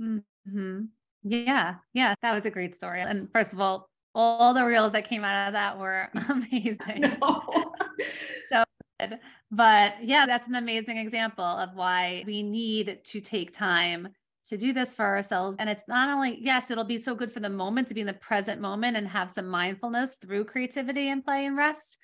Mm-hmm. 0.00 0.84
Yeah. 1.22 1.76
Yeah. 1.92 2.14
That 2.22 2.32
was 2.32 2.46
a 2.46 2.50
great 2.50 2.74
story. 2.74 3.02
And 3.02 3.30
first 3.32 3.52
of 3.52 3.60
all, 3.60 3.88
all 4.14 4.54
the 4.54 4.64
reels 4.64 4.92
that 4.92 5.08
came 5.08 5.24
out 5.24 5.48
of 5.48 5.54
that 5.54 5.78
were 5.78 6.08
amazing. 6.28 7.16
so 8.50 8.64
good. 9.00 9.18
But 9.50 9.94
yeah, 10.02 10.26
that's 10.26 10.48
an 10.48 10.54
amazing 10.54 10.98
example 10.98 11.44
of 11.44 11.74
why 11.74 12.24
we 12.26 12.42
need 12.42 13.00
to 13.04 13.20
take 13.20 13.52
time 13.52 14.08
to 14.46 14.58
do 14.58 14.72
this 14.72 14.94
for 14.94 15.04
ourselves. 15.04 15.56
And 15.58 15.70
it's 15.70 15.84
not 15.88 16.10
only, 16.10 16.38
yes, 16.40 16.70
it'll 16.70 16.84
be 16.84 16.98
so 16.98 17.14
good 17.14 17.32
for 17.32 17.40
the 17.40 17.48
moment 17.48 17.88
to 17.88 17.94
be 17.94 18.02
in 18.02 18.06
the 18.06 18.12
present 18.12 18.60
moment 18.60 18.96
and 18.96 19.08
have 19.08 19.30
some 19.30 19.46
mindfulness 19.46 20.16
through 20.16 20.44
creativity 20.44 21.08
and 21.08 21.24
play 21.24 21.46
and 21.46 21.56
rest. 21.56 21.98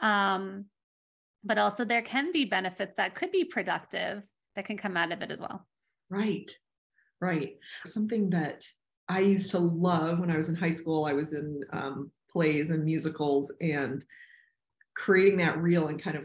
Um, 0.00 0.66
but 1.42 1.58
also 1.58 1.84
there 1.84 2.02
can 2.02 2.32
be 2.32 2.44
benefits 2.44 2.96
that 2.96 3.14
could 3.14 3.32
be 3.32 3.44
productive 3.44 4.22
that 4.56 4.66
can 4.66 4.76
come 4.76 4.96
out 4.96 5.12
of 5.12 5.22
it 5.22 5.30
as 5.30 5.40
well. 5.40 5.66
Right. 6.10 6.50
Right. 7.20 7.56
Something 7.84 8.30
that 8.30 8.64
I 9.08 9.20
used 9.20 9.50
to 9.52 9.58
love 9.58 10.18
when 10.18 10.30
I 10.30 10.36
was 10.36 10.48
in 10.48 10.54
high 10.54 10.72
school, 10.72 11.04
I 11.04 11.12
was 11.12 11.32
in 11.32 11.60
um, 11.72 12.10
plays 12.30 12.70
and 12.70 12.84
musicals 12.84 13.52
and 13.60 14.04
creating 14.94 15.38
that 15.38 15.58
reel 15.58 15.88
and 15.88 16.02
kind 16.02 16.16
of 16.16 16.24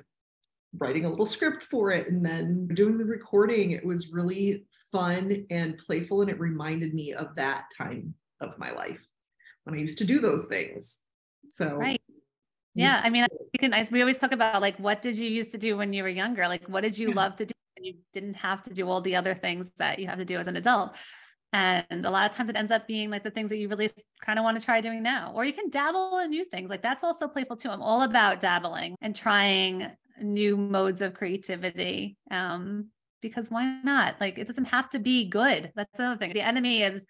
writing 0.78 1.06
a 1.06 1.10
little 1.10 1.26
script 1.26 1.64
for 1.64 1.92
it 1.92 2.10
and 2.10 2.26
then 2.26 2.68
doing 2.74 2.98
the 2.98 3.06
recording. 3.06 3.72
It 3.72 3.86
was 3.86 4.12
really 4.12 4.66
fun 4.92 5.46
and 5.50 5.78
playful. 5.78 6.22
And 6.22 6.30
it 6.30 6.40
reminded 6.40 6.94
me 6.94 7.14
of 7.14 7.36
that 7.36 7.66
time 7.78 8.14
of 8.40 8.58
my 8.58 8.72
life 8.72 9.06
when 9.64 9.76
I 9.76 9.80
used 9.80 9.98
to 10.00 10.06
do 10.06 10.20
those 10.20 10.48
things. 10.48 11.02
So, 11.50 11.76
right. 11.76 12.02
Yeah. 12.74 13.02
I 13.04 13.10
mean, 13.10 13.26
we, 13.54 13.60
can, 13.60 13.74
I, 13.74 13.88
we 13.92 14.02
always 14.02 14.18
talk 14.18 14.32
about 14.32 14.62
like, 14.62 14.78
what 14.78 15.02
did 15.02 15.18
you 15.18 15.30
used 15.30 15.52
to 15.52 15.58
do 15.58 15.76
when 15.76 15.92
you 15.92 16.04
were 16.04 16.10
younger? 16.10 16.48
Like, 16.48 16.68
what 16.68 16.82
did 16.82 16.98
you 16.98 17.10
yeah. 17.10 17.16
love 17.16 17.36
to 17.38 17.46
do? 17.46 17.54
You 17.84 17.96
didn't 18.14 18.36
have 18.36 18.64
to 18.64 18.74
do 18.74 18.90
all 18.90 19.02
the 19.02 19.16
other 19.16 19.34
things 19.34 19.72
that 19.78 20.00
you 20.00 20.08
have 20.08 20.18
to 20.20 20.26
do 20.26 20.38
as 20.38 20.48
an 20.48 20.56
adult. 20.56 20.96
And 21.54 22.06
a 22.06 22.10
lot 22.10 22.30
of 22.30 22.36
times 22.36 22.50
it 22.50 22.56
ends 22.56 22.72
up 22.72 22.88
being 22.88 23.10
like 23.10 23.24
the 23.24 23.32
things 23.32 23.50
that 23.50 23.58
you 23.58 23.68
really 23.68 23.90
kind 24.26 24.40
of 24.40 24.44
want 24.44 24.58
to 24.58 24.64
try 24.64 24.80
doing 24.80 25.04
now, 25.04 25.34
or 25.36 25.44
you 25.44 25.52
can 25.52 25.70
dabble 25.70 26.20
in 26.20 26.30
new 26.30 26.46
things. 26.46 26.70
Like 26.70 26.82
that's 26.82 27.04
also 27.04 27.28
playful 27.28 27.58
too. 27.58 27.70
I'm 27.70 27.82
all 27.82 28.04
about 28.04 28.40
dabbling 28.40 28.96
and 29.02 29.16
trying 29.16 29.92
new 30.22 30.56
modes 30.56 31.02
of 31.02 31.14
creativity. 31.14 32.18
Um, 32.30 32.88
because 33.22 33.52
why 33.52 33.82
not? 33.84 34.16
Like 34.20 34.38
it 34.38 34.48
doesn't 34.48 34.66
have 34.66 34.90
to 34.92 35.00
be 35.00 35.28
good. 35.28 35.72
That's 35.76 36.00
another 36.00 36.18
thing. 36.18 36.34
The 36.34 36.42
enemy 36.42 36.84
is 36.84 37.06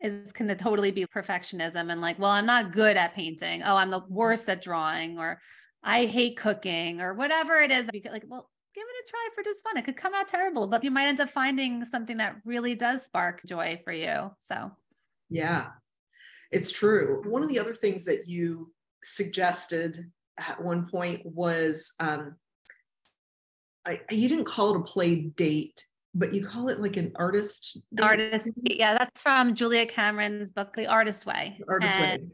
is 0.00 0.32
can 0.32 0.54
totally 0.56 0.90
be 0.90 1.06
perfectionism 1.06 1.90
and 1.90 2.00
like, 2.00 2.18
well, 2.18 2.30
I'm 2.30 2.46
not 2.46 2.72
good 2.72 2.96
at 2.96 3.14
painting. 3.14 3.62
Oh, 3.62 3.76
I'm 3.76 3.90
the 3.90 4.02
worst 4.08 4.48
at 4.48 4.62
drawing, 4.62 5.18
or 5.18 5.40
I 5.82 6.04
hate 6.04 6.36
cooking, 6.36 7.00
or 7.00 7.14
whatever 7.14 7.60
it 7.60 7.70
is. 7.70 7.88
Like, 7.92 8.24
well, 8.26 8.50
give 8.76 8.84
it 8.86 9.08
a 9.08 9.10
try 9.10 9.28
for 9.34 9.42
just 9.42 9.64
fun. 9.64 9.76
It 9.78 9.84
could 9.84 9.96
come 9.96 10.14
out 10.14 10.28
terrible, 10.28 10.66
but 10.66 10.84
you 10.84 10.90
might 10.90 11.06
end 11.06 11.20
up 11.20 11.30
finding 11.30 11.84
something 11.84 12.18
that 12.18 12.36
really 12.44 12.74
does 12.74 13.06
spark 13.06 13.40
joy 13.46 13.80
for 13.82 13.92
you. 13.92 14.30
So, 14.38 14.70
yeah, 15.30 15.68
it's 16.52 16.70
true. 16.70 17.22
One 17.26 17.42
of 17.42 17.48
the 17.48 17.58
other 17.58 17.74
things 17.74 18.04
that 18.04 18.28
you 18.28 18.72
suggested 19.02 19.98
at 20.38 20.62
one 20.62 20.86
point 20.88 21.22
was 21.24 21.94
um, 22.00 22.36
I, 23.86 24.00
you 24.10 24.28
didn't 24.28 24.44
call 24.44 24.74
it 24.74 24.80
a 24.80 24.84
play 24.84 25.20
date, 25.20 25.82
but 26.14 26.34
you 26.34 26.44
call 26.44 26.68
it 26.68 26.80
like 26.80 26.98
an 26.98 27.12
artist. 27.16 27.78
Artist, 28.00 28.52
yeah, 28.62 28.98
that's 28.98 29.22
from 29.22 29.54
Julia 29.54 29.86
Cameron's 29.86 30.50
book, 30.50 30.76
The 30.76 30.86
Artist 30.86 31.24
Way. 31.24 31.56
The 31.60 31.72
Artist 31.72 31.96
and 31.96 32.22
Way 32.22 32.28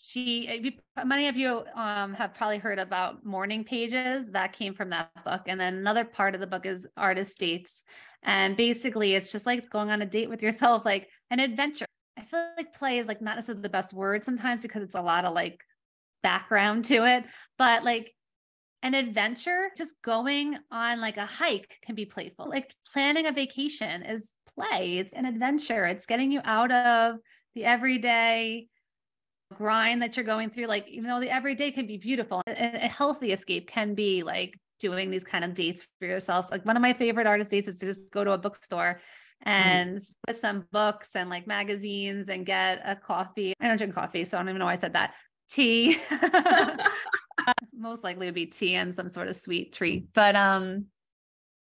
she 0.00 0.72
many 1.04 1.28
of 1.28 1.36
you 1.36 1.64
um, 1.74 2.14
have 2.14 2.34
probably 2.34 2.58
heard 2.58 2.78
about 2.78 3.24
morning 3.24 3.64
pages 3.64 4.30
that 4.30 4.52
came 4.52 4.72
from 4.72 4.90
that 4.90 5.10
book. 5.24 5.42
And 5.46 5.60
then 5.60 5.74
another 5.74 6.04
part 6.04 6.34
of 6.34 6.40
the 6.40 6.46
book 6.46 6.66
is 6.66 6.86
artist 6.96 7.38
dates. 7.38 7.82
And 8.22 8.56
basically 8.56 9.14
it's 9.14 9.32
just 9.32 9.44
like 9.44 9.68
going 9.70 9.90
on 9.90 10.00
a 10.00 10.06
date 10.06 10.28
with 10.28 10.42
yourself 10.42 10.84
like 10.84 11.08
an 11.30 11.40
adventure. 11.40 11.86
I 12.16 12.22
feel 12.22 12.46
like 12.56 12.74
play 12.74 12.98
is 12.98 13.08
like 13.08 13.20
not 13.20 13.36
necessarily 13.36 13.62
the 13.62 13.68
best 13.68 13.92
word 13.92 14.24
sometimes 14.24 14.62
because 14.62 14.82
it's 14.82 14.94
a 14.94 15.02
lot 15.02 15.24
of 15.24 15.34
like 15.34 15.60
background 16.22 16.84
to 16.86 17.04
it. 17.04 17.24
But 17.58 17.84
like 17.84 18.14
an 18.82 18.94
adventure 18.94 19.70
just 19.76 20.00
going 20.02 20.56
on 20.70 21.00
like 21.00 21.16
a 21.16 21.26
hike 21.26 21.76
can 21.84 21.96
be 21.96 22.04
playful. 22.04 22.48
Like 22.48 22.72
planning 22.92 23.26
a 23.26 23.32
vacation 23.32 24.04
is 24.04 24.32
play. 24.54 24.98
It's 24.98 25.12
an 25.12 25.24
adventure. 25.24 25.86
It's 25.86 26.06
getting 26.06 26.30
you 26.30 26.40
out 26.44 26.70
of 26.70 27.16
the 27.56 27.64
everyday 27.64 28.68
grind 29.54 30.02
that 30.02 30.16
you're 30.16 30.26
going 30.26 30.50
through 30.50 30.66
like 30.66 30.86
even 30.88 31.08
though 31.08 31.20
the 31.20 31.30
everyday 31.30 31.70
can 31.70 31.86
be 31.86 31.96
beautiful 31.96 32.42
a, 32.46 32.52
a 32.52 32.88
healthy 32.88 33.32
escape 33.32 33.66
can 33.68 33.94
be 33.94 34.22
like 34.22 34.58
doing 34.78 35.10
these 35.10 35.24
kind 35.24 35.44
of 35.44 35.54
dates 35.54 35.86
for 35.98 36.06
yourself 36.06 36.50
like 36.50 36.64
one 36.66 36.76
of 36.76 36.82
my 36.82 36.92
favorite 36.92 37.26
artist 37.26 37.50
dates 37.50 37.68
is 37.68 37.78
to 37.78 37.86
just 37.86 38.12
go 38.12 38.22
to 38.22 38.32
a 38.32 38.38
bookstore 38.38 39.00
mm-hmm. 39.46 39.48
and 39.48 39.96
mm. 39.96 40.12
with 40.26 40.36
some 40.36 40.66
books 40.70 41.16
and 41.16 41.30
like 41.30 41.46
magazines 41.46 42.28
and 42.28 42.44
get 42.44 42.80
a 42.84 42.94
coffee 42.94 43.54
i 43.60 43.66
don't 43.66 43.78
drink 43.78 43.94
coffee 43.94 44.24
so 44.24 44.36
i 44.36 44.40
don't 44.40 44.50
even 44.50 44.58
know 44.58 44.66
why 44.66 44.72
i 44.72 44.76
said 44.76 44.92
that 44.92 45.14
tea 45.50 45.96
most 47.72 48.04
likely 48.04 48.26
would 48.26 48.34
be 48.34 48.46
tea 48.46 48.74
and 48.74 48.92
some 48.92 49.08
sort 49.08 49.28
of 49.28 49.36
sweet 49.36 49.72
treat 49.72 50.12
but 50.12 50.36
um 50.36 50.84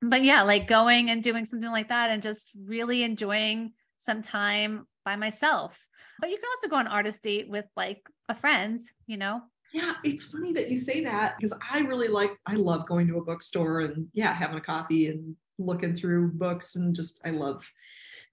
but 0.02 0.24
yeah 0.24 0.44
like 0.44 0.68
going 0.68 1.10
and 1.10 1.22
doing 1.22 1.46
something 1.46 1.72
like 1.72 1.90
that 1.90 2.12
and 2.12 2.22
just 2.22 2.52
really 2.66 3.04
enjoying 3.04 3.74
some 3.98 4.22
time 4.22 4.86
by 5.06 5.16
myself. 5.16 5.88
But 6.20 6.30
you 6.30 6.38
can 6.38 6.46
also 6.50 6.68
go 6.68 6.78
on 6.78 6.88
artist 6.88 7.24
date 7.24 7.50
with 7.50 7.66
like 7.76 8.02
a 8.30 8.36
friend, 8.36 8.80
you 9.08 9.18
know? 9.18 9.42
Yeah, 9.74 9.94
it's 10.04 10.26
funny 10.26 10.54
that 10.54 10.70
you 10.70 10.78
say 10.78 11.04
that 11.04 11.36
because 11.38 11.58
I 11.72 11.80
really 11.80 12.08
like, 12.08 12.38
I 12.46 12.56
love 12.56 12.86
going 12.86 13.08
to 13.08 13.18
a 13.18 13.24
bookstore 13.24 13.82
and 13.82 14.08
yeah, 14.14 14.34
having 14.34 14.58
a 14.58 14.62
coffee 14.62 15.08
and 15.08 15.36
looking 15.58 15.94
through 15.94 16.32
books 16.34 16.76
and 16.76 16.96
just, 16.96 17.26
I 17.26 17.32
love 17.32 17.68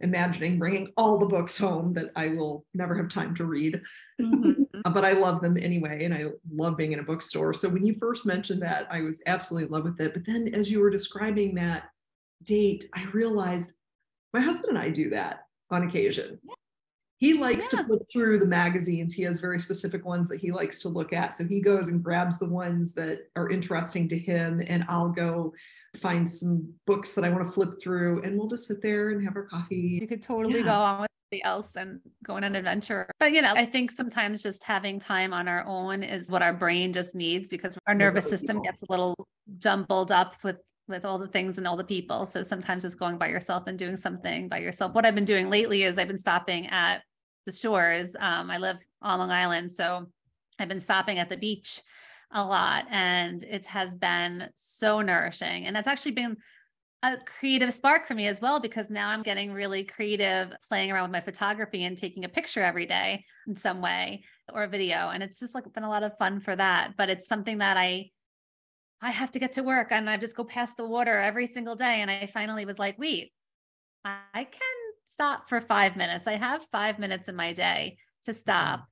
imagining 0.01 0.59
bringing 0.59 0.89
all 0.97 1.19
the 1.19 1.27
books 1.27 1.57
home 1.57 1.93
that 1.95 2.11
I 2.17 2.29
will 2.29 2.65
never 2.75 2.95
have 2.95 3.09
time 3.09 3.35
to 3.37 3.45
read. 3.45 3.81
Mm-hmm. 4.21 4.93
but 4.93 5.05
I 5.05 5.13
love 5.13 5.41
them 5.41 5.57
anyway. 5.59 6.05
And 6.05 6.15
I 6.15 6.27
love 6.51 6.77
being 6.77 6.93
in 6.93 7.01
a 7.01 7.03
bookstore. 7.03 7.53
So 7.53 7.69
when 7.69 7.85
you 7.85 7.97
first 7.99 8.25
mentioned 8.25 8.63
that, 8.63 8.87
I 8.91 9.01
was 9.01 9.21
absolutely 9.27 9.67
in 9.67 9.73
love 9.73 9.85
with 9.85 10.01
it. 10.01 10.15
But 10.15 10.25
then 10.25 10.55
as 10.55 10.71
you 10.71 10.81
were 10.81 10.91
describing 10.91 11.55
that 11.57 11.91
date, 12.45 12.89
I 12.95 13.05
realized 13.13 13.73
my 14.33 14.41
husband 14.41 14.77
and 14.77 14.79
I 14.79 14.91
do 14.91 15.11
that 15.11 15.47
on 15.71 15.83
occasion. 15.83 16.39
He 17.21 17.35
likes 17.35 17.69
yeah. 17.71 17.81
to 17.81 17.87
flip 17.87 18.03
through 18.11 18.39
the 18.39 18.47
magazines. 18.47 19.13
He 19.13 19.23
has 19.25 19.41
very 19.41 19.61
specific 19.61 20.07
ones 20.07 20.27
that 20.29 20.41
he 20.41 20.53
likes 20.53 20.81
to 20.83 20.89
look 20.89 21.13
at. 21.13 21.37
So 21.37 21.45
he 21.45 21.61
goes 21.61 21.89
and 21.89 22.03
grabs 22.03 22.39
the 22.39 22.49
ones 22.49 22.95
that 22.95 23.29
are 23.37 23.51
interesting 23.51 24.09
to 24.09 24.19
him, 24.19 24.63
and 24.67 24.87
I'll 24.89 25.11
go 25.11 25.53
find 25.99 26.27
some 26.27 26.73
books 26.87 27.13
that 27.13 27.25
I 27.25 27.29
want 27.29 27.45
to 27.45 27.53
flip 27.53 27.75
through, 27.79 28.23
and 28.23 28.39
we'll 28.39 28.49
just 28.49 28.67
sit 28.67 28.81
there 28.81 29.11
and 29.11 29.23
have 29.23 29.37
our 29.37 29.43
coffee. 29.43 29.99
You 30.01 30.09
could 30.09 30.23
totally 30.23 30.61
yeah. 30.61 30.65
go 30.65 30.73
on 30.73 31.01
with 31.03 31.11
somebody 31.27 31.45
else 31.45 31.77
and 31.77 32.01
go 32.25 32.37
on 32.37 32.45
an 32.45 32.57
adventure. 32.57 33.11
But 33.21 33.33
you 33.33 33.43
know, 33.43 33.53
I 33.55 33.67
think 33.67 33.91
sometimes 33.91 34.43
just 34.43 34.65
having 34.65 34.99
time 34.99 35.35
on 35.35 35.47
our 35.47 35.67
own 35.67 36.03
is 36.03 36.31
what 36.31 36.41
our 36.41 36.55
brain 36.55 36.95
just 36.95 37.15
needs 37.15 37.51
because 37.51 37.77
our 37.87 37.95
nervous 37.95 38.31
system 38.31 38.63
gets 38.63 38.83
a 38.83 38.87
little 38.89 39.15
jumbled 39.59 40.11
up 40.11 40.37
with 40.43 40.59
with 40.89 41.05
all 41.05 41.19
the 41.19 41.29
things 41.29 41.59
and 41.59 41.69
all 41.69 41.77
the 41.77 41.85
people. 41.85 42.25
So 42.25 42.43
sometimes 42.43 42.83
just 42.83 42.99
going 42.99 43.19
by 43.19 43.29
yourself 43.29 43.67
and 43.67 43.79
doing 43.79 43.97
something 43.99 44.49
by 44.49 44.59
yourself. 44.59 44.95
What 44.95 45.05
I've 45.05 45.15
been 45.15 45.25
doing 45.25 45.51
lately 45.51 45.85
is 45.85 45.99
I've 45.99 46.09
been 46.09 46.19
stopping 46.19 46.67
at 46.67 47.03
the 47.51 47.57
shores. 47.57 48.17
Um, 48.19 48.51
I 48.51 48.59
live 48.59 48.79
on 49.03 49.19
Long 49.19 49.31
Island, 49.31 49.73
so 49.73 50.07
I've 50.59 50.69
been 50.69 50.81
stopping 50.81 51.19
at 51.19 51.29
the 51.29 51.37
beach 51.37 51.81
a 52.33 52.45
lot, 52.45 52.87
and 52.91 53.43
it 53.43 53.67
has 53.67 53.95
been 53.95 54.49
so 54.55 55.01
nourishing. 55.01 55.67
And 55.67 55.75
that's 55.75 55.89
actually 55.89 56.13
been 56.13 56.37
a 57.03 57.17
creative 57.39 57.73
spark 57.73 58.07
for 58.07 58.15
me 58.15 58.29
as 58.29 58.41
well 58.41 58.61
because 58.61 58.91
now 58.91 59.09
I'm 59.09 59.23
getting 59.23 59.53
really 59.53 59.85
creative 59.85 60.53
playing 60.69 60.93
around 60.93 61.05
with 61.05 61.13
my 61.13 61.21
photography 61.23 61.85
and 61.85 61.97
taking 61.97 62.25
a 62.25 62.29
picture 62.29 62.63
every 62.63 62.85
day 62.85 63.25
in 63.49 63.57
some 63.57 63.81
way 63.81 64.23
or 64.53 64.65
a 64.65 64.69
video 64.69 65.09
and 65.09 65.23
it's 65.23 65.41
just 65.41 65.55
like 65.55 65.73
been 65.73 65.83
a 65.83 65.89
lot 65.89 66.03
of 66.03 66.19
fun 66.19 66.41
for 66.41 66.55
that 66.55 66.93
but 66.99 67.09
it's 67.09 67.27
something 67.27 67.57
that 67.57 67.79
I 67.79 68.11
I 69.03 69.11
have 69.11 69.33
to 69.33 69.39
get 69.39 69.55
to 69.55 69.63
work 69.63 69.89
and 69.93 70.11
I 70.11 70.17
just 70.19 70.37
go 70.37 70.45
past 70.45 70.77
the 70.77 70.85
water 70.85 71.19
every 71.19 71.47
single 71.47 71.75
day. 71.75 72.03
And 72.03 72.11
I 72.11 72.27
finally 72.27 72.67
was 72.67 72.79
like, 72.79 72.99
wait, 72.99 73.33
I 74.05 74.21
can 74.45 74.80
stop 75.11 75.49
for 75.49 75.61
five 75.61 75.97
minutes. 75.97 76.27
I 76.27 76.35
have 76.35 76.65
five 76.71 76.99
minutes 76.99 77.29
in 77.29 77.35
my 77.35 77.53
day 77.53 77.99
to 78.25 78.31
mm-hmm. 78.31 78.39
stop. 78.39 78.87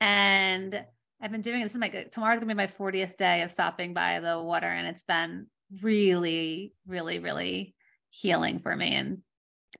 And 0.00 0.84
I've 1.20 1.32
been 1.32 1.40
doing 1.40 1.62
this. 1.62 1.72
Is 1.72 1.78
my 1.78 1.88
tomorrow's 1.88 2.40
gonna 2.40 2.54
be 2.54 2.56
my 2.56 2.66
40th 2.66 3.16
day 3.16 3.42
of 3.42 3.50
stopping 3.50 3.94
by 3.94 4.20
the 4.20 4.40
water. 4.40 4.66
And 4.66 4.86
it's 4.86 5.04
been 5.04 5.46
really, 5.80 6.74
really, 6.86 7.18
really 7.18 7.74
healing 8.10 8.58
for 8.58 8.76
me 8.76 8.94
and 8.94 9.18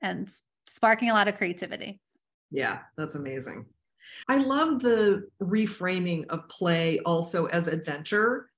and 0.01 0.29
sparking 0.67 1.09
a 1.09 1.13
lot 1.13 1.27
of 1.27 1.37
creativity. 1.37 1.99
Yeah, 2.49 2.79
that's 2.97 3.15
amazing. 3.15 3.65
I 4.27 4.37
love 4.37 4.81
the 4.81 5.27
reframing 5.41 6.25
of 6.27 6.47
play 6.49 6.99
also 6.99 7.45
as 7.45 7.67
adventure 7.67 8.49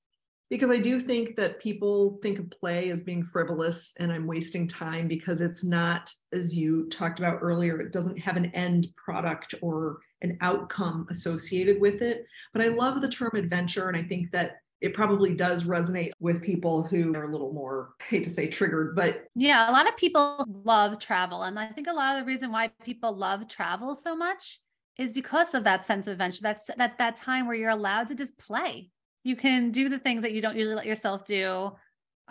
because 0.50 0.70
I 0.70 0.78
do 0.78 1.00
think 1.00 1.36
that 1.38 1.60
people 1.60 2.20
think 2.22 2.40
of 2.40 2.50
play 2.52 2.90
as 2.92 3.04
being 3.04 3.24
frivolous 3.24 3.94
and 4.00 4.12
I'm 4.12 4.28
wasting 4.28 4.68
time 4.68 5.08
because 5.08 5.42
it's 5.42 5.66
not, 5.66 6.12
as 6.34 6.56
you 6.56 6.88
talked 6.90 7.20
about 7.20 7.40
earlier, 7.42 7.80
it 7.80 7.92
doesn't 7.92 8.20
have 8.20 8.38
an 8.38 8.46
end 8.48 8.88
product 8.96 9.56
or 9.62 10.00
an 10.22 10.38
outcome 10.42 11.08
associated 11.10 11.82
with 11.82 12.02
it. 12.02 12.26
But 12.54 12.62
I 12.62 12.68
love 12.68 13.02
the 13.02 13.10
term 13.10 13.32
adventure, 13.34 13.88
and 13.88 13.98
I 13.98 14.04
think 14.04 14.32
that 14.32 14.58
it 14.82 14.94
probably 14.94 15.34
does 15.34 15.64
resonate 15.64 16.12
with 16.20 16.44
people 16.44 16.84
who 16.84 17.14
are 17.16 17.24
a 17.24 17.32
little 17.32 17.54
more 17.54 17.96
I 18.02 18.04
hate 18.06 18.24
to 18.26 18.30
say 18.30 18.48
triggered 18.48 18.96
but 18.96 19.26
yeah 19.34 19.70
a 19.70 19.72
lot 19.72 19.88
of 19.88 19.96
people 19.98 20.46
love 20.48 21.00
travel 21.00 21.44
and 21.44 21.58
i 21.58 21.66
think 21.66 21.88
a 21.88 21.94
lot 21.94 22.14
of 22.14 22.20
the 22.20 22.26
reason 22.28 22.52
why 22.52 22.70
people 22.84 23.16
love 23.16 23.48
travel 23.48 23.96
so 23.96 24.16
much 24.16 24.60
is 24.98 25.14
because 25.14 25.54
of 25.54 25.64
that 25.64 25.86
sense 25.86 26.08
of 26.08 26.12
adventure 26.14 26.42
that's 26.44 26.66
that 26.78 26.98
that 26.98 27.16
time 27.16 27.48
where 27.48 27.56
you're 27.56 27.70
allowed 27.70 28.10
to 28.10 28.16
just 28.16 28.38
play 28.38 28.92
you 29.26 29.36
can 29.36 29.72
do 29.72 29.90
the 29.90 29.98
things 29.98 30.22
that 30.22 30.34
you 30.34 30.42
don't 30.42 30.56
usually 30.56 30.76
let 30.76 30.86
yourself 30.86 31.26
do 31.26 31.72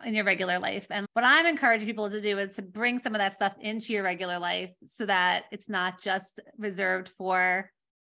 in 0.06 0.14
your 0.14 0.24
regular 0.24 0.60
life. 0.60 0.86
And 0.90 1.06
what 1.12 1.24
I'm 1.24 1.44
encouraging 1.44 1.88
people 1.88 2.08
to 2.08 2.20
do 2.20 2.38
is 2.38 2.54
to 2.54 2.62
bring 2.62 3.00
some 3.00 3.14
of 3.14 3.18
that 3.18 3.34
stuff 3.34 3.52
into 3.60 3.92
your 3.92 4.04
regular 4.04 4.38
life 4.38 4.70
so 4.84 5.04
that 5.06 5.44
it's 5.50 5.68
not 5.68 6.00
just 6.00 6.38
reserved 6.56 7.10
for 7.18 7.68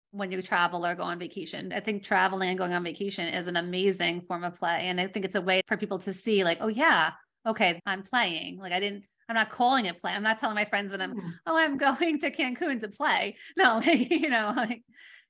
when 0.10 0.32
you 0.32 0.42
travel 0.42 0.84
or 0.84 0.96
go 0.96 1.04
on 1.04 1.20
vacation. 1.20 1.72
I 1.72 1.80
think 1.80 2.04
traveling 2.04 2.50
and 2.50 2.58
going 2.58 2.74
on 2.74 2.84
vacation 2.84 3.28
is 3.28 3.46
an 3.46 3.56
amazing 3.56 4.22
form 4.22 4.44
of 4.44 4.56
play. 4.56 4.88
And 4.88 5.00
I 5.00 5.06
think 5.08 5.26
it's 5.26 5.36
a 5.36 5.42
way 5.42 5.62
for 5.68 5.78
people 5.78 6.00
to 6.00 6.14
see, 6.14 6.44
like, 6.44 6.58
oh, 6.60 6.68
yeah, 6.68 7.12
okay, 7.46 7.80
I'm 7.86 8.02
playing. 8.02 8.58
Like, 8.58 8.74
I 8.74 8.80
didn't. 8.80 9.06
I'm 9.30 9.36
not 9.36 9.52
calling 9.52 9.86
it 9.86 10.02
play. 10.02 10.12
I'm 10.12 10.24
not 10.24 10.40
telling 10.40 10.56
my 10.56 10.66
friends 10.66 10.92
when 10.92 11.02
I'm, 11.02 11.16
mm. 11.16 11.32
oh, 11.46 11.56
I'm 11.56 11.78
going 11.88 12.20
to 12.20 12.32
Cancun 12.32 12.80
to 12.80 12.90
play. 12.90 13.36
No, 13.56 13.78
like, 13.86 14.12
you 14.12 14.30
know, 14.30 14.54
like 14.56 14.82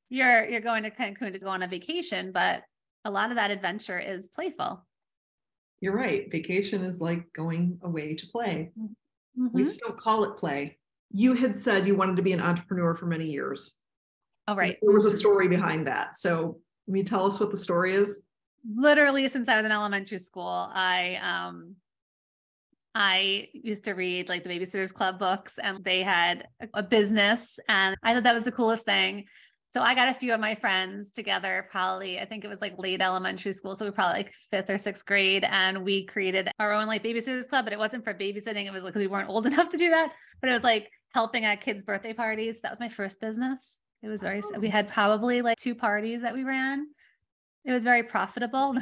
you're 0.10 0.46
you're 0.46 0.62
going 0.62 0.84
to 0.84 0.90
Cancun 0.90 1.34
to 1.34 1.40
go 1.40 1.50
on 1.50 1.62
a 1.62 1.68
vacation, 1.68 2.32
but 2.32 2.64
a 3.06 3.12
lot 3.12 3.32
of 3.32 3.38
that 3.38 3.52
adventure 3.52 4.00
is 4.00 4.28
playful. 4.28 4.86
You're 5.80 5.96
right. 5.96 6.32
Vacation 6.32 6.84
is 6.84 7.02
like 7.02 7.32
going 7.34 7.80
away 7.82 8.14
to 8.16 8.28
play. 8.28 8.72
Mm-hmm. 8.80 9.48
We 9.52 9.64
just 9.64 9.80
don't 9.80 9.98
call 9.98 10.24
it 10.26 10.38
play. 10.38 10.78
You 11.12 11.34
had 11.34 11.58
said 11.58 11.88
you 11.88 11.96
wanted 11.96 12.18
to 12.18 12.22
be 12.22 12.34
an 12.34 12.42
entrepreneur 12.42 12.96
for 12.96 13.08
many 13.08 13.26
years. 13.26 13.78
All 14.48 14.56
right. 14.56 14.70
right. 14.70 14.78
There 14.82 14.92
was 14.92 15.06
a 15.06 15.18
story 15.18 15.48
behind 15.48 15.88
that. 15.88 16.18
So, 16.18 16.60
can 16.86 16.96
you 16.96 17.04
tell 17.04 17.26
us 17.26 17.40
what 17.40 17.52
the 17.52 17.58
story 17.58 17.94
is? 17.94 18.24
Literally, 18.76 19.28
since 19.28 19.48
I 19.50 19.58
was 19.58 19.66
in 19.66 19.72
elementary 19.72 20.18
school, 20.20 20.70
I 20.74 21.20
um, 21.22 21.76
I 22.94 23.50
used 23.54 23.86
to 23.86 23.94
read 23.94 24.30
like 24.30 24.44
the 24.44 24.50
Babysitters 24.50 24.94
Club 24.94 25.18
books, 25.18 25.58
and 25.62 25.84
they 25.84 26.04
had 26.04 26.48
a 26.74 26.84
business, 26.84 27.60
and 27.68 27.96
I 28.04 28.14
thought 28.14 28.24
that 28.24 28.34
was 28.34 28.44
the 28.44 28.52
coolest 28.52 28.86
thing. 28.86 29.26
So 29.72 29.82
I 29.82 29.96
got 29.96 30.10
a 30.10 30.14
few 30.14 30.34
of 30.34 30.42
my 30.42 30.54
friends 30.54 31.12
together, 31.12 31.66
probably, 31.72 32.20
I 32.20 32.26
think 32.26 32.44
it 32.44 32.50
was 32.50 32.60
like 32.60 32.78
late 32.78 33.02
elementary 33.02 33.54
school. 33.54 33.74
So 33.74 33.86
we 33.86 33.92
probably 33.92 34.24
like 34.24 34.34
fifth 34.50 34.70
or 34.70 34.78
sixth 34.78 35.06
grade. 35.06 35.46
And 35.50 35.86
we 35.86 36.06
created 36.06 36.50
our 36.60 36.74
own 36.74 36.88
like 36.88 37.04
babysitters 37.04 37.48
club, 37.48 37.66
but 37.66 37.74
it 37.74 37.80
wasn't 37.80 38.04
for 38.04 38.14
babysitting. 38.14 38.66
It 38.66 38.74
was 38.74 38.84
like, 38.84 38.96
we 38.96 39.08
weren't 39.08 39.30
old 39.30 39.46
enough 39.48 39.70
to 39.70 39.78
do 39.78 39.90
that, 39.90 40.12
but 40.42 40.50
it 40.50 40.54
was 40.54 40.64
like 40.64 40.92
helping 41.14 41.46
at 41.46 41.62
kids' 41.62 41.84
birthday 41.84 42.12
parties. 42.12 42.60
That 42.60 42.72
was 42.72 42.82
my 42.82 42.90
first 42.90 43.22
business. 43.22 43.80
It 44.04 44.10
was 44.10 44.22
very, 44.22 44.42
oh. 44.44 44.60
we 44.60 44.68
had 44.68 44.88
oh. 44.88 44.94
probably 44.94 45.42
like 45.42 45.58
two 45.58 45.76
parties 45.76 46.22
that 46.24 46.34
we 46.34 46.44
ran. 46.44 46.88
It 47.64 47.72
was 47.72 47.86
very 47.86 48.04
profitable. 48.04 48.74
no, 48.74 48.82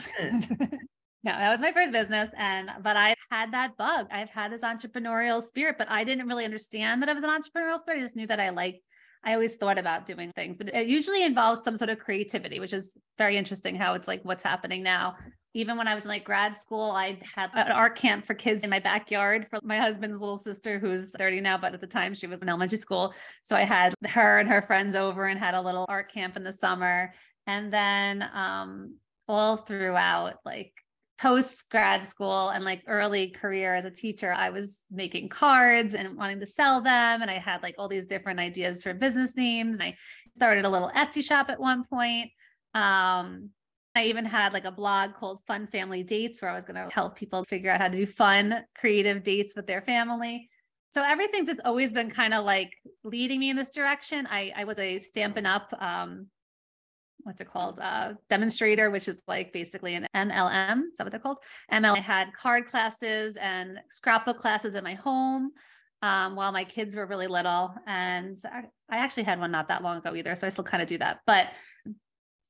that 1.24 1.52
was 1.52 1.62
my 1.62 1.72
first 1.72 1.92
business. 1.92 2.32
And, 2.36 2.72
but 2.82 2.98
I 2.98 3.14
had 3.30 3.52
that 3.52 3.78
bug. 3.78 4.08
I've 4.10 4.32
had 4.32 4.52
this 4.52 4.62
entrepreneurial 4.62 5.44
spirit, 5.44 5.76
but 5.78 5.92
I 5.92 6.04
didn't 6.04 6.28
really 6.28 6.46
understand 6.46 7.04
that 7.04 7.10
I 7.10 7.14
was 7.14 7.24
an 7.24 7.30
entrepreneurial 7.30 7.78
spirit. 7.78 8.00
I 8.00 8.02
just 8.02 8.16
knew 8.16 8.26
that 8.26 8.40
I 8.40 8.50
liked 8.50 8.80
I 9.24 9.34
always 9.34 9.58
thought 9.58 9.78
about 9.78 10.06
doing 10.06 10.32
things, 10.32 10.58
but 10.58 10.74
it 10.74 10.88
usually 10.88 11.24
involves 11.24 11.62
some 11.62 11.76
sort 11.76 11.90
of 11.90 12.00
creativity, 12.00 12.60
which 12.60 12.72
is 12.72 12.96
very 13.18 13.36
interesting 13.36 13.76
how 13.76 13.94
it's 13.94 14.08
like 14.08 14.24
what's 14.24 14.44
happening 14.44 14.82
now. 14.82 15.16
Even 15.54 15.78
when 15.78 15.88
I 15.88 15.96
was 15.96 16.06
in 16.06 16.10
like 16.10 16.24
grad 16.24 16.56
school, 16.56 16.92
I 16.92 17.20
had 17.36 17.50
an 17.54 17.72
art 17.72 17.98
camp 17.98 18.26
for 18.26 18.34
kids 18.34 18.64
in 18.64 18.70
my 18.70 18.80
backyard 18.80 19.48
for 19.50 19.60
my 19.64 19.78
husband's 19.78 20.22
little 20.22 20.38
sister, 20.38 20.80
who's 20.80 21.12
30 21.18 21.42
now, 21.42 21.58
but 21.58 21.74
at 21.74 21.82
the 21.82 21.88
time 21.88 22.14
she 22.14 22.28
was 22.28 22.42
in 22.42 22.50
elementary 22.50 22.78
school. 22.78 23.14
So 23.44 23.56
I 23.56 23.64
had 23.64 23.94
her 24.08 24.40
and 24.40 24.48
her 24.48 24.62
friends 24.62 24.96
over 24.96 25.26
and 25.26 25.40
had 25.40 25.54
a 25.54 25.62
little 25.62 25.86
art 25.90 26.14
camp 26.14 26.38
in 26.38 26.44
the 26.44 26.54
summer. 26.54 27.14
And 27.46 27.74
then 27.74 28.30
um, 28.34 28.96
all 29.28 29.58
throughout, 29.58 30.36
like 30.46 30.72
post 31.20 31.70
grad 31.70 32.06
school 32.06 32.50
and 32.50 32.64
like 32.64 32.82
early 32.88 33.28
career 33.28 33.76
as 33.76 33.86
a 33.86 33.92
teacher, 33.92 34.32
I 34.32 34.50
was 34.50 34.82
making 34.90 35.30
cards 35.30 35.94
and 35.94 36.18
wanting 36.18 36.40
to 36.40 36.46
sell 36.46 36.82
them. 36.82 37.22
And 37.22 37.30
I 37.30 37.38
had 37.38 37.62
like 37.62 37.76
all 37.78 37.88
these 37.88 38.08
different 38.08 38.40
ideas 38.40 38.82
for 38.82 38.94
business 38.94 39.36
names. 39.36 39.82
I 39.82 39.96
started 40.36 40.66
a 40.66 40.70
little 40.70 40.92
Etsy 40.96 41.24
shop 41.24 41.50
at 41.50 41.60
one 41.60 41.84
point. 41.84 42.32
Um, 42.74 43.50
I 43.96 44.06
even 44.06 44.24
had 44.24 44.54
like 44.54 44.66
a 44.66 44.72
blog 44.72 45.16
called 45.16 45.42
Fun 45.46 45.68
Family 45.68 46.04
Dates 46.04 46.42
where 46.42 46.52
I 46.52 46.56
was 46.56 46.64
going 46.64 46.76
to 46.76 46.94
help 46.94 47.18
people 47.18 47.44
figure 47.44 47.72
out 47.72 47.82
how 47.82 47.90
to 47.90 47.98
do 47.98 48.06
fun, 48.06 48.64
creative 48.78 49.24
dates 49.24 49.56
with 49.56 49.68
their 49.68 49.82
family. 49.82 50.50
So 50.92 51.04
everything's 51.04 51.48
just 51.50 51.62
always 51.66 51.92
been 51.92 52.10
kind 52.10 52.34
of 52.34 52.46
like 52.46 52.72
leading 53.04 53.40
me 53.40 53.50
in 53.50 53.56
this 53.56 53.72
direction. 53.72 54.28
I, 54.30 54.54
I 54.56 54.64
was 54.64 54.80
a 54.80 55.00
Stampin' 55.00 55.46
Up 55.46 55.74
um, 55.80 56.28
what's 57.24 57.42
it 57.42 57.50
called 57.50 57.80
uh, 57.80 58.14
demonstrator 58.30 58.90
which 58.90 59.08
is 59.08 59.22
like 59.28 59.52
basically 59.54 59.96
an 59.96 60.08
mlm 60.16 60.84
is 60.92 60.98
that 60.98 61.04
what 61.04 61.12
they're 61.12 61.20
called 61.20 61.38
ml 61.72 61.96
i 61.96 62.00
had 62.00 62.34
card 62.34 62.66
classes 62.66 63.38
and 63.38 63.80
scrapbook 63.90 64.38
classes 64.38 64.76
at 64.76 64.84
my 64.84 64.94
home 64.94 65.52
um, 66.02 66.38
while 66.38 66.54
my 66.54 66.64
kids 66.64 66.96
were 66.96 67.06
really 67.06 67.28
little 67.28 67.76
and 67.86 68.38
I 68.90 68.98
actually 68.98 69.24
had 69.24 69.38
one 69.38 69.52
not 69.52 69.68
that 69.68 69.84
long 69.84 69.98
ago 69.98 70.16
either 70.16 70.36
so 70.36 70.48
i 70.48 70.50
still 70.50 70.64
kind 70.64 70.82
of 70.82 70.88
do 70.88 70.98
that 71.00 71.20
but 71.28 71.50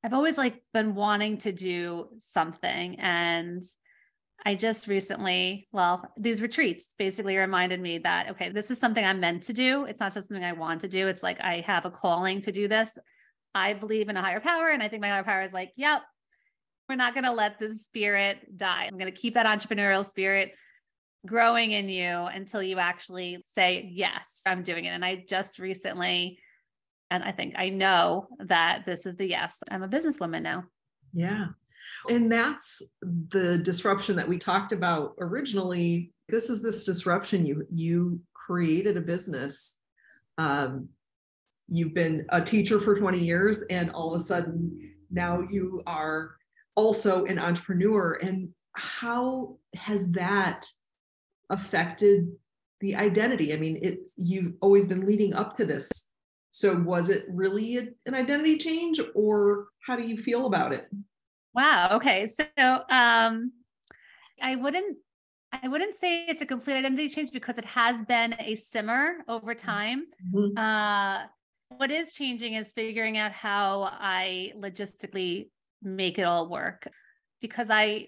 i've 0.03 0.13
always 0.13 0.37
like 0.37 0.61
been 0.71 0.93
wanting 0.93 1.39
to 1.39 1.51
do 1.51 2.09
something 2.19 2.99
and 2.99 3.63
I 4.45 4.55
just 4.55 4.87
recently, 4.87 5.67
well, 5.71 6.09
these 6.17 6.41
retreats 6.41 6.93
basically 6.97 7.35
reminded 7.37 7.81
me 7.81 7.97
that, 7.99 8.29
okay, 8.31 8.49
this 8.49 8.71
is 8.71 8.79
something 8.79 9.03
I'm 9.03 9.19
meant 9.19 9.43
to 9.43 9.53
do. 9.53 9.85
It's 9.85 9.99
not 9.99 10.13
just 10.13 10.29
something 10.29 10.45
I 10.45 10.53
want 10.53 10.81
to 10.81 10.87
do. 10.87 11.07
It's 11.07 11.23
like 11.23 11.41
I 11.41 11.61
have 11.67 11.85
a 11.85 11.91
calling 11.91 12.41
to 12.41 12.51
do 12.51 12.67
this. 12.67 12.97
I 13.55 13.73
believe 13.73 14.09
in 14.09 14.17
a 14.17 14.21
higher 14.21 14.39
power. 14.39 14.69
And 14.69 14.81
I 14.81 14.87
think 14.87 15.01
my 15.01 15.09
higher 15.09 15.23
power 15.23 15.43
is 15.43 15.53
like, 15.53 15.71
yep, 15.75 16.01
we're 16.87 16.95
not 16.95 17.13
going 17.13 17.23
to 17.23 17.33
let 17.33 17.59
this 17.59 17.85
spirit 17.85 18.57
die. 18.57 18.85
I'm 18.85 18.97
going 18.97 19.11
to 19.11 19.19
keep 19.19 19.35
that 19.35 19.45
entrepreneurial 19.45 20.05
spirit 20.05 20.53
growing 21.25 21.71
in 21.71 21.89
you 21.89 22.07
until 22.07 22.63
you 22.63 22.79
actually 22.79 23.43
say, 23.47 23.89
yes, 23.91 24.41
I'm 24.45 24.63
doing 24.63 24.85
it. 24.85 24.89
And 24.89 25.03
I 25.03 25.25
just 25.27 25.59
recently, 25.59 26.39
and 27.11 27.23
I 27.23 27.31
think 27.31 27.55
I 27.57 27.69
know 27.69 28.27
that 28.39 28.85
this 28.85 29.05
is 29.05 29.15
the 29.15 29.27
yes. 29.27 29.61
I'm 29.69 29.83
a 29.83 29.87
businesswoman 29.87 30.41
now. 30.41 30.65
Yeah. 31.13 31.47
And 32.09 32.31
that's 32.31 32.81
the 33.01 33.57
disruption 33.57 34.15
that 34.17 34.27
we 34.27 34.37
talked 34.37 34.71
about 34.71 35.15
originally. 35.19 36.13
This 36.27 36.49
is 36.49 36.61
this 36.61 36.83
disruption. 36.83 37.45
You 37.45 37.65
you 37.69 38.21
created 38.33 38.97
a 38.97 39.01
business. 39.01 39.79
Um, 40.37 40.89
you've 41.69 41.93
been 41.93 42.25
a 42.29 42.41
teacher 42.41 42.79
for 42.79 42.97
20 42.97 43.19
years, 43.19 43.63
and 43.69 43.91
all 43.91 44.13
of 44.13 44.19
a 44.19 44.23
sudden 44.23 44.91
now 45.11 45.41
you 45.41 45.81
are 45.87 46.35
also 46.75 47.25
an 47.25 47.39
entrepreneur. 47.39 48.13
And 48.21 48.49
how 48.73 49.57
has 49.75 50.11
that 50.13 50.65
affected 51.49 52.27
the 52.79 52.95
identity? 52.95 53.53
I 53.53 53.57
mean, 53.57 53.77
it's 53.81 54.13
you've 54.17 54.53
always 54.61 54.85
been 54.85 55.05
leading 55.05 55.33
up 55.33 55.57
to 55.57 55.65
this. 55.65 55.89
So 56.51 56.77
was 56.77 57.09
it 57.09 57.25
really 57.29 57.77
a, 57.77 57.87
an 58.05 58.15
identity 58.15 58.57
change, 58.57 58.99
or 59.13 59.67
how 59.85 59.95
do 59.95 60.03
you 60.03 60.17
feel 60.17 60.47
about 60.47 60.73
it? 60.73 60.87
Wow. 61.53 61.89
Okay. 61.93 62.27
So 62.27 62.45
um, 62.89 63.51
I 64.41 64.55
wouldn't 64.55 64.97
I 65.51 65.67
wouldn't 65.67 65.95
say 65.95 66.25
it's 66.25 66.41
a 66.41 66.45
complete 66.45 66.75
identity 66.75 67.09
change 67.09 67.31
because 67.31 67.57
it 67.57 67.65
has 67.65 68.03
been 68.03 68.35
a 68.39 68.55
simmer 68.55 69.17
over 69.27 69.53
mm-hmm. 69.53 69.67
time. 69.67 70.05
Mm-hmm. 70.33 70.57
Uh, 70.57 71.25
what 71.69 71.91
is 71.91 72.11
changing 72.11 72.55
is 72.55 72.73
figuring 72.73 73.17
out 73.17 73.31
how 73.31 73.83
I 73.83 74.53
logistically 74.57 75.49
make 75.81 76.19
it 76.19 76.23
all 76.23 76.49
work 76.49 76.87
because 77.41 77.69
I 77.69 78.07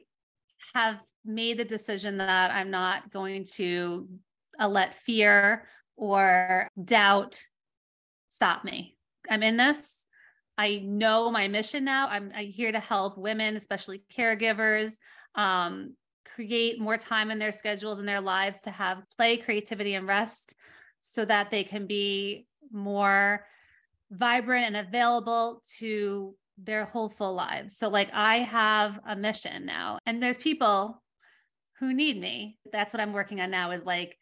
have 0.73 0.99
made 1.23 1.57
the 1.57 1.65
decision 1.65 2.17
that 2.17 2.51
I'm 2.51 2.71
not 2.71 3.11
going 3.11 3.45
to 3.53 4.07
uh, 4.59 4.67
let 4.67 4.95
fear 4.95 5.67
or 5.95 6.67
doubt 6.83 7.39
stop 8.29 8.63
me. 8.63 8.95
I'm 9.29 9.43
in 9.43 9.57
this. 9.57 10.05
I 10.57 10.81
know 10.83 11.31
my 11.31 11.47
mission 11.47 11.85
now. 11.85 12.07
I'm, 12.07 12.31
I'm 12.35 12.47
here 12.47 12.71
to 12.71 12.79
help 12.79 13.17
women, 13.17 13.55
especially 13.55 14.03
caregivers, 14.15 14.95
um, 15.35 15.95
create 16.35 16.79
more 16.79 16.97
time 16.97 17.31
in 17.31 17.39
their 17.39 17.51
schedules 17.51 17.99
and 17.99 18.07
their 18.07 18.21
lives 18.21 18.61
to 18.61 18.71
have 18.71 19.03
play, 19.15 19.37
creativity, 19.37 19.93
and 19.93 20.07
rest 20.07 20.55
so 21.01 21.25
that 21.25 21.51
they 21.51 21.63
can 21.63 21.87
be 21.87 22.45
more 22.71 23.45
vibrant 24.11 24.67
and 24.67 24.87
available 24.87 25.61
to 25.79 26.35
their 26.57 26.85
whole 26.85 27.09
full 27.09 27.33
lives. 27.33 27.77
So, 27.77 27.89
like, 27.89 28.09
I 28.13 28.37
have 28.37 28.99
a 29.07 29.15
mission 29.15 29.65
now, 29.65 29.99
and 30.05 30.21
there's 30.21 30.37
people 30.37 31.01
who 31.79 31.93
need 31.93 32.19
me. 32.19 32.57
That's 32.71 32.93
what 32.93 33.01
I'm 33.01 33.13
working 33.13 33.41
on 33.41 33.49
now 33.49 33.71
is 33.71 33.85
like, 33.85 34.15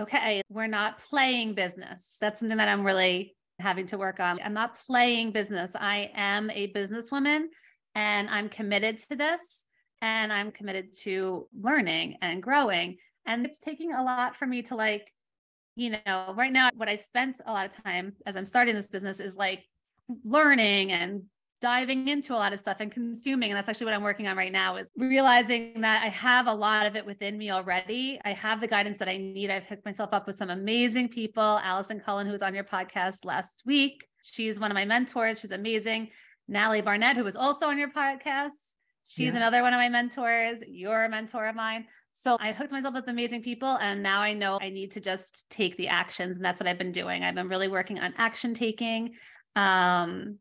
okay, 0.00 0.42
we're 0.48 0.66
not 0.66 0.98
playing 0.98 1.54
business. 1.54 2.16
That's 2.20 2.38
something 2.38 2.58
that 2.58 2.68
I'm 2.68 2.84
really 2.84 3.36
having 3.58 3.86
to 3.88 3.98
work 3.98 4.20
on. 4.20 4.38
I'm 4.44 4.54
not 4.54 4.78
playing 4.86 5.32
business. 5.32 5.72
I 5.78 6.10
am 6.14 6.50
a 6.50 6.72
businesswoman 6.72 7.44
and 7.94 8.28
I'm 8.28 8.48
committed 8.48 8.98
to 9.10 9.16
this 9.16 9.66
and 10.02 10.32
I'm 10.32 10.50
committed 10.50 10.92
to 11.02 11.48
learning 11.58 12.16
and 12.20 12.42
growing. 12.42 12.96
And 13.26 13.46
it's 13.46 13.58
taking 13.58 13.92
a 13.92 14.02
lot 14.02 14.36
for 14.36 14.46
me 14.46 14.62
to 14.62 14.74
like, 14.74 15.12
you 15.76 15.96
know, 16.06 16.34
right 16.36 16.52
now, 16.52 16.70
what 16.76 16.88
I 16.88 16.96
spent 16.96 17.40
a 17.44 17.52
lot 17.52 17.66
of 17.66 17.84
time 17.84 18.12
as 18.26 18.36
I'm 18.36 18.44
starting 18.44 18.74
this 18.74 18.88
business 18.88 19.20
is 19.20 19.36
like 19.36 19.64
learning 20.24 20.92
and 20.92 21.22
diving 21.60 22.08
into 22.08 22.34
a 22.34 22.36
lot 22.36 22.52
of 22.52 22.60
stuff 22.60 22.76
and 22.80 22.92
consuming 22.92 23.50
and 23.50 23.56
that's 23.56 23.70
actually 23.70 23.86
what 23.86 23.94
i'm 23.94 24.02
working 24.02 24.28
on 24.28 24.36
right 24.36 24.52
now 24.52 24.76
is 24.76 24.90
realizing 24.98 25.80
that 25.80 26.02
i 26.02 26.08
have 26.08 26.46
a 26.46 26.52
lot 26.52 26.84
of 26.84 26.94
it 26.94 27.06
within 27.06 27.38
me 27.38 27.50
already. 27.50 28.20
I 28.22 28.32
have 28.32 28.60
the 28.60 28.66
guidance 28.66 28.98
that 28.98 29.08
i 29.08 29.16
need. 29.16 29.50
I've 29.50 29.66
hooked 29.66 29.86
myself 29.86 30.10
up 30.12 30.26
with 30.26 30.36
some 30.36 30.50
amazing 30.50 31.08
people. 31.08 31.42
Allison 31.64 32.00
cullen 32.00 32.26
who 32.26 32.32
was 32.32 32.42
on 32.42 32.54
your 32.54 32.64
podcast 32.64 33.24
last 33.24 33.62
week 33.64 34.04
she's 34.22 34.60
one 34.60 34.70
of 34.70 34.74
my 34.74 34.84
mentors. 34.84 35.40
She's 35.40 35.52
amazing. 35.52 36.10
Natalie 36.48 36.82
barnett 36.82 37.16
who 37.16 37.24
was 37.24 37.36
also 37.36 37.68
on 37.68 37.78
your 37.78 37.90
podcast 37.90 38.74
she's 39.06 39.32
yeah. 39.32 39.36
another 39.36 39.62
one 39.62 39.72
of 39.72 39.78
my 39.78 39.88
mentors. 39.88 40.58
You're 40.68 41.04
a 41.04 41.08
mentor 41.08 41.46
of 41.46 41.56
mine 41.56 41.86
so 42.16 42.36
I 42.40 42.52
hooked 42.52 42.70
myself 42.70 42.94
with 42.94 43.08
amazing 43.08 43.42
people 43.42 43.76
and 43.80 44.00
now 44.00 44.20
I 44.20 44.34
know 44.34 44.60
I 44.62 44.70
need 44.70 44.92
to 44.92 45.00
just 45.00 45.50
take 45.50 45.76
the 45.76 45.88
actions 45.88 46.36
and 46.36 46.44
that's 46.44 46.60
what 46.60 46.68
I've 46.68 46.78
been 46.78 46.92
doing. 46.92 47.24
I've 47.24 47.34
been 47.34 47.48
really 47.48 47.66
working 47.66 47.98
on 47.98 48.14
action 48.16 48.54
taking. 48.54 49.14
Um, 49.56 50.38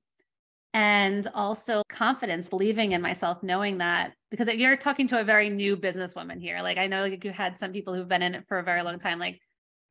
and 0.75 1.27
also 1.33 1.81
confidence 1.89 2.47
believing 2.47 2.91
in 2.91 3.01
myself 3.01 3.41
knowing 3.43 3.79
that 3.79 4.13
because 4.31 4.47
you're 4.53 4.77
talking 4.77 5.07
to 5.07 5.19
a 5.19 5.23
very 5.23 5.49
new 5.49 5.77
businesswoman 5.77 6.41
here 6.41 6.63
like 6.63 6.79
i 6.79 6.87
know 6.87 7.01
like 7.01 7.23
you 7.23 7.31
had 7.31 7.59
some 7.59 7.71
people 7.71 7.93
who've 7.93 8.07
been 8.07 8.23
in 8.23 8.33
it 8.33 8.43
for 8.47 8.57
a 8.57 8.63
very 8.63 8.81
long 8.81 8.97
time 8.97 9.19
like 9.19 9.39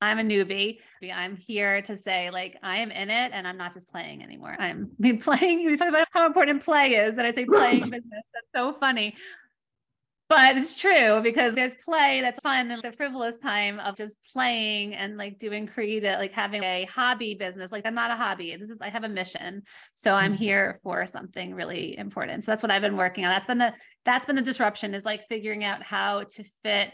i'm 0.00 0.18
a 0.18 0.22
newbie. 0.22 0.78
I'm 1.14 1.36
here 1.36 1.82
to 1.82 1.96
say 1.96 2.30
like 2.30 2.56
i 2.64 2.78
am 2.78 2.90
in 2.90 3.10
it 3.10 3.30
and 3.32 3.46
i'm 3.46 3.56
not 3.56 3.72
just 3.72 3.88
playing 3.88 4.24
anymore. 4.24 4.56
I'm 4.58 4.90
I 4.90 4.94
mean, 4.98 5.20
playing. 5.20 5.60
You 5.60 5.76
talk 5.76 5.88
about 5.88 6.08
how 6.10 6.26
important 6.26 6.64
play 6.64 6.94
is 6.94 7.16
and 7.16 7.28
i 7.28 7.32
say 7.32 7.44
playing 7.44 7.78
business. 7.78 8.02
That's 8.02 8.46
so 8.52 8.72
funny 8.80 9.14
but 10.32 10.56
it's 10.56 10.80
true 10.80 11.20
because 11.20 11.54
there's 11.54 11.74
play 11.84 12.20
that's 12.22 12.40
fun 12.40 12.70
and 12.70 12.82
the 12.82 12.92
frivolous 12.92 13.36
time 13.36 13.78
of 13.80 13.94
just 13.94 14.16
playing 14.32 14.94
and 14.94 15.18
like 15.18 15.38
doing 15.38 15.66
creative, 15.66 16.18
like 16.18 16.32
having 16.32 16.62
a 16.64 16.86
hobby 16.86 17.34
business. 17.34 17.70
Like 17.70 17.84
I'm 17.84 17.94
not 17.94 18.10
a 18.10 18.16
hobby. 18.16 18.56
This 18.56 18.70
is 18.70 18.80
I 18.80 18.88
have 18.88 19.04
a 19.04 19.10
mission. 19.10 19.62
So 19.92 20.14
I'm 20.14 20.32
mm-hmm. 20.32 20.42
here 20.42 20.80
for 20.82 21.04
something 21.04 21.54
really 21.54 21.98
important. 21.98 22.44
So 22.44 22.52
that's 22.52 22.62
what 22.62 22.72
I've 22.72 22.80
been 22.80 22.96
working 22.96 23.26
on. 23.26 23.30
That's 23.30 23.46
been 23.46 23.58
the 23.58 23.74
that's 24.06 24.24
been 24.24 24.36
the 24.36 24.42
disruption 24.42 24.94
is 24.94 25.04
like 25.04 25.28
figuring 25.28 25.64
out 25.64 25.82
how 25.82 26.22
to 26.22 26.44
fit 26.62 26.92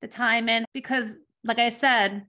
the 0.00 0.06
time 0.06 0.48
in 0.48 0.64
because 0.72 1.16
like 1.42 1.58
I 1.58 1.70
said, 1.70 2.24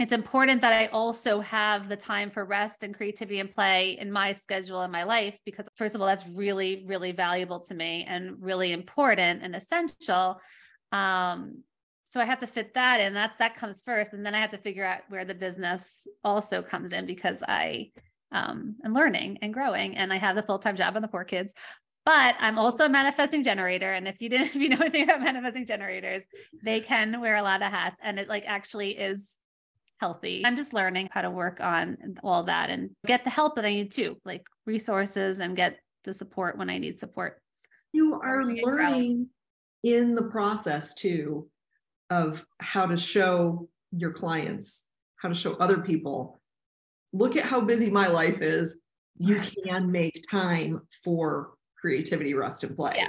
it's 0.00 0.12
important 0.12 0.60
that 0.60 0.72
I 0.72 0.86
also 0.86 1.40
have 1.40 1.88
the 1.88 1.96
time 1.96 2.30
for 2.30 2.44
rest 2.44 2.82
and 2.82 2.94
creativity 2.94 3.40
and 3.40 3.50
play 3.50 3.98
in 3.98 4.12
my 4.12 4.32
schedule 4.32 4.82
in 4.82 4.90
my 4.90 5.02
life 5.02 5.38
because 5.44 5.68
first 5.76 5.94
of 5.94 6.00
all 6.00 6.06
that's 6.06 6.26
really 6.28 6.84
really 6.86 7.12
valuable 7.12 7.60
to 7.60 7.74
me 7.74 8.06
and 8.08 8.36
really 8.40 8.72
important 8.72 9.42
and 9.42 9.56
essential 9.56 10.40
um 10.92 11.62
so 12.04 12.20
I 12.20 12.24
have 12.24 12.38
to 12.38 12.46
fit 12.46 12.74
that 12.74 13.00
in 13.00 13.14
that's 13.14 13.38
that 13.38 13.56
comes 13.56 13.82
first 13.82 14.12
and 14.12 14.24
then 14.24 14.34
I 14.34 14.38
have 14.38 14.50
to 14.50 14.58
figure 14.58 14.84
out 14.84 15.00
where 15.08 15.24
the 15.24 15.34
business 15.34 16.06
also 16.22 16.62
comes 16.62 16.92
in 16.92 17.06
because 17.06 17.42
I 17.46 17.90
um 18.30 18.76
am 18.84 18.94
learning 18.94 19.38
and 19.42 19.52
growing 19.52 19.96
and 19.96 20.12
I 20.12 20.16
have 20.16 20.36
the 20.36 20.42
full-time 20.42 20.76
job 20.76 20.96
and 20.96 21.02
the 21.02 21.08
poor 21.08 21.24
kids 21.24 21.54
but 22.06 22.36
I'm 22.40 22.58
also 22.58 22.86
a 22.86 22.88
manifesting 22.88 23.44
generator. 23.44 23.92
And 23.92 24.08
if 24.08 24.22
you 24.22 24.30
didn't, 24.30 24.46
if 24.54 24.56
you 24.56 24.70
know 24.70 24.78
anything 24.80 25.02
about 25.02 25.20
manifesting 25.20 25.66
generators, 25.66 26.26
they 26.64 26.80
can 26.80 27.20
wear 27.20 27.36
a 27.36 27.42
lot 27.42 27.60
of 27.60 27.70
hats. 27.70 28.00
And 28.02 28.18
it 28.18 28.30
like 28.30 28.44
actually 28.46 28.92
is 28.92 29.36
healthy. 30.00 30.42
I'm 30.44 30.56
just 30.56 30.72
learning 30.72 31.08
how 31.12 31.22
to 31.22 31.30
work 31.30 31.60
on 31.60 31.96
all 32.22 32.42
that 32.44 32.70
and 32.70 32.90
get 33.06 33.24
the 33.24 33.30
help 33.30 33.56
that 33.56 33.64
I 33.64 33.72
need 33.72 33.92
too, 33.92 34.16
like 34.24 34.44
resources 34.66 35.40
and 35.40 35.56
get 35.56 35.78
the 36.04 36.14
support 36.14 36.56
when 36.56 36.70
I 36.70 36.78
need 36.78 36.98
support. 36.98 37.40
You 37.92 38.14
are 38.14 38.44
learning 38.44 39.28
in 39.82 40.14
the 40.14 40.24
process 40.24 40.94
too 40.94 41.48
of 42.10 42.44
how 42.60 42.86
to 42.86 42.96
show 42.96 43.68
your 43.92 44.12
clients, 44.12 44.84
how 45.16 45.28
to 45.28 45.34
show 45.34 45.54
other 45.54 45.78
people. 45.78 46.40
Look 47.12 47.36
at 47.36 47.44
how 47.44 47.60
busy 47.60 47.90
my 47.90 48.08
life 48.08 48.40
is. 48.40 48.80
You 49.16 49.40
can 49.66 49.90
make 49.90 50.24
time 50.30 50.80
for 51.04 51.54
creativity, 51.76 52.34
rest, 52.34 52.64
and 52.64 52.76
play. 52.76 52.94
Yeah 52.96 53.08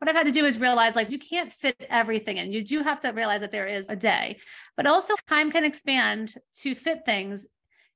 what 0.00 0.08
I've 0.08 0.16
had 0.16 0.26
to 0.26 0.32
do 0.32 0.46
is 0.46 0.58
realize 0.58 0.96
like 0.96 1.12
you 1.12 1.18
can't 1.18 1.52
fit 1.52 1.76
everything 1.90 2.38
in. 2.38 2.52
You 2.52 2.64
do 2.64 2.82
have 2.82 3.00
to 3.02 3.10
realize 3.10 3.40
that 3.40 3.52
there 3.52 3.66
is 3.66 3.90
a 3.90 3.96
day, 3.96 4.38
but 4.76 4.86
also 4.86 5.14
time 5.28 5.52
can 5.52 5.64
expand 5.64 6.34
to 6.62 6.74
fit 6.74 7.04
things 7.04 7.46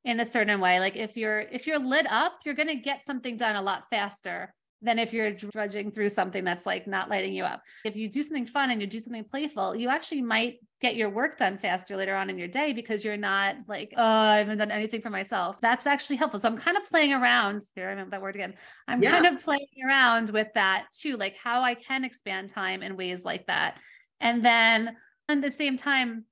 in 0.05 0.21
a 0.21 0.27
certain 0.27 0.61
way. 0.61 0.81
Like 0.81 0.97
if 0.97 1.17
you're 1.17 1.41
if 1.41 1.67
you're 1.67 1.79
lit 1.79 2.07
up, 2.11 2.41
you're 2.45 2.55
going 2.55 2.69
to 2.69 2.75
get 2.75 3.05
something 3.05 3.39
done 3.39 3.57
a 3.57 3.63
lot 3.63 3.89
faster 3.89 4.55
than 4.85 4.99
if 4.99 5.13
you're 5.13 5.33
drudging 5.33 5.91
through 5.91 6.11
something 6.11 6.45
that's 6.45 6.67
like 6.67 6.87
not 6.87 7.09
lighting 7.09 7.33
you 7.33 7.45
up. 7.45 7.63
If 7.85 7.97
you 7.97 8.09
do 8.09 8.23
something 8.23 8.47
fun 8.47 8.71
and 8.71 8.81
you 8.81 8.87
do 8.87 9.01
something 9.01 9.25
playful, 9.25 9.75
you 9.75 9.89
actually 9.89 10.23
might 10.23 10.59
get 10.81 10.97
your 10.97 11.09
work 11.09 11.39
done 11.39 11.57
faster 11.57 11.97
later 11.97 12.15
on 12.15 12.29
in 12.29 12.37
your 12.37 12.49
day 12.49 12.75
because 12.75 13.05
you're 13.05 13.17
not 13.17 13.57
like, 13.67 13.95
oh, 13.97 14.03
I 14.03 14.37
haven't 14.37 14.59
done 14.59 14.71
anything 14.71 15.01
for 15.01 15.11
myself. 15.11 15.61
That's 15.61 15.87
actually 15.87 16.17
helpful. 16.17 16.39
So 16.39 16.49
I'm 16.49 16.59
kind 16.59 16.77
of 16.77 16.85
playing 16.85 17.15
around. 17.15 17.63
Here, 17.75 17.87
I 17.87 17.91
remember 17.91 18.11
that 18.11 18.23
word 18.23 18.35
again. 18.35 18.55
I'm 18.87 19.03
yeah. 19.03 19.13
kind 19.13 19.35
of 19.35 19.43
playing 19.43 19.67
around 19.87 20.31
with 20.31 20.49
that 20.55 20.87
too, 20.93 21.17
like 21.17 21.37
how 21.37 21.63
I 21.63 21.75
can 21.75 22.05
expand 22.05 22.51
time 22.51 22.83
in 22.83 22.97
ways 22.97 23.25
like 23.25 23.47
that. 23.47 23.79
And 24.21 24.45
then 24.45 24.97
at 25.29 25.41
the 25.41 25.51
same 25.51 25.79
time, 25.79 26.27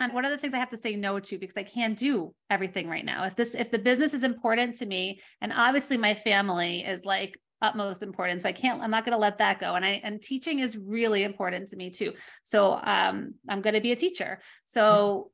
and 0.00 0.12
what 0.12 0.24
are 0.24 0.30
the 0.30 0.38
things 0.38 0.54
I 0.54 0.58
have 0.58 0.70
to 0.70 0.76
say 0.76 0.96
no 0.96 1.20
to 1.20 1.38
because 1.38 1.56
I 1.56 1.62
can't 1.62 1.96
do 1.96 2.34
everything 2.50 2.88
right 2.88 3.04
now. 3.04 3.24
If 3.24 3.36
this, 3.36 3.54
if 3.54 3.70
the 3.70 3.78
business 3.78 4.14
is 4.14 4.24
important 4.24 4.76
to 4.78 4.86
me, 4.86 5.20
and 5.40 5.52
obviously 5.52 5.96
my 5.96 6.14
family 6.14 6.80
is 6.80 7.04
like 7.04 7.38
utmost 7.62 8.02
importance. 8.02 8.42
So 8.42 8.48
I 8.48 8.52
can't, 8.52 8.82
I'm 8.82 8.90
not 8.90 9.04
going 9.04 9.12
to 9.12 9.18
let 9.18 9.38
that 9.38 9.58
go. 9.58 9.74
And 9.74 9.84
I, 9.84 10.00
and 10.04 10.20
teaching 10.20 10.58
is 10.58 10.76
really 10.76 11.22
important 11.22 11.68
to 11.68 11.76
me 11.76 11.90
too. 11.90 12.12
So 12.42 12.74
um, 12.82 13.34
I'm 13.48 13.62
going 13.62 13.74
to 13.74 13.80
be 13.80 13.92
a 13.92 13.96
teacher. 13.96 14.40
So 14.66 15.30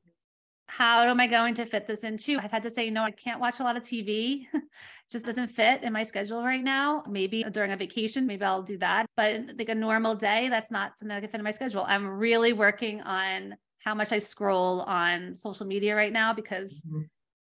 how 0.67 1.03
am 1.03 1.19
I 1.19 1.25
going 1.25 1.55
to 1.55 1.65
fit 1.65 1.87
this 1.87 2.03
into? 2.03 2.37
I've 2.37 2.51
had 2.51 2.63
to 2.63 2.69
say, 2.69 2.91
no, 2.91 3.03
I 3.03 3.11
can't 3.11 3.41
watch 3.41 3.59
a 3.59 3.63
lot 3.63 3.75
of 3.75 3.81
TV. 3.81 4.45
just 5.11 5.25
doesn't 5.25 5.47
fit 5.47 5.81
in 5.83 5.91
my 5.91 6.03
schedule 6.03 6.43
right 6.43 6.63
now. 6.63 7.03
Maybe 7.09 7.43
during 7.43 7.71
a 7.71 7.77
vacation, 7.77 8.27
maybe 8.27 8.45
I'll 8.45 8.61
do 8.61 8.77
that. 8.77 9.07
But 9.17 9.41
like 9.57 9.69
a 9.69 9.75
normal 9.75 10.13
day, 10.13 10.47
that's 10.49 10.69
not 10.69 10.91
something 10.99 11.07
that 11.15 11.21
can 11.21 11.31
fit 11.31 11.39
in 11.39 11.43
my 11.43 11.51
schedule. 11.51 11.83
I'm 11.87 12.07
really 12.07 12.53
working 12.53 13.01
on 13.01 13.55
how 13.79 13.95
much 13.95 14.11
I 14.11 14.19
scroll 14.19 14.81
on 14.81 15.35
social 15.35 15.65
media 15.65 15.95
right 15.95 16.13
now 16.13 16.33
because 16.33 16.83
mm-hmm. 16.87 17.01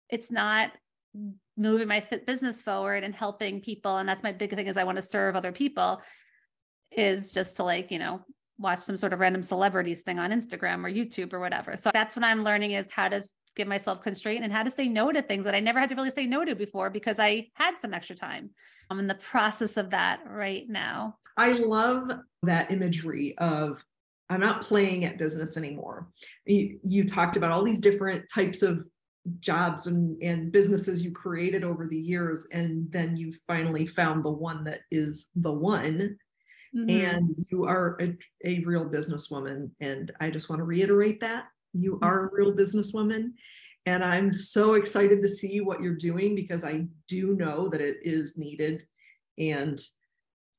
it's 0.08 0.30
not 0.30 0.72
moving 1.56 1.88
my 1.88 2.06
business 2.26 2.62
forward 2.62 3.04
and 3.04 3.14
helping 3.14 3.60
people. 3.60 3.98
And 3.98 4.08
that's 4.08 4.22
my 4.22 4.32
big 4.32 4.54
thing 4.54 4.66
is 4.66 4.76
I 4.76 4.84
want 4.84 4.96
to 4.96 5.02
serve 5.02 5.36
other 5.36 5.52
people 5.52 6.00
is 6.90 7.32
just 7.32 7.56
to 7.56 7.64
like, 7.64 7.90
you 7.90 7.98
know, 7.98 8.20
watch 8.58 8.80
some 8.80 8.96
sort 8.96 9.12
of 9.12 9.20
random 9.20 9.42
celebrities 9.42 10.02
thing 10.02 10.18
on 10.18 10.30
Instagram 10.30 10.84
or 10.84 10.90
YouTube 10.90 11.32
or 11.32 11.40
whatever. 11.40 11.76
So 11.76 11.90
that's 11.92 12.16
what 12.16 12.24
I'm 12.24 12.44
learning 12.44 12.72
is 12.72 12.90
how 12.90 13.08
to 13.08 13.22
give 13.56 13.68
myself 13.68 14.02
constraint 14.02 14.44
and 14.44 14.52
how 14.52 14.62
to 14.62 14.70
say 14.70 14.88
no 14.88 15.12
to 15.12 15.20
things 15.20 15.44
that 15.44 15.54
I 15.54 15.60
never 15.60 15.78
had 15.78 15.88
to 15.90 15.94
really 15.94 16.10
say 16.10 16.26
no 16.26 16.44
to 16.44 16.54
before 16.54 16.90
because 16.90 17.18
I 17.18 17.48
had 17.54 17.78
some 17.78 17.92
extra 17.92 18.16
time. 18.16 18.50
I'm 18.90 18.98
in 18.98 19.06
the 19.06 19.14
process 19.14 19.76
of 19.76 19.90
that 19.90 20.20
right 20.26 20.64
now. 20.68 21.18
I 21.36 21.52
love 21.52 22.12
that 22.42 22.70
imagery 22.70 23.36
of 23.38 23.84
I'm 24.30 24.40
not 24.40 24.62
playing 24.62 25.04
at 25.04 25.18
business 25.18 25.56
anymore. 25.56 26.08
You, 26.46 26.78
you 26.82 27.06
talked 27.06 27.36
about 27.36 27.50
all 27.50 27.62
these 27.62 27.80
different 27.80 28.24
types 28.32 28.62
of 28.62 28.86
jobs 29.40 29.86
and, 29.86 30.20
and 30.22 30.52
businesses 30.52 31.04
you 31.04 31.12
created 31.12 31.64
over 31.64 31.86
the 31.86 31.98
years, 31.98 32.46
and 32.52 32.90
then 32.90 33.16
you 33.16 33.32
finally 33.46 33.86
found 33.86 34.24
the 34.24 34.30
one 34.30 34.64
that 34.64 34.80
is 34.90 35.30
the 35.36 35.52
one. 35.52 36.16
Mm-hmm. 36.74 36.88
And 36.88 37.30
you 37.50 37.64
are 37.64 37.98
a, 38.00 38.16
a 38.44 38.64
real 38.64 38.86
businesswoman. 38.86 39.70
And 39.80 40.10
I 40.20 40.30
just 40.30 40.48
want 40.48 40.60
to 40.60 40.64
reiterate 40.64 41.20
that 41.20 41.44
you 41.72 41.94
mm-hmm. 41.94 42.04
are 42.04 42.26
a 42.26 42.30
real 42.32 42.52
businesswoman. 42.52 43.32
And 43.84 44.04
I'm 44.04 44.32
so 44.32 44.74
excited 44.74 45.22
to 45.22 45.28
see 45.28 45.60
what 45.60 45.80
you're 45.80 45.96
doing 45.96 46.34
because 46.34 46.64
I 46.64 46.86
do 47.08 47.34
know 47.34 47.68
that 47.68 47.80
it 47.80 47.98
is 48.02 48.38
needed 48.38 48.84
and 49.38 49.78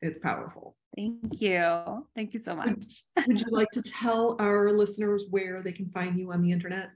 it's 0.01 0.20
powerful. 0.20 0.76
Thank 0.95 1.41
you. 1.41 2.05
Thank 2.16 2.34
you 2.34 2.39
so 2.41 2.55
much. 2.55 2.68
Would, 3.16 3.28
would 3.28 3.41
you 3.41 3.47
like 3.51 3.70
to 3.72 3.82
tell 3.82 4.36
our 4.39 4.72
listeners 4.72 5.26
where 5.30 5.61
they 5.64 5.72
can 5.72 5.89
find 5.89 6.18
you 6.20 6.32
on 6.34 6.41
the 6.41 6.51
internet? 6.51 6.89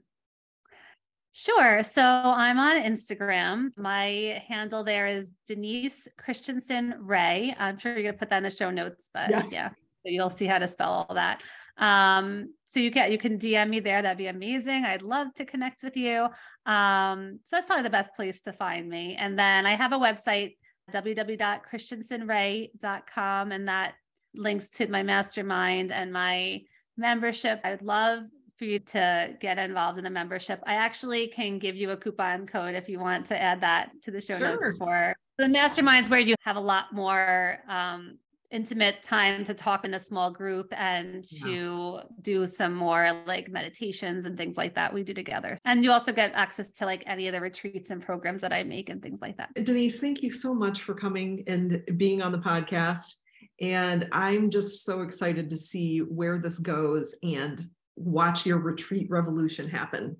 Sure. 1.40 1.84
So 1.84 2.02
I'm 2.02 2.58
on 2.58 2.82
Instagram. 2.82 3.68
My 3.76 4.42
handle 4.48 4.82
there 4.82 5.06
is 5.06 5.30
Denise 5.46 6.08
Christenson 6.18 6.96
Rae. 6.98 7.54
I'm 7.56 7.78
sure 7.78 7.92
you're 7.92 8.02
going 8.02 8.14
to 8.14 8.18
put 8.18 8.30
that 8.30 8.38
in 8.38 8.42
the 8.42 8.50
show 8.50 8.72
notes, 8.72 9.08
but 9.14 9.30
yes. 9.30 9.52
yeah, 9.52 9.68
so 9.68 10.06
you'll 10.06 10.36
see 10.36 10.46
how 10.46 10.58
to 10.58 10.66
spell 10.66 10.90
all 10.90 11.14
that. 11.14 11.40
Um, 11.76 12.54
so 12.66 12.80
you 12.80 12.90
can 12.90 13.12
you 13.12 13.18
can 13.18 13.38
DM 13.38 13.68
me 13.68 13.78
there. 13.78 14.02
That'd 14.02 14.18
be 14.18 14.26
amazing. 14.26 14.84
I'd 14.84 15.02
love 15.02 15.32
to 15.34 15.44
connect 15.44 15.84
with 15.84 15.96
you. 15.96 16.26
Um, 16.66 17.38
so 17.44 17.54
that's 17.54 17.66
probably 17.66 17.84
the 17.84 17.90
best 17.90 18.16
place 18.16 18.42
to 18.42 18.52
find 18.52 18.88
me. 18.88 19.14
And 19.14 19.38
then 19.38 19.64
I 19.64 19.76
have 19.76 19.92
a 19.92 19.96
website 19.96 20.56
www.christensonrae.com 20.90 23.52
and 23.52 23.68
that 23.68 23.94
links 24.34 24.70
to 24.70 24.88
my 24.88 25.04
mastermind 25.04 25.92
and 25.92 26.12
my 26.12 26.62
membership. 26.96 27.60
I'd 27.62 27.82
love 27.82 28.24
for 28.58 28.64
you 28.64 28.78
to 28.80 29.36
get 29.40 29.58
involved 29.58 29.98
in 29.98 30.04
the 30.04 30.10
membership. 30.10 30.60
I 30.66 30.74
actually 30.74 31.28
can 31.28 31.58
give 31.58 31.76
you 31.76 31.92
a 31.92 31.96
coupon 31.96 32.46
code 32.46 32.74
if 32.74 32.88
you 32.88 32.98
want 32.98 33.26
to 33.26 33.40
add 33.40 33.60
that 33.60 33.90
to 34.02 34.10
the 34.10 34.20
show 34.20 34.38
sure. 34.38 34.60
notes 34.60 34.76
for 34.78 35.14
the 35.38 35.44
masterminds 35.44 36.10
where 36.10 36.18
you 36.18 36.34
have 36.40 36.56
a 36.56 36.60
lot 36.60 36.92
more 36.92 37.58
um, 37.68 38.18
intimate 38.50 39.02
time 39.02 39.44
to 39.44 39.54
talk 39.54 39.84
in 39.84 39.94
a 39.94 40.00
small 40.00 40.30
group 40.30 40.72
and 40.76 41.24
to 41.24 41.94
yeah. 41.96 42.02
do 42.22 42.46
some 42.46 42.74
more 42.74 43.22
like 43.26 43.48
meditations 43.48 44.24
and 44.24 44.36
things 44.36 44.56
like 44.56 44.74
that 44.74 44.92
we 44.92 45.04
do 45.04 45.14
together. 45.14 45.56
And 45.64 45.84
you 45.84 45.92
also 45.92 46.12
get 46.12 46.32
access 46.34 46.72
to 46.72 46.86
like 46.86 47.04
any 47.06 47.28
of 47.28 47.34
the 47.34 47.40
retreats 47.40 47.90
and 47.90 48.02
programs 48.02 48.40
that 48.40 48.52
I 48.52 48.64
make 48.64 48.88
and 48.88 49.00
things 49.00 49.20
like 49.20 49.36
that. 49.36 49.50
Denise, 49.54 50.00
thank 50.00 50.22
you 50.22 50.30
so 50.30 50.54
much 50.54 50.82
for 50.82 50.94
coming 50.94 51.44
and 51.46 51.82
being 51.96 52.22
on 52.22 52.32
the 52.32 52.38
podcast. 52.38 53.14
And 53.60 54.08
I'm 54.12 54.50
just 54.50 54.84
so 54.84 55.02
excited 55.02 55.50
to 55.50 55.56
see 55.56 55.98
where 55.98 56.38
this 56.38 56.58
goes 56.58 57.14
and 57.22 57.60
watch 57.98 58.46
your 58.46 58.58
retreat 58.58 59.08
revolution 59.10 59.68
happen. 59.68 60.16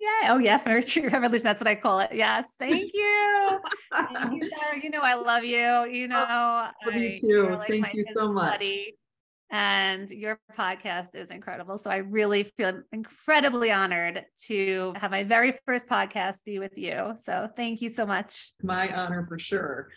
Yeah. 0.00 0.32
Oh, 0.32 0.38
yes. 0.38 0.64
My 0.64 0.74
retreat 0.74 1.12
revolution. 1.12 1.44
That's 1.44 1.60
what 1.60 1.68
I 1.68 1.74
call 1.74 2.00
it. 2.00 2.10
Yes. 2.12 2.54
Thank 2.58 2.92
you. 2.94 3.60
You, 4.32 4.50
Sarah. 4.50 4.80
You 4.82 4.90
know, 4.90 5.00
I 5.02 5.14
love 5.14 5.44
you. 5.44 5.86
You 5.90 6.04
oh, 6.04 6.08
know, 6.08 6.16
I 6.18 6.70
love 6.86 6.94
you 6.94 7.18
too. 7.18 7.48
Like 7.50 7.68
Thank 7.68 7.94
you 7.94 8.04
so 8.14 8.30
much. 8.30 8.60
Buddy. 8.60 8.96
And 9.50 10.10
your 10.10 10.38
podcast 10.56 11.14
is 11.14 11.30
incredible. 11.30 11.78
So 11.78 11.90
I 11.90 11.96
really 11.96 12.44
feel 12.44 12.82
incredibly 12.92 13.72
honored 13.72 14.24
to 14.46 14.92
have 14.96 15.10
my 15.10 15.24
very 15.24 15.58
first 15.64 15.88
podcast 15.88 16.44
be 16.44 16.58
with 16.58 16.76
you. 16.76 17.14
So 17.18 17.48
thank 17.56 17.80
you 17.80 17.88
so 17.88 18.04
much. 18.04 18.52
My 18.62 18.94
honor 18.94 19.26
for 19.26 19.38
sure. 19.38 19.88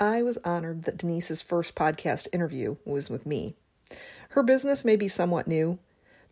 I 0.00 0.22
was 0.22 0.38
honored 0.44 0.84
that 0.84 0.96
Denise's 0.96 1.42
first 1.42 1.74
podcast 1.74 2.28
interview 2.32 2.76
was 2.84 3.10
with 3.10 3.26
me. 3.26 3.56
Her 4.30 4.44
business 4.44 4.84
may 4.84 4.94
be 4.94 5.08
somewhat 5.08 5.48
new, 5.48 5.80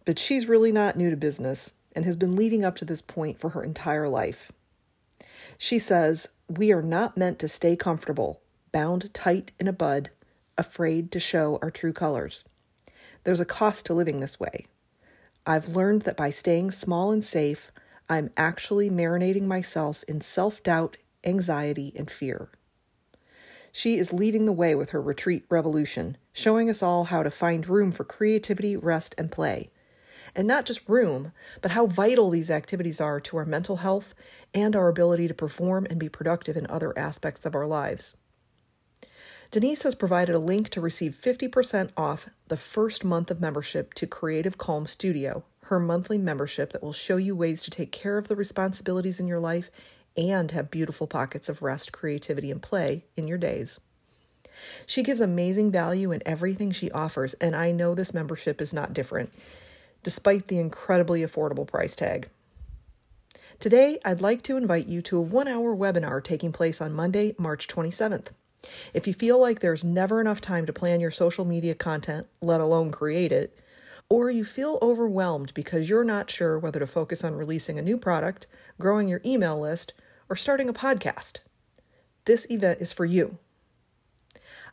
but 0.05 0.21
she's 0.21 0.47
really 0.47 0.71
not 0.71 0.97
new 0.97 1.11
to 1.11 1.17
business 1.17 1.75
and 1.97 2.05
has 2.05 2.17
been 2.17 2.37
leading 2.37 2.65
up 2.65 2.77
to 2.77 2.85
this 2.85 3.03
point 3.03 3.41
for 3.41 3.51
her 3.51 3.65
entire 3.65 4.09
life. 4.09 4.53
She 5.59 5.81
says, 5.81 6.29
We 6.49 6.71
are 6.71 6.83
not 6.83 7.17
meant 7.17 7.41
to 7.41 7.49
stay 7.49 7.75
comfortable, 7.75 8.41
bound 8.71 9.13
tight 9.13 9.51
in 9.59 9.67
a 9.67 9.73
bud, 9.73 10.11
afraid 10.57 11.11
to 11.11 11.19
show 11.19 11.59
our 11.61 11.73
true 11.73 11.93
colors. 11.93 12.45
There's 13.25 13.41
a 13.41 13.45
cost 13.45 13.85
to 13.87 13.95
living 13.95 14.21
this 14.21 14.39
way. 14.39 14.67
I've 15.45 15.71
learned 15.71 16.03
that 16.03 16.17
by 16.17 16.31
staying 16.31 16.71
small 16.71 17.11
and 17.11 17.25
safe, 17.25 17.73
I'm 18.09 18.31
actually 18.37 18.91
marinating 18.91 19.47
myself 19.47 20.05
in 20.07 20.21
self 20.21 20.63
doubt, 20.63 20.99
anxiety, 21.25 21.93
and 21.97 22.09
fear. 22.09 22.49
She 23.79 23.99
is 23.99 24.11
leading 24.11 24.47
the 24.47 24.55
way 24.55 24.75
with 24.75 24.89
her 24.91 25.03
retreat 25.03 25.45
revolution, 25.51 26.17
showing 26.33 26.71
us 26.71 26.83
all 26.83 27.05
how 27.05 27.23
to 27.23 27.31
find 27.31 27.69
room 27.69 27.93
for 27.93 28.05
creativity, 28.05 28.75
rest, 28.75 29.15
and 29.19 29.31
play. 29.31 29.69
And 30.35 30.49
not 30.49 30.65
just 30.65 30.89
room, 30.89 31.33
but 31.61 31.73
how 31.73 31.85
vital 31.85 32.31
these 32.31 32.49
activities 32.49 33.03
are 33.03 33.21
to 33.21 33.37
our 33.37 33.45
mental 33.45 33.77
health 33.77 34.15
and 34.55 34.75
our 34.75 34.89
ability 34.89 35.29
to 35.29 35.35
perform 35.35 35.87
and 35.91 36.01
be 36.01 36.09
productive 36.09 36.57
in 36.57 36.67
other 36.71 36.99
aspects 36.99 37.45
of 37.45 37.55
our 37.55 37.67
lives. 37.67 38.17
Denise 39.51 39.83
has 39.83 39.95
provided 39.95 40.35
a 40.35 40.39
link 40.39 40.71
to 40.71 40.81
receive 40.81 41.15
50% 41.15 41.91
off 41.99 42.31
the 42.49 42.57
first 42.57 43.05
month 43.05 43.31
of 43.31 43.43
membership 43.43 43.93
to 43.93 44.07
Creative 44.07 44.57
Calm 44.57 44.87
Studio, 44.87 45.45
her 45.65 45.79
monthly 45.79 46.17
membership 46.17 46.73
that 46.73 46.83
will 46.83 46.95
show 46.95 47.19
you 47.19 47.37
ways 47.37 47.63
to 47.65 47.71
take 47.71 47.93
care 47.93 48.17
of 48.17 48.29
the 48.29 48.37
responsibilities 48.37 49.21
in 49.21 49.29
your 49.29 49.41
life 49.41 49.71
and 50.17 50.51
have 50.51 50.71
beautiful 50.71 51.07
pockets 51.07 51.49
of 51.49 51.63
rest, 51.63 51.93
creativity, 51.93 52.51
and 52.51 52.63
play 52.63 53.05
in 53.17 53.29
your 53.29 53.39
days. 53.39 53.81
She 54.87 55.03
gives 55.03 55.21
amazing 55.21 55.71
value 55.71 56.13
in 56.13 56.23
everything 56.25 56.71
she 56.71 56.91
offers, 56.91 57.35
and 57.35 57.55
I 57.55 57.73
know 57.73 57.95
this 57.95 58.15
membership 58.15 58.61
is 58.61 58.73
not 58.73 58.95
different, 58.95 59.33
despite 60.03 60.49
the 60.49 60.59
incredibly 60.59 61.21
affordable 61.21 61.67
price 61.67 61.97
tag. 61.97 62.29
Today, 63.59 63.99
I'd 64.05 64.21
like 64.21 64.43
to 64.43 64.57
invite 64.57 64.87
you 64.87 65.01
to 65.03 65.19
a 65.19 65.23
one 65.23 65.49
hour 65.49 65.75
webinar 65.75 66.23
taking 66.23 66.53
place 66.53 66.81
on 66.81 66.93
Monday, 66.93 67.35
March 67.39 67.69
27th. 67.69 68.29
If 68.93 69.07
you 69.07 69.15
feel 69.15 69.39
like 69.39 69.61
there's 69.61 69.85
never 69.85 70.21
enough 70.21 70.41
time 70.41 70.67
to 70.67 70.73
plan 70.73 71.01
your 71.01 71.11
social 71.11 71.45
media 71.45 71.75
content, 71.75 72.27
let 72.41 72.61
alone 72.61 72.91
create 72.91 73.33
it, 73.33 73.59
or 74.09 74.31
you 74.31 74.45
feel 74.45 74.79
overwhelmed 74.83 75.53
because 75.55 75.89
you're 75.89 76.05
not 76.05 76.31
sure 76.31 76.59
whether 76.59 76.79
to 76.79 76.87
focus 76.87 77.25
on 77.25 77.35
releasing 77.35 77.79
a 77.79 77.83
new 77.83 77.97
product, 77.97 78.47
growing 78.79 79.09
your 79.09 79.21
email 79.25 79.59
list, 79.59 79.95
or 80.29 80.37
starting 80.37 80.69
a 80.69 80.73
podcast, 80.73 81.39
this 82.25 82.47
event 82.51 82.81
is 82.81 82.93
for 82.93 83.05
you. 83.05 83.39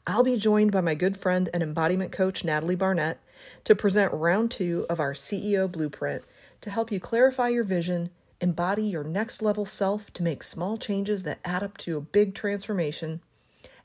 I'll 0.05 0.23
be 0.23 0.37
joined 0.37 0.71
by 0.71 0.81
my 0.81 0.95
good 0.95 1.15
friend 1.15 1.49
and 1.53 1.63
embodiment 1.63 2.11
coach, 2.11 2.43
Natalie 2.43 2.75
Barnett, 2.75 3.19
to 3.63 3.75
present 3.75 4.11
round 4.11 4.51
two 4.51 4.85
of 4.89 4.99
our 4.99 5.13
CEO 5.13 5.71
blueprint 5.71 6.23
to 6.61 6.69
help 6.69 6.91
you 6.91 6.99
clarify 6.99 7.49
your 7.49 7.63
vision, 7.63 8.09
embody 8.41 8.83
your 8.83 9.03
next 9.03 9.41
level 9.41 9.65
self 9.65 10.11
to 10.13 10.23
make 10.23 10.43
small 10.43 10.77
changes 10.77 11.23
that 11.23 11.39
add 11.45 11.63
up 11.63 11.77
to 11.77 11.97
a 11.97 12.01
big 12.01 12.35
transformation, 12.35 13.21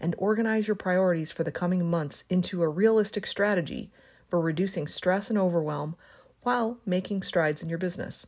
and 0.00 0.14
organize 0.18 0.66
your 0.66 0.74
priorities 0.74 1.30
for 1.30 1.44
the 1.44 1.52
coming 1.52 1.88
months 1.88 2.24
into 2.28 2.62
a 2.62 2.68
realistic 2.68 3.26
strategy 3.26 3.90
for 4.28 4.40
reducing 4.40 4.86
stress 4.86 5.30
and 5.30 5.38
overwhelm 5.38 5.96
while 6.42 6.78
making 6.86 7.22
strides 7.22 7.62
in 7.62 7.68
your 7.68 7.78
business. 7.78 8.26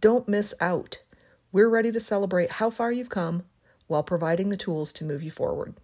Don't 0.00 0.28
miss 0.28 0.54
out. 0.60 1.00
We're 1.54 1.68
ready 1.68 1.92
to 1.92 2.00
celebrate 2.00 2.50
how 2.50 2.68
far 2.68 2.90
you've 2.90 3.10
come 3.10 3.44
while 3.86 4.02
providing 4.02 4.48
the 4.48 4.56
tools 4.56 4.92
to 4.94 5.04
move 5.04 5.22
you 5.22 5.30
forward. 5.30 5.74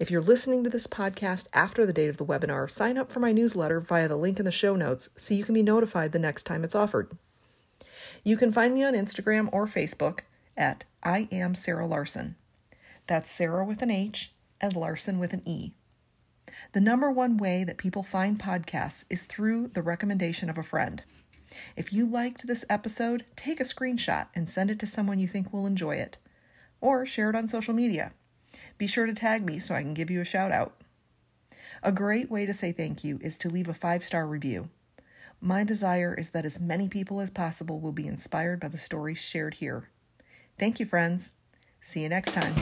If 0.00 0.10
you're 0.10 0.20
listening 0.20 0.64
to 0.64 0.70
this 0.70 0.88
podcast 0.88 1.46
after 1.52 1.86
the 1.86 1.92
date 1.92 2.08
of 2.08 2.16
the 2.16 2.26
webinar, 2.26 2.68
sign 2.68 2.98
up 2.98 3.12
for 3.12 3.20
my 3.20 3.30
newsletter 3.30 3.78
via 3.78 4.08
the 4.08 4.16
link 4.16 4.40
in 4.40 4.44
the 4.44 4.50
show 4.50 4.74
notes 4.74 5.08
so 5.14 5.34
you 5.34 5.44
can 5.44 5.54
be 5.54 5.62
notified 5.62 6.10
the 6.10 6.18
next 6.18 6.46
time 6.46 6.64
it's 6.64 6.74
offered. 6.74 7.16
You 8.24 8.36
can 8.36 8.50
find 8.50 8.74
me 8.74 8.82
on 8.82 8.94
Instagram 8.94 9.48
or 9.52 9.68
Facebook 9.68 10.22
at 10.56 10.82
I 11.04 11.28
am 11.30 11.54
Sarah 11.54 11.86
Larsen. 11.86 12.34
That's 13.06 13.30
Sarah 13.30 13.64
with 13.64 13.82
an 13.82 13.92
H 13.92 14.32
and 14.60 14.74
Larsen 14.74 15.20
with 15.20 15.32
an 15.32 15.42
E. 15.44 15.74
The 16.72 16.80
number 16.80 17.08
one 17.08 17.36
way 17.36 17.62
that 17.62 17.78
people 17.78 18.02
find 18.02 18.36
podcasts 18.36 19.04
is 19.08 19.26
through 19.26 19.68
the 19.74 19.82
recommendation 19.82 20.50
of 20.50 20.58
a 20.58 20.64
friend. 20.64 21.04
If 21.76 21.92
you 21.92 22.06
liked 22.06 22.46
this 22.46 22.64
episode, 22.68 23.24
take 23.36 23.60
a 23.60 23.64
screenshot 23.64 24.26
and 24.34 24.48
send 24.48 24.70
it 24.70 24.78
to 24.80 24.86
someone 24.86 25.18
you 25.18 25.28
think 25.28 25.52
will 25.52 25.66
enjoy 25.66 25.96
it, 25.96 26.18
or 26.80 27.06
share 27.06 27.30
it 27.30 27.36
on 27.36 27.48
social 27.48 27.74
media. 27.74 28.12
Be 28.76 28.86
sure 28.86 29.06
to 29.06 29.14
tag 29.14 29.44
me 29.44 29.58
so 29.58 29.74
I 29.74 29.82
can 29.82 29.94
give 29.94 30.10
you 30.10 30.20
a 30.20 30.24
shout 30.24 30.52
out. 30.52 30.74
A 31.82 31.92
great 31.92 32.30
way 32.30 32.44
to 32.46 32.54
say 32.54 32.72
thank 32.72 33.04
you 33.04 33.18
is 33.22 33.38
to 33.38 33.48
leave 33.48 33.68
a 33.68 33.74
five 33.74 34.04
star 34.04 34.26
review. 34.26 34.70
My 35.40 35.62
desire 35.62 36.14
is 36.14 36.30
that 36.30 36.44
as 36.44 36.60
many 36.60 36.88
people 36.88 37.20
as 37.20 37.30
possible 37.30 37.78
will 37.80 37.92
be 37.92 38.08
inspired 38.08 38.58
by 38.60 38.68
the 38.68 38.78
stories 38.78 39.18
shared 39.18 39.54
here. 39.54 39.88
Thank 40.58 40.80
you, 40.80 40.86
friends. 40.86 41.32
See 41.80 42.02
you 42.02 42.08
next 42.08 42.32
time. 42.32 42.54